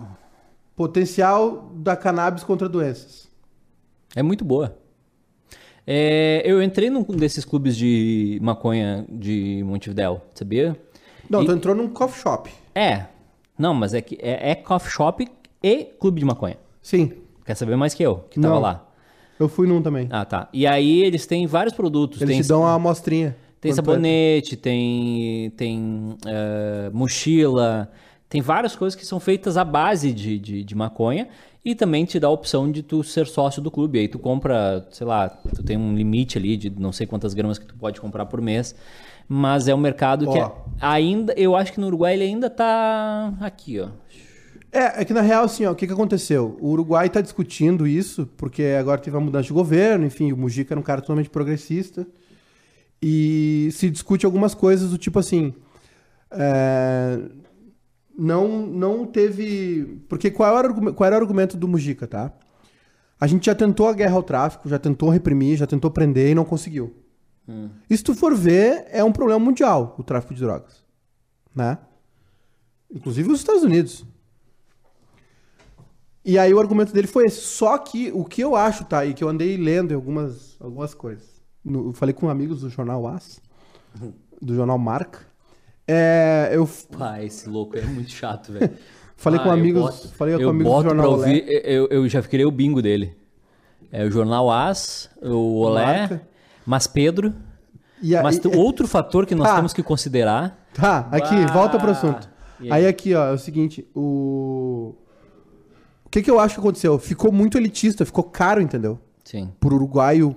potencial 0.76 1.70
da 1.76 1.96
cannabis 1.96 2.44
contra 2.44 2.68
doenças. 2.68 3.30
é 4.16 4.24
muito 4.24 4.44
boa. 4.44 4.76
É, 5.86 6.42
eu 6.46 6.62
entrei 6.62 6.90
num 6.90 7.04
desses 7.04 7.44
clubes 7.44 7.76
de 7.76 8.38
maconha 8.42 9.06
de 9.10 9.64
Montevidéu, 9.66 10.22
sabia? 10.34 10.78
Não, 11.30 11.42
E- 11.42 11.46
tu 11.46 11.52
entrou 11.52 11.76
num 11.76 11.88
coffee 11.88 12.22
shop. 12.22 12.50
É. 12.76 13.06
Não, 13.58 13.74
mas 13.74 13.94
é 13.94 14.02
que 14.02 14.18
é, 14.22 14.52
é 14.52 14.56
coffee 14.56 14.92
shop 14.92 15.28
e 15.64 15.86
clube 16.00 16.20
de 16.20 16.26
maconha. 16.26 16.58
Sim, 16.82 17.12
Quer 17.46 17.56
saber 17.56 17.76
mais 17.76 17.94
que 17.94 18.04
eu, 18.04 18.18
que 18.30 18.40
tava 18.40 18.54
Não. 18.56 18.62
lá. 18.62 18.88
eu 19.40 19.50
fui 19.50 19.68
num 19.68 19.82
também. 19.82 20.08
Ah, 20.12 20.24
tá. 20.24 20.48
E 20.54 20.66
aí 20.68 21.02
eles 21.04 21.26
têm 21.26 21.48
vários 21.48 21.74
produtos. 21.74 22.22
Eles 22.22 22.36
tem 22.36 22.42
te 22.44 22.48
dão 22.48 22.62
uma 22.62 22.74
amostrinha. 22.76 23.36
Tem 23.60 23.74
sabonete, 23.74 24.56
tem, 24.56 25.52
tem 25.58 26.16
eh, 26.26 26.90
mochila, 26.94 27.92
tem 28.30 28.42
várias 28.42 28.76
coisas 28.76 28.98
que 28.98 29.06
são 29.06 29.20
feitas 29.20 29.58
à 29.58 29.64
base 29.64 30.12
de, 30.14 30.40
de, 30.40 30.64
de 30.64 30.76
maconha 30.76 31.28
e 31.64 31.76
também 31.76 32.06
te 32.06 32.20
dá 32.20 32.28
a 32.28 32.32
opção 32.32 32.72
de 32.72 32.82
tu 32.82 33.04
ser 33.04 33.28
sócio 33.28 33.62
do 33.62 33.70
clube. 33.70 34.00
Aí 34.00 34.08
tu 34.08 34.18
compra, 34.20 34.88
sei 34.92 35.06
lá, 35.06 35.30
tu 35.30 35.64
tem 35.64 35.78
um 35.78 35.96
limite 35.96 36.38
ali 36.38 36.58
de 36.58 36.70
não 36.70 36.92
sei 36.92 37.06
quantas 37.06 37.34
gramas 37.34 37.58
que 37.60 37.66
tu 37.66 37.76
pode 37.76 38.00
comprar 38.02 38.26
por 38.26 38.42
mês, 38.42 38.74
mas 39.28 39.68
é 39.68 39.76
um 39.76 39.80
mercado 39.80 40.28
que 40.30 40.38
é- 40.38 40.52
ainda, 40.80 41.34
eu 41.38 41.56
acho 41.56 41.72
que 41.74 41.80
no 41.80 41.88
Uruguai 41.88 42.14
ele 42.14 42.24
ainda 42.24 42.50
tá 42.50 43.34
aqui, 43.40 43.80
ó. 43.80 43.90
É, 44.74 45.02
é 45.02 45.06
que 45.06 45.14
na 45.14 45.22
real, 45.22 45.44
assim, 45.44 45.66
ó, 45.66 45.72
o 45.72 45.76
que, 45.76 45.86
que 45.86 45.92
aconteceu? 45.94 46.58
O 46.62 46.70
Uruguai 46.70 47.10
tá 47.10 47.20
discutindo 47.20 47.86
isso, 47.86 48.26
porque 48.38 48.64
agora 48.80 49.02
teve 49.02 49.16
uma 49.18 49.22
mudança 49.26 49.48
de 49.48 49.54
governo, 49.54 50.06
enfim, 50.06 50.32
o 50.32 50.38
Mujica 50.38 50.74
era 50.74 50.80
um 50.80 50.84
cara 50.84 51.02
totalmente 51.02 51.30
progressista. 51.30 52.08
E 53.02 53.70
se 53.72 53.90
discute 53.90 54.26
algumas 54.26 54.54
coisas 54.54 54.90
do 54.92 54.98
tipo 54.98 55.20
assim. 55.20 55.54
é, 56.32 57.20
não, 58.22 58.66
não 58.66 59.06
teve. 59.06 60.02
Porque 60.08 60.30
qual 60.32 60.58
era, 60.58 60.72
o 60.72 60.94
qual 60.94 61.08
era 61.08 61.16
o 61.16 61.20
argumento 61.20 61.58
do 61.58 61.68
Mujica, 61.68 62.08
tá? 62.08 62.32
A 63.20 63.28
gente 63.28 63.46
já 63.46 63.56
tentou 63.56 63.88
a 63.88 63.94
guerra 63.94 64.16
ao 64.16 64.24
tráfico, 64.24 64.68
já 64.70 64.80
tentou 64.80 65.10
reprimir, 65.10 65.58
já 65.58 65.68
tentou 65.68 65.92
prender 65.92 66.30
e 66.32 66.36
não 66.36 66.46
conseguiu. 66.46 66.96
E 67.90 67.98
se 67.98 68.04
tu 68.04 68.14
for 68.16 68.34
ver, 68.34 68.86
é 68.90 69.04
um 69.04 69.12
problema 69.12 69.40
mundial 69.40 69.96
o 70.00 70.04
tráfico 70.04 70.34
de 70.34 70.40
drogas. 70.42 70.84
Né? 71.54 71.78
Inclusive 72.90 73.30
os 73.32 73.40
Estados 73.40 73.64
Unidos. 73.64 74.06
E 76.24 76.38
aí 76.38 76.54
o 76.54 76.60
argumento 76.60 76.94
dele 76.94 77.08
foi 77.08 77.26
esse. 77.26 77.42
Só 77.42 77.78
que 77.78 78.12
o 78.14 78.24
que 78.24 78.42
eu 78.42 78.56
acho, 78.56 78.86
tá? 78.86 79.06
E 79.06 79.14
que 79.14 79.24
eu 79.24 79.30
andei 79.30 79.58
lendo 79.58 79.94
algumas, 79.94 80.56
algumas 80.60 80.94
coisas. 80.94 81.42
No- 81.64 81.88
eu 81.90 81.94
falei 81.94 82.14
com 82.14 82.30
amigos 82.30 82.62
do 82.62 82.70
jornal 82.70 83.06
As, 83.08 83.42
do 84.42 84.54
jornal 84.56 84.78
Marca. 84.78 85.20
É, 85.88 86.50
eu 86.54 86.68
Pá, 86.98 87.22
esse 87.22 87.50
louco 87.50 87.78
é 87.78 87.82
muito 87.82 88.12
chato, 88.12 88.54
velho. 88.54 88.72
falei 89.18 89.40
Ah, 89.40 89.44
com 89.44 89.52
amigos, 89.52 89.82
boto- 89.82 90.08
falei 90.10 90.38
com 90.38 90.50
amigos 90.50 90.74
do 90.76 90.84
jornal 90.84 91.12
ouvir, 91.12 91.44
eu, 91.66 91.88
eu 91.90 92.08
já 92.08 92.22
criei 92.22 92.46
o 92.46 92.52
bingo 92.52 92.82
dele. 92.82 93.16
É 93.92 94.06
o 94.06 94.12
Jornal 94.12 94.50
As, 94.50 95.10
o 95.22 95.60
Olé, 95.60 95.86
Marca. 96.08 96.22
mas 96.66 96.88
Pedro. 96.88 97.34
E 98.02 98.16
aí- 98.16 98.24
mas 98.24 98.40
tem 98.40 98.56
outro 98.56 98.88
fator 98.88 99.26
que 99.26 99.36
nós 99.36 99.48
Tá. 99.50 99.56
temos 99.58 99.74
que 99.74 99.84
considerar. 99.84 100.58
Tá, 100.74 101.08
aqui, 101.12 101.36
Bah! 101.46 101.52
volta 101.54 101.78
pro 101.78 101.92
assunto. 101.92 102.30
E 102.60 102.72
Aí? 102.72 102.84
aí? 102.84 102.88
aqui, 102.88 103.14
ó, 103.14 103.26
é 103.28 103.32
o 103.34 103.38
seguinte, 103.38 103.86
o... 103.94 104.96
O 106.06 106.10
que 106.10 106.22
que 106.22 106.30
eu 106.32 106.40
acho 106.40 106.56
que 106.56 106.60
aconteceu? 106.62 106.98
Ficou 107.00 107.32
muito 107.32 107.58
elitista, 107.58 108.06
ficou 108.06 108.24
caro, 108.24 108.62
entendeu? 108.62 109.00
Sim. 109.24 109.50
Pro 109.60 109.76
uruguaio, 109.76 110.36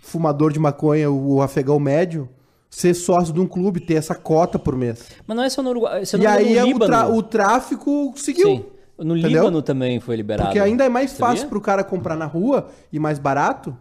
fumador 0.00 0.52
de 0.52 0.58
maconha, 0.60 1.10
o 1.10 1.40
afegão 1.42 1.78
médio, 1.80 2.28
ser 2.74 2.94
sócio 2.94 3.34
de 3.34 3.38
um 3.40 3.46
clube, 3.46 3.80
ter 3.80 3.94
essa 3.94 4.14
cota 4.14 4.58
por 4.58 4.74
mês. 4.74 5.06
Mas 5.26 5.36
não 5.36 5.44
é 5.44 5.50
só 5.50 5.62
no 5.62 5.68
Uruguai. 5.70 6.06
Se 6.06 6.16
eu 6.16 6.20
E 6.20 6.24
não 6.24 6.30
me 6.32 6.38
engano, 6.42 6.48
aí 6.48 6.54
no 6.54 6.58
é 6.58 6.64
o, 6.64 6.66
Líbano. 6.66 6.86
tra- 6.86 7.08
o 7.08 7.22
tráfico 7.22 8.12
seguiu. 8.16 8.46
Sim. 8.48 8.64
No 8.98 9.16
Entendeu? 9.16 9.42
Líbano 9.42 9.60
também 9.62 10.00
foi 10.00 10.16
liberado. 10.16 10.48
Porque 10.48 10.58
ainda 10.58 10.84
é 10.84 10.88
mais 10.88 11.10
Sabia? 11.10 11.26
fácil 11.26 11.48
pro 11.48 11.60
cara 11.60 11.84
comprar 11.84 12.16
na 12.16 12.24
rua 12.26 12.68
e 12.92 12.98
mais 12.98 13.18
barato. 13.18 13.76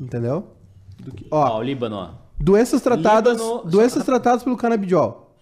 Entendeu? 0.00 0.48
Do 0.98 1.12
que- 1.12 1.26
Ó, 1.30 1.38
ó, 1.56 1.58
o 1.58 1.62
Líbano, 1.62 1.96
ó. 1.96 2.10
doenças 2.40 2.80
tratadas, 2.82 3.38
Líbano- 3.40 3.64
doenças 3.70 4.04
tratadas 4.04 4.42
pelo 4.42 4.56
canabidiol. 4.56 5.36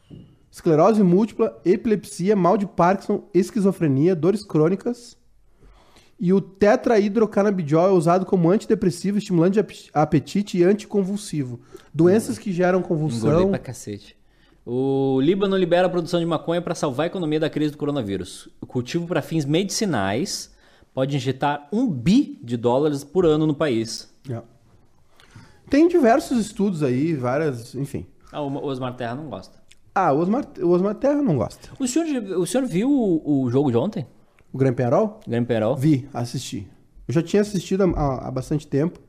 Esclerose 0.50 1.02
múltipla, 1.02 1.58
epilepsia, 1.64 2.36
mal 2.36 2.58
de 2.58 2.66
Parkinson, 2.66 3.22
esquizofrenia, 3.32 4.14
dores 4.14 4.44
crônicas. 4.44 5.16
E 6.24 6.32
o 6.32 6.40
tetrahidrocanabidiol 6.40 7.88
é 7.88 7.90
usado 7.90 8.24
como 8.24 8.48
antidepressivo, 8.48 9.18
estimulante 9.18 9.54
de 9.54 9.60
ap- 9.60 9.72
apetite 9.92 10.56
e 10.56 10.62
anticonvulsivo. 10.62 11.58
Doenças 11.92 12.38
que 12.38 12.52
geram 12.52 12.78
Engordei 12.78 12.96
convulsão. 13.08 13.48
pra 13.50 13.58
cacete. 13.58 14.16
O 14.64 15.20
Líbano 15.20 15.56
libera 15.56 15.88
a 15.88 15.90
produção 15.90 16.20
de 16.20 16.26
maconha 16.26 16.62
para 16.62 16.76
salvar 16.76 17.04
a 17.04 17.06
economia 17.08 17.40
da 17.40 17.50
crise 17.50 17.72
do 17.72 17.78
coronavírus. 17.78 18.48
O 18.60 18.66
cultivo 18.66 19.04
para 19.08 19.20
fins 19.20 19.44
medicinais 19.44 20.54
pode 20.94 21.16
injetar 21.16 21.66
um 21.72 21.88
bi 21.90 22.38
de 22.40 22.56
dólares 22.56 23.02
por 23.02 23.26
ano 23.26 23.44
no 23.44 23.54
país. 23.54 24.08
É. 24.30 24.40
Tem 25.68 25.88
diversos 25.88 26.38
estudos 26.38 26.84
aí, 26.84 27.14
várias, 27.14 27.74
enfim. 27.74 28.06
Ah, 28.30 28.40
o 28.42 28.64
Osmar 28.64 28.94
Terra 28.94 29.16
não 29.16 29.28
gosta. 29.28 29.58
Ah, 29.92 30.12
o 30.12 30.18
Osmar, 30.18 30.46
o 30.62 30.68
Osmar 30.68 30.94
Terra 30.94 31.20
não 31.20 31.36
gosta. 31.36 31.70
O 31.80 31.86
senhor, 31.88 32.06
o 32.38 32.46
senhor 32.46 32.64
viu 32.64 32.88
o, 32.88 33.42
o 33.44 33.50
jogo 33.50 33.72
de 33.72 33.76
ontem? 33.76 34.06
O 34.52 34.58
Gran 34.58 34.74
Penharol? 34.74 35.20
Grêmio 35.26 35.46
Perol? 35.46 35.76
Vi, 35.76 36.06
assisti. 36.12 36.68
Eu 37.08 37.14
já 37.14 37.22
tinha 37.22 37.40
assistido 37.40 37.82
há, 37.96 38.28
há 38.28 38.30
bastante 38.30 38.66
tempo. 38.66 39.00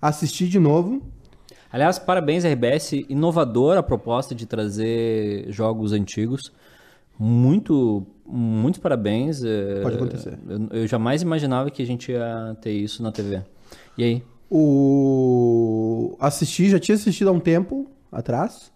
Assisti 0.00 0.48
de 0.48 0.58
novo. 0.58 1.02
Aliás, 1.70 1.98
parabéns, 1.98 2.44
RBS. 2.44 2.92
Inovadora 3.08 3.80
a 3.80 3.82
proposta 3.82 4.34
de 4.34 4.46
trazer 4.46 5.46
jogos 5.50 5.92
antigos. 5.92 6.52
Muito, 7.18 8.06
muitos 8.24 8.80
parabéns. 8.80 9.42
é, 9.42 9.80
Pode 9.82 9.96
acontecer. 9.96 10.38
Eu, 10.48 10.80
eu 10.82 10.86
jamais 10.86 11.22
imaginava 11.22 11.70
que 11.70 11.82
a 11.82 11.86
gente 11.86 12.12
ia 12.12 12.56
ter 12.62 12.72
isso 12.72 13.02
na 13.02 13.10
TV. 13.10 13.42
E 13.96 14.04
aí? 14.04 14.22
O... 14.48 16.16
Assisti, 16.20 16.70
já 16.70 16.78
tinha 16.78 16.94
assistido 16.94 17.28
há 17.28 17.32
um 17.32 17.40
tempo 17.40 17.90
atrás. 18.12 18.72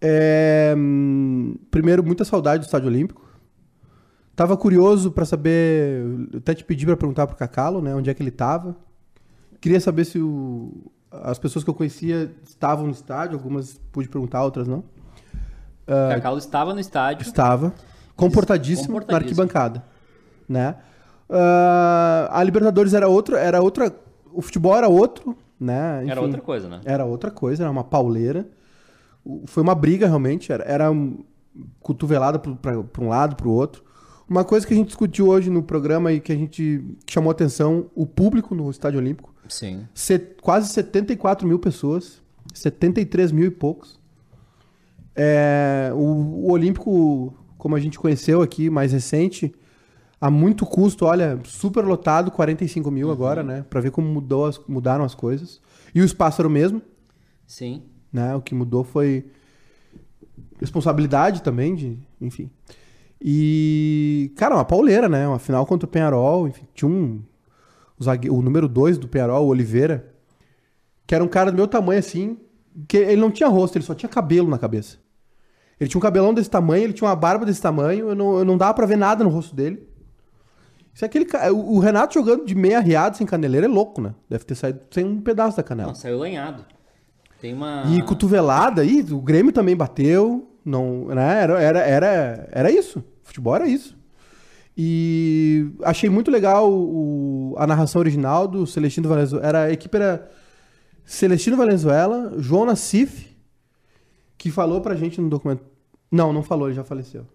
É, 0.00 0.72
hum, 0.78 1.56
Primeiro, 1.72 2.04
muita 2.04 2.24
saudade 2.24 2.62
do 2.62 2.66
Estádio 2.66 2.88
Olímpico. 2.88 3.27
Tava 4.38 4.56
curioso 4.56 5.10
pra 5.10 5.24
saber. 5.24 6.00
eu 6.32 6.38
Até 6.38 6.54
te 6.54 6.62
pedi 6.64 6.86
pra 6.86 6.96
perguntar 6.96 7.26
pro 7.26 7.34
Cacalo, 7.34 7.82
né? 7.82 7.92
Onde 7.92 8.08
é 8.08 8.14
que 8.14 8.22
ele 8.22 8.30
tava. 8.30 8.76
Queria 9.60 9.80
saber 9.80 10.04
se 10.04 10.20
o- 10.20 10.92
as 11.10 11.40
pessoas 11.40 11.64
que 11.64 11.70
eu 11.70 11.74
conhecia 11.74 12.30
estavam 12.48 12.86
no 12.86 12.92
estádio. 12.92 13.36
Algumas 13.36 13.80
pude 13.90 14.08
perguntar, 14.08 14.44
outras 14.44 14.68
não. 14.68 14.84
O 15.88 16.08
Cacau 16.14 16.38
estava 16.38 16.72
no 16.72 16.78
estádio. 16.78 17.22
Estava. 17.26 17.74
Comportadíssimo, 18.14 18.94
na 18.94 19.00
Comportadíssimo. 19.00 19.42
arquibancada. 19.42 19.84
Né? 20.48 20.76
Ah, 21.28 22.28
a 22.30 22.40
Libertadores 22.44 22.94
era 22.94 23.08
outra, 23.08 23.40
era 23.40 23.60
outra. 23.60 23.92
O 24.32 24.40
futebol 24.40 24.76
era 24.76 24.88
outro, 24.88 25.36
né? 25.58 26.04
Era 26.04 26.12
Enfim, 26.12 26.20
outra 26.20 26.40
coisa, 26.40 26.68
né? 26.68 26.80
Era 26.84 27.04
outra 27.04 27.32
coisa, 27.32 27.64
era 27.64 27.72
uma 27.72 27.82
pauleira. 27.82 28.46
Foi 29.46 29.64
uma 29.64 29.74
briga 29.74 30.06
realmente, 30.06 30.52
era, 30.52 30.62
era 30.62 30.92
um 30.92 31.24
cotovelada 31.80 32.38
para 32.38 33.02
um 33.02 33.08
lado, 33.08 33.34
para 33.34 33.48
o 33.48 33.50
outro. 33.50 33.87
Uma 34.28 34.44
coisa 34.44 34.66
que 34.66 34.74
a 34.74 34.76
gente 34.76 34.88
discutiu 34.88 35.28
hoje 35.28 35.48
no 35.48 35.62
programa 35.62 36.12
e 36.12 36.20
que 36.20 36.30
a 36.32 36.36
gente 36.36 36.84
chamou 37.08 37.30
atenção, 37.30 37.90
o 37.94 38.04
público 38.06 38.54
no 38.54 38.70
Estádio 38.70 38.98
Olímpico. 39.00 39.32
Sim. 39.48 39.86
Se- 39.94 40.18
quase 40.42 40.68
74 40.72 41.46
mil 41.48 41.58
pessoas, 41.58 42.20
73 42.52 43.32
mil 43.32 43.46
e 43.46 43.50
poucos. 43.50 43.98
É, 45.16 45.90
o, 45.94 45.98
o 46.46 46.52
Olímpico, 46.52 47.34
como 47.56 47.74
a 47.74 47.80
gente 47.80 47.98
conheceu 47.98 48.42
aqui, 48.42 48.68
mais 48.68 48.92
recente, 48.92 49.54
a 50.20 50.30
muito 50.30 50.66
custo, 50.66 51.06
olha, 51.06 51.40
super 51.44 51.84
lotado, 51.84 52.30
45 52.30 52.90
mil 52.90 53.10
agora, 53.10 53.42
né? 53.42 53.64
Pra 53.70 53.80
ver 53.80 53.90
como 53.90 54.06
mudou 54.08 54.44
as- 54.46 54.60
mudaram 54.68 55.04
as 55.04 55.14
coisas. 55.14 55.60
E 55.94 56.02
o 56.02 56.04
espaço 56.04 56.40
era 56.42 56.48
o 56.48 56.50
mesmo, 56.50 56.82
Sim. 57.46 57.82
né? 58.12 58.34
O 58.36 58.42
que 58.42 58.54
mudou 58.54 58.84
foi 58.84 59.24
responsabilidade 60.60 61.42
também, 61.42 61.74
de, 61.74 61.98
enfim. 62.20 62.50
E, 63.20 64.32
cara, 64.36 64.54
uma 64.54 64.64
pauleira, 64.64 65.08
né? 65.08 65.26
Uma 65.26 65.38
final 65.38 65.66
contra 65.66 65.86
o 65.86 65.90
Penharol, 65.90 66.46
enfim, 66.48 66.66
tinha 66.74 66.88
um 66.90 67.20
o, 67.98 68.04
zague- 68.04 68.30
o 68.30 68.40
número 68.40 68.68
2 68.68 68.96
do 68.96 69.08
Penharol, 69.08 69.44
o 69.46 69.48
Oliveira, 69.48 70.12
que 71.06 71.14
era 71.14 71.22
um 71.24 71.28
cara 71.28 71.50
do 71.50 71.56
meu 71.56 71.66
tamanho 71.66 71.98
assim, 71.98 72.38
que 72.86 72.96
ele 72.96 73.20
não 73.20 73.30
tinha 73.30 73.48
rosto, 73.48 73.76
ele 73.76 73.84
só 73.84 73.94
tinha 73.94 74.08
cabelo 74.08 74.48
na 74.48 74.58
cabeça. 74.58 74.98
Ele 75.80 75.88
tinha 75.90 75.98
um 75.98 76.02
cabelão 76.02 76.32
desse 76.34 76.50
tamanho, 76.50 76.84
ele 76.84 76.92
tinha 76.92 77.08
uma 77.08 77.16
barba 77.16 77.44
desse 77.44 77.60
tamanho, 77.62 78.08
eu 78.10 78.14
não, 78.14 78.38
eu 78.38 78.44
não 78.44 78.56
dava 78.56 78.74
pra 78.74 78.86
ver 78.86 78.96
nada 78.96 79.22
no 79.24 79.30
rosto 79.30 79.54
dele. 79.54 79.86
Isso 80.94 81.04
é 81.04 81.06
aquele 81.06 81.24
ca- 81.24 81.52
o 81.52 81.78
Renato 81.78 82.14
jogando 82.14 82.44
de 82.44 82.54
meia 82.54 82.80
riada 82.80 83.16
sem 83.16 83.26
caneleira 83.26 83.66
é 83.66 83.68
louco, 83.68 84.00
né? 84.00 84.14
Deve 84.28 84.44
ter 84.44 84.54
saído 84.56 84.80
sem 84.90 85.04
um 85.04 85.20
pedaço 85.20 85.56
da 85.56 85.62
canela. 85.62 85.88
Não, 85.88 85.94
saiu 85.94 86.18
lanhado. 86.18 86.64
Tem 87.40 87.54
uma. 87.54 87.84
E 87.86 88.02
cotovelada 88.02 88.82
aí, 88.82 89.04
o 89.12 89.20
Grêmio 89.20 89.52
também 89.52 89.76
bateu, 89.76 90.47
não, 90.68 91.06
né? 91.06 91.42
Era, 91.42 91.60
era, 91.62 91.78
era, 91.80 92.48
era 92.52 92.70
isso. 92.70 93.02
Futebol 93.22 93.54
era 93.56 93.66
isso. 93.66 93.96
E 94.76 95.72
achei 95.82 96.08
muito 96.08 96.30
legal 96.30 96.70
o- 96.72 97.54
a 97.58 97.66
narração 97.66 97.98
original 98.00 98.46
do 98.46 98.66
Celestino 98.66 99.08
Valenzuela. 99.08 99.46
Era, 99.46 99.62
a 99.64 99.72
equipe 99.72 99.96
era 99.96 100.30
Celestino 101.04 101.56
Valenzuela, 101.56 102.34
João 102.38 102.64
Nassif, 102.66 103.36
que 104.36 104.50
falou 104.50 104.80
pra 104.80 104.94
gente 104.94 105.20
no 105.20 105.28
documento, 105.28 105.64
Não, 106.10 106.32
não 106.32 106.42
falou, 106.42 106.68
ele 106.68 106.74
já 106.76 106.84
faleceu. 106.84 107.26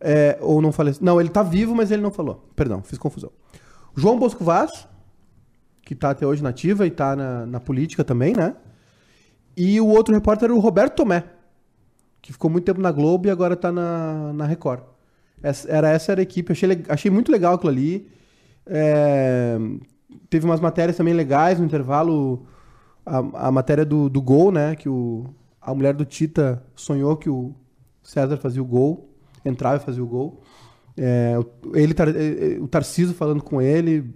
É, 0.00 0.38
ou 0.40 0.62
não 0.62 0.72
faleceu. 0.72 1.04
Não, 1.04 1.20
ele 1.20 1.28
tá 1.28 1.42
vivo, 1.42 1.74
mas 1.74 1.90
ele 1.90 2.02
não 2.02 2.10
falou. 2.10 2.48
Perdão, 2.56 2.82
fiz 2.82 2.98
confusão. 2.98 3.30
João 3.96 4.18
Bosco 4.18 4.42
Vaz, 4.44 4.88
que 5.82 5.94
tá 5.94 6.10
até 6.10 6.26
hoje 6.26 6.42
nativa 6.42 6.86
e 6.86 6.90
tá 6.90 7.14
na, 7.16 7.46
na 7.46 7.60
política 7.60 8.02
também, 8.04 8.34
né? 8.34 8.54
E 9.56 9.80
o 9.80 9.86
outro 9.88 10.14
repórter 10.14 10.46
era 10.46 10.54
o 10.54 10.58
Roberto 10.60 10.94
Tomé, 10.96 11.24
que 12.20 12.32
ficou 12.32 12.50
muito 12.50 12.64
tempo 12.64 12.80
na 12.80 12.92
Globo 12.92 13.26
e 13.26 13.30
agora 13.30 13.56
tá 13.56 13.70
na, 13.72 14.32
na 14.32 14.46
Record. 14.46 14.82
Essa, 15.42 15.70
era 15.70 15.90
essa 15.90 16.12
era 16.12 16.20
a 16.20 16.22
equipe. 16.22 16.52
Achei, 16.52 16.84
achei 16.88 17.10
muito 17.10 17.30
legal 17.30 17.54
aquilo 17.54 17.70
ali. 17.70 18.08
É, 18.66 19.58
teve 20.28 20.44
umas 20.44 20.60
matérias 20.60 20.96
também 20.96 21.14
legais 21.14 21.58
no 21.58 21.64
intervalo. 21.64 22.46
A, 23.06 23.46
a 23.46 23.52
matéria 23.52 23.84
do, 23.84 24.08
do 24.08 24.20
gol, 24.20 24.52
né? 24.52 24.76
Que 24.76 24.88
o, 24.88 25.26
a 25.60 25.74
mulher 25.74 25.94
do 25.94 26.04
Tita 26.04 26.62
sonhou 26.74 27.16
que 27.16 27.30
o 27.30 27.54
César 28.02 28.36
fazia 28.36 28.62
o 28.62 28.64
gol, 28.64 29.10
entrava 29.44 29.76
e 29.76 29.84
fazia 29.84 30.02
o 30.02 30.06
gol. 30.06 30.42
É, 30.96 31.34
ele, 31.74 31.92
eh, 31.92 32.56
eh, 32.56 32.60
o 32.60 32.66
Tarciso 32.66 33.14
falando 33.14 33.42
com 33.42 33.62
ele, 33.62 34.12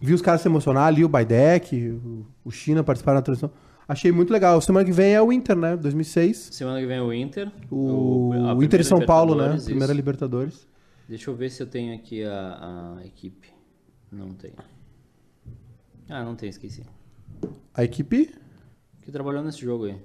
vi 0.00 0.14
os 0.14 0.22
caras 0.22 0.40
se 0.40 0.48
emocionar 0.48 0.86
ali, 0.86 1.04
o 1.04 1.08
Baidec, 1.08 1.90
o, 1.90 2.24
o 2.44 2.50
China 2.50 2.82
participaram 2.82 3.18
da 3.18 3.22
transmissão. 3.22 3.50
Achei 3.86 4.10
muito 4.10 4.32
legal. 4.32 4.60
Semana 4.60 4.84
que 4.84 4.92
vem 4.92 5.14
é 5.14 5.20
o 5.20 5.30
Inter, 5.30 5.56
né? 5.56 5.76
2006. 5.76 6.48
Semana 6.52 6.80
que 6.80 6.86
vem 6.86 7.00
o 7.00 7.12
Inter. 7.12 7.50
O, 7.70 8.30
o 8.30 8.62
Inter 8.62 8.80
e 8.80 8.84
São 8.84 9.00
Paulo, 9.04 9.34
né? 9.34 9.42
Libertadores, 9.42 9.64
Primeira 9.64 9.92
isso. 9.92 9.96
Libertadores. 9.96 10.68
Deixa 11.08 11.30
eu 11.30 11.34
ver 11.34 11.50
se 11.50 11.62
eu 11.62 11.66
tenho 11.66 11.94
aqui 11.94 12.24
a, 12.24 12.96
a 12.98 13.06
equipe. 13.06 13.48
Não 14.10 14.30
tem. 14.30 14.52
Ah, 16.08 16.24
não 16.24 16.34
tem, 16.34 16.48
esqueci. 16.48 16.82
A 17.74 17.84
equipe 17.84 18.34
Que 19.02 19.12
trabalhou 19.12 19.42
nesse 19.42 19.60
jogo 19.60 19.84
aí. 19.84 19.96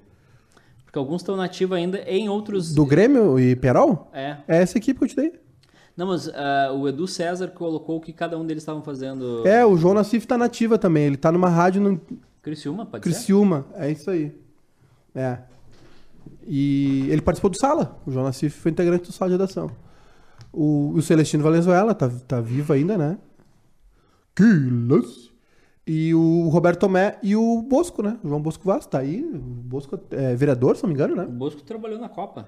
Porque 0.83 0.97
alguns 0.97 1.21
estão 1.21 1.37
nativos 1.37 1.77
ainda 1.77 1.99
em 1.99 2.27
outros. 2.27 2.73
do 2.73 2.85
Grêmio 2.85 3.39
e 3.39 3.55
Perol? 3.55 4.09
É. 4.11 4.37
É 4.47 4.61
essa 4.61 4.77
equipe 4.77 4.97
que 4.99 5.05
eu 5.05 5.09
te 5.09 5.15
dei. 5.15 5.33
Não, 5.95 6.07
mas 6.07 6.27
ah, 6.29 6.71
o 6.73 6.87
Edu 6.87 7.07
César 7.07 7.49
colocou 7.49 7.97
o 7.97 8.01
que 8.01 8.11
cada 8.11 8.37
um 8.37 8.45
deles 8.45 8.63
estavam 8.63 8.81
fazendo. 8.81 9.47
É, 9.47 9.65
o 9.65 9.77
João 9.77 9.93
Nassif 9.93 10.25
tá 10.25 10.37
nativa 10.37 10.77
também. 10.77 11.05
Ele 11.05 11.17
tá 11.17 11.31
numa 11.31 11.49
rádio 11.49 11.81
no 11.81 12.01
Criciúma, 12.41 12.85
pode 12.85 13.03
ser? 13.03 13.09
Criciúma. 13.13 13.65
É 13.75 13.91
isso 13.91 14.09
aí. 14.09 14.35
É. 15.13 15.39
E 16.47 17.07
ele 17.09 17.21
participou 17.21 17.49
do 17.49 17.57
Sala. 17.59 17.99
O 18.05 18.11
João 18.11 18.25
Nassif 18.25 18.59
foi 18.59 18.71
integrante 18.71 19.05
do 19.07 19.11
Sala 19.13 19.29
de 19.29 19.35
Redação. 19.37 19.71
O, 20.51 20.91
o 20.95 21.01
Celestino 21.01 21.43
Valenzuela 21.43 21.93
tá, 21.93 22.09
tá 22.27 22.39
vivo 22.41 22.73
ainda, 22.73 22.97
né? 22.97 23.17
Que 24.35 24.43
lance! 24.43 25.29
E 25.85 26.13
o 26.13 26.49
Roberto 26.49 26.81
Tomé 26.81 27.17
e 27.23 27.35
o 27.35 27.61
Bosco, 27.63 28.01
né? 28.03 28.17
O 28.23 28.29
João 28.29 28.41
Bosco 28.41 28.63
Vaz 28.63 28.85
tá 28.85 28.99
aí. 28.99 29.23
O 29.23 29.37
Bosco 29.39 29.99
é 30.11 30.35
vereador, 30.35 30.75
se 30.75 30.83
não 30.83 30.89
me 30.89 30.93
engano, 30.93 31.15
né? 31.15 31.23
O 31.23 31.31
Bosco 31.31 31.61
trabalhou 31.63 31.99
na 31.99 32.07
Copa. 32.09 32.47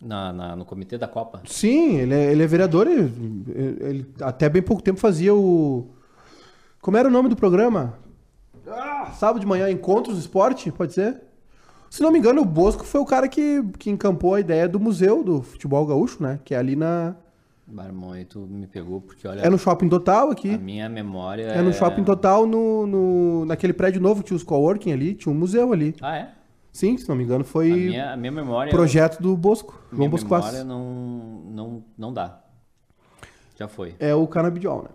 Na, 0.00 0.32
na- 0.32 0.56
no 0.56 0.64
comitê 0.64 0.96
da 0.96 1.06
Copa. 1.06 1.42
Sim, 1.46 1.96
ele 1.98 2.14
é, 2.14 2.32
ele 2.32 2.42
é 2.42 2.46
vereador. 2.46 2.86
Ele, 2.86 3.12
ele 3.80 4.14
até 4.20 4.48
bem 4.48 4.62
pouco 4.62 4.82
tempo 4.82 4.98
fazia 4.98 5.34
o. 5.34 5.90
Como 6.80 6.96
era 6.96 7.08
o 7.08 7.10
nome 7.10 7.28
do 7.28 7.36
programa? 7.36 7.94
Ah, 8.66 9.12
sábado 9.18 9.40
de 9.40 9.46
manhã, 9.46 9.70
Encontros 9.70 10.16
do 10.16 10.20
Esporte, 10.20 10.70
pode 10.70 10.94
ser? 10.94 11.20
Se 11.90 12.02
não 12.02 12.12
me 12.12 12.18
engano, 12.18 12.40
o 12.42 12.44
Bosco 12.44 12.84
foi 12.84 13.00
o 13.00 13.04
cara 13.04 13.26
que, 13.28 13.62
que 13.78 13.90
encampou 13.90 14.34
a 14.34 14.40
ideia 14.40 14.68
do 14.68 14.78
museu 14.78 15.24
do 15.24 15.42
futebol 15.42 15.84
gaúcho, 15.84 16.22
né? 16.22 16.38
Que 16.44 16.54
é 16.54 16.58
ali 16.58 16.76
na. 16.76 17.16
Barmão, 17.66 18.12
aí 18.12 18.24
tu 18.24 18.40
me 18.40 18.66
pegou, 18.66 19.00
porque 19.00 19.26
olha, 19.28 19.40
É 19.42 19.48
no 19.50 19.58
Shopping 19.58 19.88
Total 19.88 20.28
a 20.28 20.32
aqui. 20.32 20.56
minha 20.58 20.88
memória 20.88 21.44
É 21.44 21.62
no 21.62 21.72
Shopping 21.72 22.02
Total, 22.02 22.44
no, 22.46 22.84
no, 22.86 23.44
naquele 23.44 23.72
prédio 23.72 24.00
novo, 24.00 24.22
tinha 24.24 24.36
os 24.36 24.42
coworking 24.42 24.92
ali, 24.92 25.14
tinha 25.14 25.32
um 25.32 25.36
museu 25.38 25.72
ali. 25.72 25.94
Ah, 26.00 26.16
é? 26.16 26.30
Sim, 26.72 26.96
se 26.96 27.08
não 27.08 27.14
me 27.14 27.22
engano, 27.24 27.42
A 27.42 27.44
foi 27.44 27.70
minha, 27.70 28.12
a 28.12 28.16
minha 28.16 28.32
memória... 28.32 28.70
projeto 28.72 29.20
do 29.20 29.36
Bosco, 29.36 29.80
minha 29.92 29.98
João 30.08 30.10
Bosco 30.10 30.28
Vaz. 30.28 30.46
memória 30.46 30.64
não, 30.64 30.84
não, 31.52 31.84
não 31.96 32.12
dá. 32.12 32.40
Já 33.56 33.68
foi. 33.68 33.94
É 34.00 34.14
o 34.14 34.26
canabidiol, 34.26 34.82
né? 34.84 34.88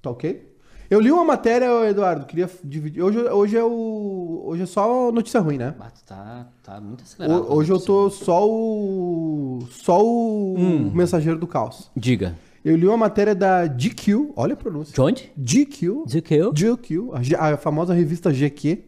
Tá 0.00 0.10
ok? 0.10 0.51
Eu 0.92 1.00
li 1.00 1.10
uma 1.10 1.24
matéria, 1.24 1.88
Eduardo, 1.88 2.26
queria 2.26 2.50
dividir. 2.62 3.02
Hoje, 3.02 3.18
hoje, 3.18 3.56
é, 3.56 3.64
o, 3.64 4.42
hoje 4.44 4.64
é 4.64 4.66
só 4.66 5.10
notícia 5.10 5.40
ruim, 5.40 5.56
né? 5.56 5.74
Ah, 5.80 5.90
tu 5.90 6.04
tá, 6.04 6.48
tá 6.62 6.80
muito 6.82 7.02
acelerado. 7.02 7.44
Ho- 7.50 7.56
Hoje 7.56 7.72
eu 7.72 7.80
tô 7.80 8.10
só 8.10 8.46
o. 8.46 9.60
Só 9.70 10.04
o 10.04 10.90
mensageiro 10.94 11.38
do 11.38 11.46
caos. 11.46 11.90
Diga. 11.96 12.36
Eu 12.62 12.76
li 12.76 12.86
uma 12.86 12.98
matéria 12.98 13.34
da 13.34 13.66
GQ, 13.66 14.32
olha 14.36 14.52
a 14.52 14.56
pronúncia. 14.56 14.92
De 14.92 15.00
onde? 15.00 15.32
GQ. 15.34 15.86
Eu? 16.30 16.52
GQ, 16.52 17.08
a, 17.14 17.22
G- 17.22 17.36
a 17.36 17.56
famosa 17.56 17.94
revista 17.94 18.30
GQ, 18.30 18.84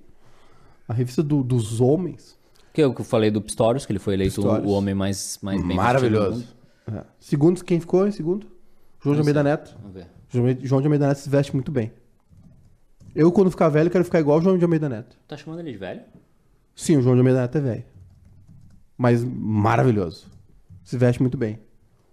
a 0.87 0.93
revista 0.93 1.23
do- 1.23 1.43
dos 1.43 1.81
homens. 1.81 2.39
Que 2.75 2.83
eu 2.83 2.93
que 2.93 3.01
eu 3.01 3.05
falei 3.05 3.31
do 3.31 3.41
Pistorius, 3.41 3.87
que 3.87 3.93
ele 3.93 3.99
foi 3.99 4.13
eleito 4.13 4.41
o, 4.43 4.45
Pistorius. 4.45 4.71
o 4.71 4.75
homem 4.75 4.95
mais, 4.95 5.39
mais 5.41 5.57
bem 5.57 5.69
vestido 5.69 5.81
do 5.81 5.85
Maravilhoso. 5.87 6.47
mundo. 6.89 6.99
É. 7.01 7.05
Segundo, 7.19 7.65
quem 7.65 7.81
ficou 7.81 8.07
em 8.07 8.11
segundo? 8.11 8.47
João 9.03 9.15
de 9.15 9.21
Almeida 9.23 9.43
Neto. 9.43 9.75
Vamos 9.81 9.95
ver. 9.95 10.07
João 10.63 10.81
de 10.81 10.87
Almeida 10.87 11.09
Neto 11.09 11.19
se 11.19 11.29
veste 11.31 11.53
muito 11.55 11.71
bem. 11.73 11.93
Eu, 13.15 13.31
quando 13.31 13.51
ficar 13.51 13.69
velho, 13.69 13.91
quero 13.91 14.05
ficar 14.05 14.19
igual 14.21 14.39
o 14.39 14.43
João 14.43 14.59
de 14.59 14.65
Almeida 14.65 14.89
Neto. 14.89 15.17
Tá 15.29 15.37
chamando 15.37 15.61
ele 15.61 15.73
de 15.73 15.79
velho? 15.79 16.01
Sim, 16.75 16.97
o 16.97 17.03
João 17.03 17.15
de 17.15 17.21
Almeida 17.21 17.41
Neto 17.43 17.59
é 17.59 17.61
velho. 17.61 17.85
Mas 18.99 19.23
maravilhoso. 19.25 20.27
Se 20.83 20.97
veste 20.99 21.21
muito 21.23 21.37
bem. 21.39 21.59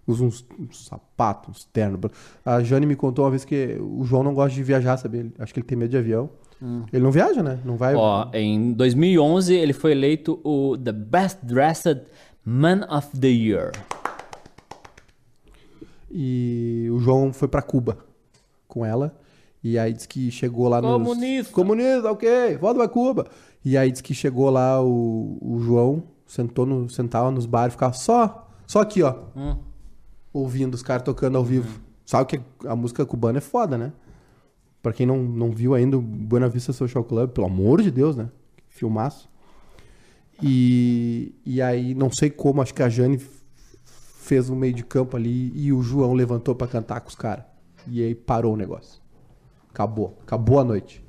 Usa 0.06 0.24
uns, 0.24 0.44
uns 0.58 0.86
sapatos, 0.86 1.50
uns 1.50 1.64
ternos. 1.66 2.00
A 2.44 2.62
Jane 2.62 2.86
me 2.86 2.96
contou 2.96 3.24
uma 3.24 3.30
vez 3.30 3.44
que 3.44 3.76
o 3.80 4.04
João 4.04 4.22
não 4.22 4.34
gosta 4.34 4.54
de 4.54 4.62
viajar, 4.62 4.96
sabe? 4.96 5.18
Ele- 5.18 5.34
acho 5.38 5.52
que 5.54 5.60
ele 5.60 5.66
tem 5.66 5.76
medo 5.78 5.90
de 5.90 5.96
avião. 5.96 6.30
Ele 6.92 7.02
não 7.02 7.10
viaja, 7.10 7.42
né? 7.42 7.58
Não 7.64 7.76
vai. 7.76 7.94
Ó, 7.96 8.28
em 8.32 8.72
2011 8.72 9.52
ele 9.54 9.72
foi 9.72 9.90
eleito 9.92 10.40
o 10.44 10.76
The 10.78 10.92
Best 10.92 11.44
Dressed 11.44 12.02
Man 12.44 12.86
of 12.88 13.18
the 13.18 13.26
Year. 13.28 13.72
E 16.10 16.88
o 16.92 16.98
João 17.00 17.32
foi 17.32 17.48
pra 17.48 17.62
Cuba 17.62 17.98
com 18.72 18.86
ela. 18.86 19.14
E 19.62 19.78
aí 19.78 19.92
disse 19.92 20.08
que 20.08 20.30
chegou 20.30 20.68
lá 20.68 20.80
no. 20.80 20.88
Comunista. 20.88 21.52
Comunista, 21.52 22.10
ok. 22.10 22.56
Volta 22.56 22.80
pra 22.80 22.88
Cuba. 22.88 23.26
E 23.64 23.76
aí 23.76 23.90
disse 23.90 24.02
que 24.02 24.14
chegou 24.14 24.50
lá 24.50 24.82
o, 24.82 25.38
o 25.40 25.60
João, 25.60 26.02
sentou 26.26 26.64
no, 26.64 26.88
sentava 26.88 27.30
nos 27.30 27.46
bares, 27.46 27.74
ficava 27.74 27.92
só, 27.92 28.48
só 28.66 28.80
aqui, 28.80 29.02
ó. 29.02 29.14
Hum. 29.36 29.56
Ouvindo 30.32 30.74
os 30.74 30.82
caras 30.82 31.04
tocando 31.04 31.36
ao 31.36 31.44
vivo. 31.44 31.80
Sabe 32.04 32.26
que 32.26 32.40
a 32.66 32.74
música 32.74 33.06
cubana 33.06 33.38
é 33.38 33.40
foda, 33.40 33.78
né? 33.78 33.92
Pra 34.82 34.92
quem 34.92 35.06
não, 35.06 35.22
não 35.22 35.50
viu 35.52 35.74
ainda, 35.74 35.96
o 35.96 36.02
Buena 36.02 36.48
Vista 36.48 36.72
Social 36.72 37.04
Club, 37.04 37.30
pelo 37.30 37.46
amor 37.46 37.82
de 37.82 37.90
Deus, 37.90 38.16
né? 38.16 38.28
Filmaço. 38.68 39.28
E, 40.42 41.36
e 41.46 41.62
aí, 41.62 41.94
não 41.94 42.10
sei 42.10 42.30
como, 42.30 42.60
acho 42.60 42.74
que 42.74 42.82
a 42.82 42.88
Jane 42.88 43.20
fez 43.84 44.50
um 44.50 44.56
meio 44.56 44.72
de 44.72 44.82
campo 44.82 45.16
ali 45.16 45.52
e 45.54 45.72
o 45.72 45.82
João 45.82 46.14
levantou 46.14 46.54
pra 46.54 46.66
cantar 46.66 47.00
com 47.00 47.08
os 47.08 47.14
caras. 47.14 47.44
E 47.88 48.02
aí 48.02 48.14
parou 48.14 48.54
o 48.54 48.56
negócio. 48.56 49.00
Acabou. 49.70 50.18
Acabou 50.22 50.60
a 50.60 50.64
noite. 50.64 51.02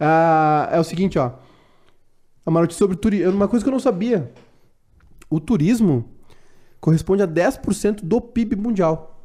Ah, 0.00 0.68
é 0.72 0.78
o 0.78 0.84
seguinte, 0.84 1.18
ó. 1.18 1.32
Uma 2.46 2.60
notícia 2.60 2.78
sobre 2.78 2.96
turismo. 2.96 3.32
Uma 3.32 3.48
coisa 3.48 3.64
que 3.64 3.68
eu 3.68 3.72
não 3.72 3.80
sabia. 3.80 4.32
O 5.28 5.38
turismo 5.40 6.08
corresponde 6.80 7.22
a 7.22 7.28
10% 7.28 8.02
do 8.02 8.20
PIB 8.20 8.56
mundial. 8.56 9.20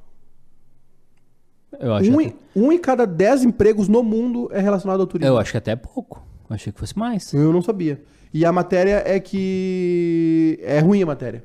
Eu 1.79 1.93
acho, 1.93 2.11
Um, 2.11 2.19
até, 2.19 2.35
um 2.55 2.71
em 2.71 2.77
cada 2.79 3.05
10 3.07 3.43
empregos 3.45 3.87
no 3.87 4.03
mundo 4.03 4.49
é 4.51 4.59
relacionado 4.59 4.99
ao 4.99 5.07
turismo. 5.07 5.33
eu 5.33 5.37
acho 5.39 5.51
que 5.51 5.57
até 5.57 5.75
pouco. 5.75 6.23
Eu 6.49 6.53
achei 6.55 6.71
que 6.73 6.79
fosse 6.79 6.97
mais. 6.97 7.33
Eu 7.33 7.51
não 7.53 7.61
sabia. 7.61 8.03
E 8.33 8.45
a 8.45 8.51
matéria 8.51 9.01
é 9.05 9.19
que. 9.19 10.59
É 10.61 10.79
ruim 10.79 11.01
a 11.01 11.05
matéria. 11.05 11.43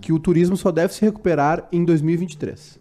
Que 0.00 0.12
o 0.12 0.18
turismo 0.18 0.56
só 0.56 0.70
deve 0.70 0.92
se 0.94 1.00
recuperar 1.02 1.68
em 1.72 1.84
2023. 1.84 2.78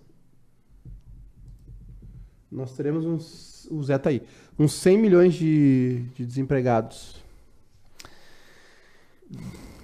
Nós 2.52 2.74
teremos 2.76 3.06
uns. 3.06 3.68
O 3.72 3.84
Zé 3.84 3.98
tá 3.98 4.10
aí. 4.10 4.22
Uns 4.58 4.74
100 4.74 4.98
milhões 4.98 5.34
de, 5.34 6.04
de 6.16 6.26
desempregados 6.26 7.16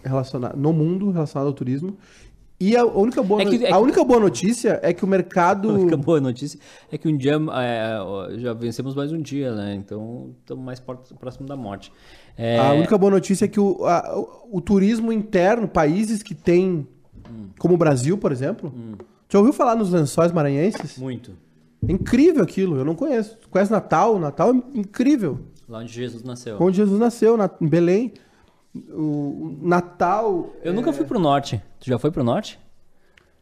relaciona- 0.03 0.53
no 0.55 0.71
mundo 0.71 1.11
relacionado 1.11 1.47
ao 1.47 1.53
turismo. 1.53 1.97
E 2.59 2.77
a 2.77 2.85
única 2.85 3.23
boa, 3.23 3.41
É 3.41 3.45
que- 3.45 3.57
no- 3.57 3.63
é 3.63 3.67
que- 3.67 3.73
a 3.73 3.79
única 3.79 4.03
boa 4.03 4.19
notícia 4.19 4.79
é 4.83 4.93
que 4.93 5.03
o 5.03 5.07
mercado. 5.07 5.67
A 5.71 5.73
única 5.73 5.97
boa 5.97 6.21
notícia 6.21 6.59
é 6.91 6.97
que 6.97 7.07
um 7.07 7.17
dia 7.17 7.33
é, 7.53 8.37
já 8.39 8.53
vencemos 8.53 8.93
mais 8.93 9.11
um 9.11 9.19
dia, 9.19 9.53
né? 9.55 9.73
Então 9.73 10.35
estamos 10.39 10.63
mais 10.63 10.79
próximo 10.79 11.47
da 11.47 11.55
morte. 11.57 11.91
É, 12.37 12.59
A 12.59 12.73
única 12.73 12.97
boa 12.99 13.09
notícia 13.11 13.45
é 13.45 13.47
que 13.47 13.59
o, 13.59 13.83
a- 13.85 14.15
o, 14.15 14.57
o 14.57 14.61
turismo 14.61 15.11
interno, 15.11 15.67
países 15.67 16.21
que 16.21 16.35
têm, 16.35 16.87
como 17.59 17.73
o 17.75 17.77
Brasil, 17.77 18.17
por 18.17 18.31
exemplo. 18.31 18.73
Já 19.29 19.39
ouviu 19.39 19.53
falar 19.53 19.75
nos 19.75 19.91
lençóis 19.91 20.31
maranhenses? 20.31 20.97
Muito. 20.97 21.31
É 21.87 21.91
incrível 21.91 22.43
aquilo, 22.43 22.77
eu 22.77 22.85
não 22.85 22.95
conheço. 22.95 23.37
Tu 23.37 23.49
conhece 23.49 23.71
Natal? 23.71 24.19
Natal 24.19 24.51
é 24.53 24.77
incrível. 24.79 25.39
Lá 25.67 25.79
onde 25.79 25.91
Jesus 25.93 26.21
nasceu. 26.23 26.57
Onde 26.59 26.77
Jesus 26.77 26.99
nasceu, 26.99 27.35
na- 27.37 27.49
em 27.59 27.67
Belém. 27.67 28.13
O, 28.89 29.01
o 29.01 29.59
Natal. 29.61 30.53
Eu 30.63 30.73
nunca 30.73 30.93
fui 30.93 31.05
pro 31.05 31.19
norte. 31.19 31.61
Tu 31.79 31.87
já 31.89 31.97
foi 31.97 32.11
pro 32.11 32.23
norte? 32.23 32.59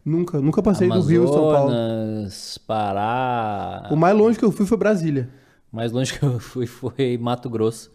Nunca, 0.06 0.40
nunca 0.40 0.62
passei 0.64 0.88
do 0.88 1.02
Rio 1.02 1.28
São 1.28 1.36
Paulo. 1.52 1.72
Amazonas, 1.72 2.58
Pará. 2.66 3.90
O 3.92 3.96
mais 3.96 4.16
longe 4.18 4.40
que 4.40 4.46
eu 4.46 4.52
fui 4.52 4.66
foi 4.66 4.78
Brasília. 4.78 5.30
mais 5.72 5.92
longe 5.92 6.18
que 6.18 6.24
eu 6.24 6.40
fui 6.40 6.66
foi 6.66 7.18
Mato 7.20 7.50
Grosso. 7.50 7.92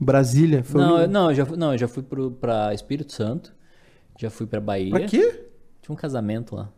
Brasília. 0.00 0.62
Foi 0.64 0.80
Não, 0.80 0.96
um... 0.96 0.98
eu, 1.00 1.08
não, 1.08 1.30
eu 1.30 1.36
já, 1.36 1.46
fui- 1.46 1.56
não, 1.56 1.72
eu 1.72 1.78
já 1.78 1.88
fui 1.88 2.02
pro, 2.02 2.30
pra 2.30 2.74
Espírito 2.74 3.12
Santo. 3.12 3.54
Já 4.18 4.28
fui 4.28 4.46
pra 4.46 4.60
Bahia. 4.60 4.94
Aqui? 4.96 5.18
Tinha 5.80 5.92
um 5.92 5.96
casamento 5.96 6.54
lá. 6.54 6.68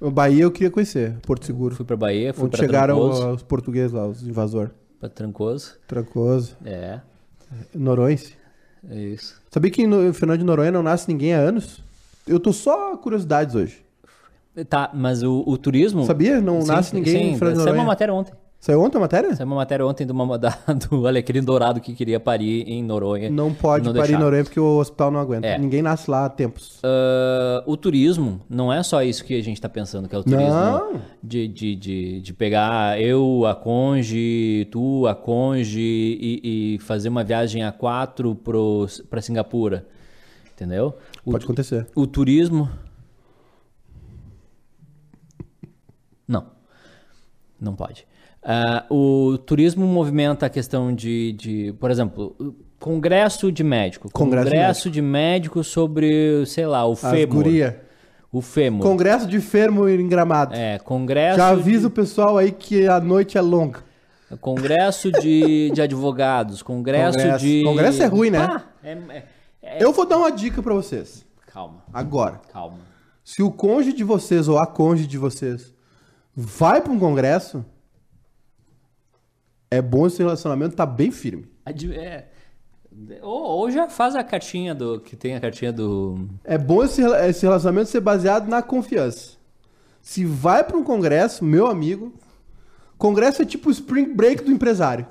Bahia 0.00 0.42
eu 0.42 0.50
queria 0.50 0.70
conhecer, 0.70 1.16
Porto 1.22 1.46
Seguro. 1.46 1.74
Fui 1.74 1.84
pra 1.84 1.96
Bahia, 1.96 2.34
fui 2.34 2.44
Onde 2.44 2.56
pra 2.56 2.60
chegaram 2.66 2.96
Trancoso. 2.96 3.28
os 3.36 3.42
portugueses 3.42 3.92
lá, 3.92 4.06
os 4.06 4.22
invasores. 4.22 4.72
Pra 4.98 5.08
Trancoso. 5.08 5.76
Trancoso. 5.86 6.56
É, 6.64 7.00
Noronha. 7.74 8.18
é 8.90 8.98
isso. 8.98 9.40
Sabia 9.50 9.70
que 9.70 9.86
no 9.86 10.12
Fernando 10.12 10.38
de 10.40 10.44
Noronha 10.44 10.72
não 10.72 10.82
nasce 10.82 11.08
ninguém 11.08 11.34
há 11.34 11.38
anos? 11.38 11.82
Eu 12.26 12.38
tô 12.40 12.52
só 12.52 12.96
curiosidades 12.96 13.54
hoje. 13.54 13.84
Tá, 14.68 14.90
mas 14.92 15.22
o, 15.22 15.42
o 15.46 15.56
turismo. 15.56 16.04
Sabia? 16.04 16.40
Não 16.40 16.60
Sim, 16.60 16.66
nasce 16.68 16.94
ninguém 16.94 17.14
sim, 17.14 17.30
em 17.30 17.38
Fernando 17.38 17.56
de 17.58 17.62
Saiu 17.62 17.68
uma 17.68 17.76
Noronha. 17.76 17.86
matéria 17.86 18.12
ontem. 18.14 18.32
Saiu 18.62 18.80
ontem 18.80 18.96
a 18.96 19.00
matéria? 19.00 19.34
Saiu 19.34 19.48
uma 19.48 19.56
matéria 19.56 19.84
ontem 19.84 20.06
de 20.06 20.12
uma, 20.12 20.38
da, 20.38 20.50
do 20.88 21.08
Alecrim 21.08 21.42
Dourado 21.42 21.80
que 21.80 21.94
queria 21.94 22.20
parir 22.20 22.62
em 22.68 22.80
Noronha. 22.80 23.28
Não 23.28 23.52
pode 23.52 23.84
Não 23.84 23.92
parir 23.92 23.98
em 23.98 24.06
deixaram. 24.06 24.24
Noronha 24.24 24.44
porque 24.44 24.60
o 24.60 24.78
hospital 24.78 25.10
não 25.10 25.18
aguenta. 25.18 25.48
É. 25.48 25.58
Ninguém 25.58 25.82
nasce 25.82 26.08
lá 26.08 26.26
há 26.26 26.28
tempos. 26.28 26.78
Ah, 26.80 27.64
o 27.66 27.76
turismo 27.76 28.40
não 28.48 28.72
é 28.72 28.80
só 28.84 29.02
isso 29.02 29.24
que 29.24 29.36
a 29.36 29.42
gente 29.42 29.60
tá 29.60 29.68
pensando, 29.68 30.08
que 30.08 30.14
é 30.14 30.18
o 30.18 30.22
turismo 30.22 31.00
de, 31.20 31.48
de, 31.48 31.74
de, 31.74 32.20
de 32.20 32.32
pegar 32.32 33.00
eu, 33.02 33.44
a 33.46 33.56
Conge, 33.56 34.68
tu, 34.70 35.08
a 35.08 35.14
Conge 35.16 35.80
e, 35.80 36.74
e 36.76 36.78
fazer 36.78 37.08
uma 37.08 37.24
viagem 37.24 37.64
a 37.64 37.72
quatro 37.72 38.32
pro, 38.36 38.86
pra 39.10 39.20
Singapura. 39.20 39.88
Entendeu? 40.54 40.96
O, 41.24 41.32
Pode 41.32 41.46
acontecer. 41.46 41.88
o 41.96 42.06
turismo. 42.06 42.70
Não. 46.28 46.46
Não 47.60 47.74
pode. 47.74 48.06
Ah, 48.44 48.84
o 48.90 49.38
turismo 49.38 49.86
movimenta 49.86 50.46
a 50.46 50.50
questão 50.50 50.92
de, 50.94 51.32
de 51.32 51.72
por 51.78 51.90
exemplo, 51.90 52.34
congresso 52.80 53.52
de 53.52 53.62
médico. 53.62 54.10
Congresso 54.12 54.46
Congresso, 54.50 54.88
de 54.90 54.94
de, 54.94 55.02
médico 55.02 55.62
sobre, 55.62 56.44
sei 56.46 56.66
lá, 56.66 56.84
o 56.84 56.96
fêmur. 56.96 57.44
O 58.32 58.40
fêmur. 58.40 58.82
Congresso 58.82 59.26
de 59.26 59.40
fermo 59.40 59.88
em 59.88 60.08
Gramado. 60.08 60.54
É, 60.54 60.78
congresso. 60.78 61.36
Já 61.36 61.54
de- 61.54 61.60
avisa 61.60 61.86
o 61.86 61.90
pessoal 61.90 62.38
aí 62.38 62.50
que 62.50 62.86
a 62.88 62.98
noite 62.98 63.36
é 63.38 63.40
longa. 63.40 63.80
Congresso 64.40 65.12
de, 65.12 65.70
de 65.70 65.82
advogados, 65.82 66.62
congresso, 66.62 67.18
Congresso. 67.18 67.44
de. 67.44 67.62
Congresso 67.62 68.02
é 68.02 68.06
ruim, 68.06 68.30
né? 68.30 68.38
Ah, 68.38 68.62
é- 68.82 68.92
é- 69.10 69.24
é- 69.62 69.84
Eu 69.84 69.92
vou 69.92 70.06
dar 70.06 70.16
uma 70.16 70.32
dica 70.32 70.62
pra 70.62 70.72
vocês. 70.72 71.24
Calma, 71.52 71.84
Agora. 71.92 72.40
calma. 72.50 72.78
Se 73.22 73.42
o 73.42 73.50
cônjuge 73.52 73.92
de 73.92 74.02
vocês 74.02 74.48
ou 74.48 74.58
a 74.58 74.66
cônjuge 74.66 75.06
de 75.06 75.18
vocês 75.18 75.74
vai 76.34 76.80
pra 76.80 76.90
um 76.90 76.98
congresso, 76.98 77.62
é 79.76 79.82
bom 79.82 80.06
esse 80.06 80.18
relacionamento 80.18 80.76
tá 80.76 80.84
bem 80.86 81.10
firme. 81.10 81.46
Ad- 81.64 81.92
é, 81.94 82.26
ou, 83.22 83.42
ou 83.42 83.70
já 83.70 83.88
faz 83.88 84.14
a 84.14 84.22
cartinha 84.24 84.74
do. 84.74 85.00
Que 85.00 85.16
tem 85.16 85.34
a 85.34 85.40
cartinha 85.40 85.72
do. 85.72 86.28
É 86.44 86.58
bom 86.58 86.82
esse, 86.84 87.02
esse 87.02 87.42
relacionamento 87.46 87.88
ser 87.90 88.00
baseado 88.00 88.48
na 88.48 88.60
confiança. 88.62 89.36
Se 90.00 90.24
vai 90.24 90.62
pra 90.64 90.76
um 90.76 90.82
congresso, 90.84 91.44
meu 91.44 91.66
amigo, 91.68 92.12
congresso 92.98 93.42
é 93.42 93.44
tipo 93.44 93.68
o 93.68 93.72
spring 93.72 94.12
break 94.14 94.42
do 94.44 94.50
empresário. 94.50 95.06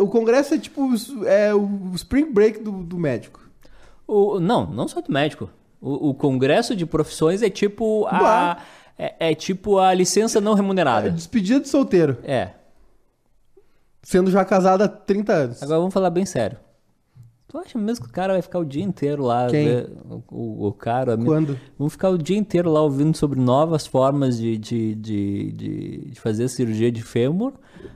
O 0.00 0.06
congresso 0.08 0.54
é 0.54 0.58
tipo 0.58 0.88
é 1.26 1.52
o 1.54 1.90
spring 1.94 2.32
break 2.32 2.60
do, 2.62 2.70
do 2.84 2.96
médico. 2.98 3.40
O, 4.06 4.38
não, 4.38 4.66
não 4.70 4.86
só 4.86 5.00
do 5.00 5.12
médico. 5.12 5.50
O, 5.80 6.10
o 6.10 6.14
congresso 6.14 6.76
de 6.76 6.86
profissões 6.86 7.42
é 7.42 7.50
tipo 7.50 8.06
a. 8.08 8.58
É, 8.96 9.30
é 9.30 9.34
tipo 9.34 9.78
a 9.78 9.92
licença 9.92 10.40
não 10.40 10.52
É 10.52 10.56
remunerada. 10.56 11.10
despedida 11.10 11.58
de 11.60 11.68
solteiro, 11.68 12.18
É. 12.22 12.50
sendo 14.04 14.30
já 14.30 14.44
casado 14.44 14.82
há 14.82 14.88
30 14.88 15.32
anos. 15.32 15.62
Agora 15.62 15.78
vamos 15.78 15.92
falar 15.94 16.10
bem 16.10 16.24
sério. 16.24 16.58
Tu 17.48 17.58
acha 17.58 17.78
mesmo 17.78 18.04
que 18.04 18.10
o 18.10 18.12
cara 18.14 18.32
vai 18.32 18.42
ficar 18.42 18.58
o 18.58 18.64
dia 18.64 18.82
inteiro 18.82 19.22
lá? 19.22 19.46
Quem? 19.48 19.64
ver- 19.64 19.90
O, 20.10 20.22
o, 20.30 20.66
o 20.68 20.72
cara. 20.72 21.16
Quando? 21.16 21.58
Vamos 21.78 21.92
ficar 21.92 22.10
o 22.10 22.18
dia 22.18 22.36
inteiro 22.36 22.70
lá 22.70 22.80
ouvindo 22.82 23.16
sobre 23.16 23.38
novas 23.40 23.86
formas 23.86 24.36
de, 24.38 24.58
de, 24.58 24.94
de, 24.96 25.52
de, 25.52 25.98
de 26.10 26.20
fazer 26.20 26.44
a 26.44 26.48
cirurgia 26.48 26.90
de 26.90 27.00
fêmur? 27.02 27.52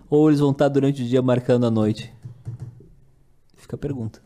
Ou 0.09 0.29
eles 0.29 0.39
vão 0.41 0.53
estar 0.53 0.69
durante 0.69 1.03
o 1.03 1.05
dia 1.05 1.21
marcando 1.21 1.67
a 1.67 1.71
noite? 1.71 2.13
Fica 3.57 3.75
a 3.75 3.79
pergunta. 3.79 4.21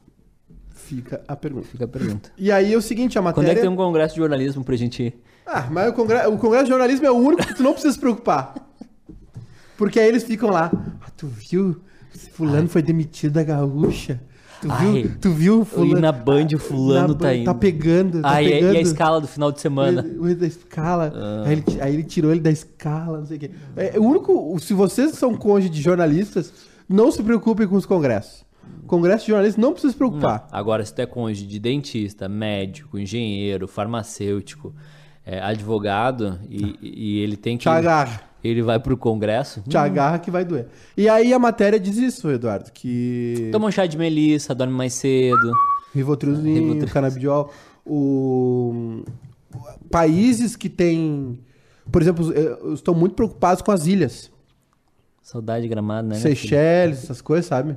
Fica 0.70 1.22
a 1.26 1.34
pergunta. 1.34 1.66
Fica 1.68 1.84
a 1.86 1.88
pergunta. 1.88 2.30
E 2.36 2.52
aí 2.52 2.72
é 2.72 2.76
o 2.76 2.82
seguinte, 2.82 3.18
a 3.18 3.22
Quando 3.22 3.36
matéria... 3.36 3.52
é 3.52 3.54
que 3.54 3.60
tem 3.62 3.70
um 3.70 3.76
congresso 3.76 4.14
de 4.14 4.20
jornalismo 4.20 4.62
pra 4.62 4.76
gente 4.76 5.02
ir? 5.04 5.22
Ah, 5.46 5.66
mas 5.70 5.88
o 5.88 5.92
congresso, 5.94 6.30
o 6.30 6.38
congresso 6.38 6.64
de 6.64 6.70
jornalismo 6.70 7.06
é 7.06 7.10
o 7.10 7.16
único 7.16 7.46
que 7.46 7.54
tu 7.54 7.62
não 7.62 7.72
precisa 7.72 7.94
se 7.94 7.98
preocupar. 7.98 8.54
Porque 9.78 9.98
aí 9.98 10.08
eles 10.08 10.22
ficam 10.24 10.50
lá. 10.50 10.70
Tu 11.22 11.28
viu? 11.28 11.76
Fulano 12.32 12.68
foi 12.68 12.82
demitido 12.82 13.34
da 13.34 13.44
gaúcha. 13.44 14.20
Tu 14.60 14.66
Ai, 14.68 15.02
viu? 15.02 15.10
Tu 15.20 15.30
viu 15.30 15.60
o 15.60 15.64
fulano? 15.64 15.98
e 15.98 16.00
na 16.00 16.10
Band 16.10 16.48
o 16.52 16.58
fulano 16.58 17.14
Na 17.14 17.14
tá 17.14 17.32
indo. 17.32 17.44
Tá 17.44 17.54
pegando, 17.54 18.20
tá 18.20 18.28
ah, 18.28 18.42
e, 18.42 18.48
e 18.48 18.50
pegando. 18.50 18.76
a 18.76 18.80
escala 18.80 19.20
do 19.20 19.28
final 19.28 19.52
de 19.52 19.60
semana? 19.60 20.04
O 20.18 20.26
erro 20.26 20.40
da 20.40 20.46
escala. 20.48 21.12
Ah. 21.14 21.44
Aí, 21.46 21.52
ele, 21.52 21.80
aí 21.80 21.94
ele 21.94 22.02
tirou 22.02 22.32
ele 22.32 22.40
da 22.40 22.50
escala, 22.50 23.18
não 23.18 23.26
sei 23.26 23.36
o 23.36 23.40
quê. 23.40 23.50
É, 23.76 24.00
o 24.00 24.02
único. 24.02 24.58
Se 24.58 24.74
vocês 24.74 25.12
são 25.12 25.36
cônjuge 25.36 25.68
de 25.68 25.80
jornalistas, 25.80 26.52
não 26.88 27.12
se 27.12 27.22
preocupem 27.22 27.68
com 27.68 27.76
os 27.76 27.86
congressos. 27.86 28.44
Congresso 28.88 29.24
de 29.24 29.30
jornalistas 29.30 29.62
não 29.62 29.70
precisa 29.70 29.92
se 29.92 29.96
preocupar. 29.96 30.48
Agora, 30.50 30.84
se 30.84 30.92
tu 30.92 31.02
é 31.02 31.06
cônjuge 31.06 31.46
de 31.46 31.60
dentista, 31.60 32.28
médico, 32.28 32.98
engenheiro, 32.98 33.68
farmacêutico, 33.68 34.74
é, 35.24 35.40
advogado, 35.40 36.40
e, 36.50 36.76
e 36.82 37.18
ele 37.20 37.36
tem 37.36 37.56
que. 37.56 37.62
Te 37.62 37.68
agarra. 37.68 38.31
Ele 38.42 38.60
vai 38.62 38.78
pro 38.80 38.96
congresso. 38.96 39.62
Te 39.68 39.76
agarra 39.76 40.18
que 40.18 40.30
vai 40.30 40.44
doer. 40.44 40.66
E 40.96 41.08
aí 41.08 41.32
a 41.32 41.38
matéria 41.38 41.78
diz 41.78 41.96
isso, 41.96 42.28
Eduardo, 42.30 42.72
que. 42.72 43.48
Toma 43.52 43.68
um 43.68 43.70
chá 43.70 43.86
de 43.86 43.96
melissa, 43.96 44.54
dorme 44.54 44.74
mais 44.74 44.94
cedo. 44.94 45.52
Rivotrilzinho, 45.94 46.62
Rivotril. 46.62 46.92
canabidiol. 46.92 47.52
O... 47.86 49.02
Países 49.90 50.56
que 50.56 50.68
têm... 50.68 51.38
Por 51.90 52.00
exemplo, 52.00 52.32
eh, 52.32 52.72
estão 52.72 52.94
muito 52.94 53.14
preocupados 53.14 53.60
com 53.62 53.70
as 53.70 53.86
ilhas. 53.86 54.30
Saudade 55.22 55.62
de 55.62 55.68
gramado, 55.68 56.08
né? 56.08 56.14
Seychelles, 56.14 57.04
essas 57.04 57.20
coisas, 57.20 57.46
sabe? 57.46 57.76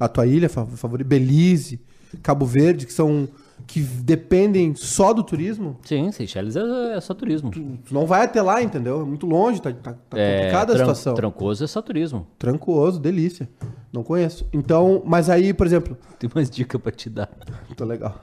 A 0.00 0.08
tua 0.08 0.26
ilha 0.26 0.48
fa- 0.48 0.66
favorita, 0.66 1.08
Belize, 1.08 1.80
Cabo 2.22 2.46
Verde, 2.46 2.86
que 2.86 2.92
são... 2.92 3.28
Que 3.66 3.80
dependem 3.80 4.74
só 4.74 5.12
do 5.12 5.22
turismo. 5.22 5.78
Sim, 5.84 6.10
Seychelles 6.10 6.56
é, 6.56 6.96
é 6.96 7.00
só 7.00 7.14
turismo. 7.14 7.50
Tu 7.50 7.94
não 7.94 8.06
vai 8.06 8.24
até 8.24 8.42
lá, 8.42 8.60
entendeu? 8.62 9.00
É 9.02 9.04
muito 9.04 9.26
longe, 9.26 9.62
tá, 9.62 9.72
tá, 9.72 9.92
tá 9.92 10.18
É, 10.18 10.36
complicada 10.38 10.72
a 10.72 10.76
tran- 10.76 10.84
situação. 10.86 11.14
Trancoso 11.14 11.64
é 11.64 11.66
só 11.66 11.80
turismo. 11.80 12.26
Trancoso, 12.38 12.98
delícia. 13.00 13.48
Não 13.92 14.02
conheço. 14.02 14.46
Então, 14.52 15.02
mas 15.06 15.30
aí, 15.30 15.54
por 15.54 15.66
exemplo... 15.66 15.96
Tem 16.18 16.28
umas 16.34 16.50
dicas 16.50 16.80
pra 16.80 16.90
te 16.92 17.08
dar. 17.08 17.30
Tô 17.76 17.84
legal. 17.84 18.20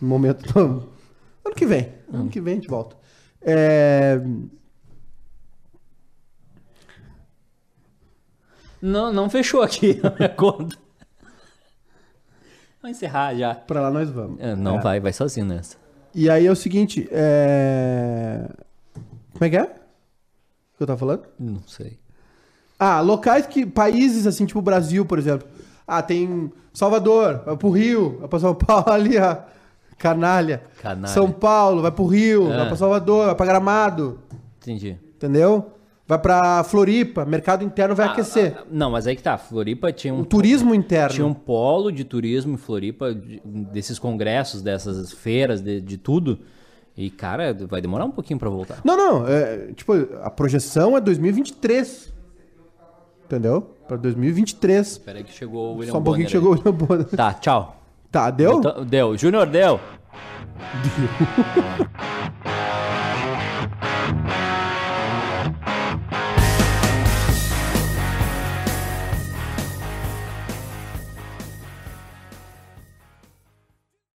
No 0.00 0.08
momento. 0.08 0.52
tô- 0.52 0.60
Ano 0.60 1.54
que 1.56 1.66
vem. 1.66 1.92
Ano 2.12 2.28
que 2.28 2.40
vem 2.40 2.52
a 2.52 2.56
gente 2.56 2.68
volta. 2.68 2.96
É... 3.42 4.20
Não, 8.80 9.12
não 9.12 9.28
fechou 9.28 9.60
aqui 9.62 10.00
a 10.02 10.10
minha 10.16 10.28
conta. 10.28 10.76
Vamos 12.82 12.96
encerrar 12.96 13.34
já. 13.34 13.54
Pra 13.54 13.80
lá 13.80 13.90
nós 13.90 14.08
vamos. 14.10 14.38
É, 14.40 14.54
não 14.54 14.78
É. 14.78 14.80
vai, 14.80 15.00
vai 15.00 15.12
sozinho 15.12 15.46
nessa. 15.46 15.76
E 16.14 16.28
aí 16.30 16.46
é 16.46 16.50
o 16.50 16.56
seguinte. 16.56 17.08
É... 17.10 18.48
Como 19.32 19.44
é 19.44 19.50
que 19.50 19.56
é? 19.56 19.62
O 19.64 19.66
que 20.76 20.82
eu 20.82 20.86
tava 20.86 20.98
falando? 20.98 21.22
Não 21.38 21.60
sei. 21.66 21.98
Ah, 22.78 23.00
locais 23.00 23.46
que. 23.46 23.66
Países 23.66 24.26
assim, 24.26 24.46
tipo 24.46 24.58
o 24.60 24.62
Brasil, 24.62 25.04
por 25.04 25.18
exemplo. 25.18 25.46
Ah, 25.86 26.02
tem 26.02 26.52
Salvador, 26.72 27.42
vai 27.44 27.56
pro 27.56 27.70
Rio, 27.70 28.18
vai 28.20 28.28
pra 28.28 28.38
São 28.38 28.54
Paulo 28.56 28.90
ali, 28.92 29.18
ó. 29.18 29.36
Canalha. 29.98 30.62
Canalha. 30.80 31.12
São 31.12 31.30
Paulo, 31.32 31.82
vai 31.82 31.90
pro 31.90 32.06
Rio, 32.06 32.52
É. 32.52 32.56
vai 32.58 32.66
pra 32.68 32.76
Salvador, 32.76 33.26
vai 33.26 33.34
pra 33.34 33.46
Gramado. 33.46 34.20
Entendi. 34.60 34.96
Entendeu? 35.16 35.72
Vai 36.08 36.18
pra 36.18 36.64
Floripa, 36.64 37.26
mercado 37.26 37.62
interno 37.62 37.94
vai 37.94 38.06
aquecer. 38.06 38.56
Ah, 38.58 38.64
Não, 38.70 38.90
mas 38.90 39.06
aí 39.06 39.14
que 39.14 39.22
tá. 39.22 39.36
Floripa 39.36 39.92
tinha 39.92 40.14
um 40.14 40.20
o 40.20 40.24
turismo 40.24 40.74
interno. 40.74 41.14
Tinha 41.14 41.26
um 41.26 41.34
polo 41.34 41.92
de 41.92 42.02
turismo 42.02 42.54
em 42.54 42.56
Floripa, 42.56 43.14
de- 43.14 43.42
desses 43.44 43.98
congressos, 43.98 44.62
dessas 44.62 45.12
feiras, 45.12 45.60
de, 45.60 45.82
de 45.82 45.98
tudo. 45.98 46.38
E, 46.96 47.10
cara, 47.10 47.54
vai 47.68 47.82
demorar 47.82 48.06
um 48.06 48.10
pouquinho 48.10 48.38
pra 48.38 48.48
voltar. 48.48 48.80
Não, 48.82 48.96
não. 48.96 49.28
É, 49.28 49.70
tipo, 49.74 49.92
a 50.22 50.30
projeção 50.30 50.96
é 50.96 51.00
2023. 51.00 52.10
Entendeu? 53.26 53.60
Pra 53.86 53.98
2023. 53.98 54.86
Espera 54.92 55.18
aí 55.18 55.24
que 55.24 55.32
chegou 55.32 55.74
o 55.74 55.76
William 55.76 55.92
Só 55.92 55.98
um 55.98 56.02
pouquinho 56.02 56.26
Bonner 56.26 56.26
que 56.26 56.32
chegou 56.32 56.48
o 56.48 56.56
William 56.56 56.72
Bonner. 56.72 57.06
aí. 57.10 57.16
Tá, 57.18 57.34
tchau. 57.34 57.76
Tá, 58.10 58.30
deu? 58.30 58.60
Deu. 58.86 59.14
Júnior, 59.18 59.46
deu. 59.46 59.78
Deu. 60.82 61.88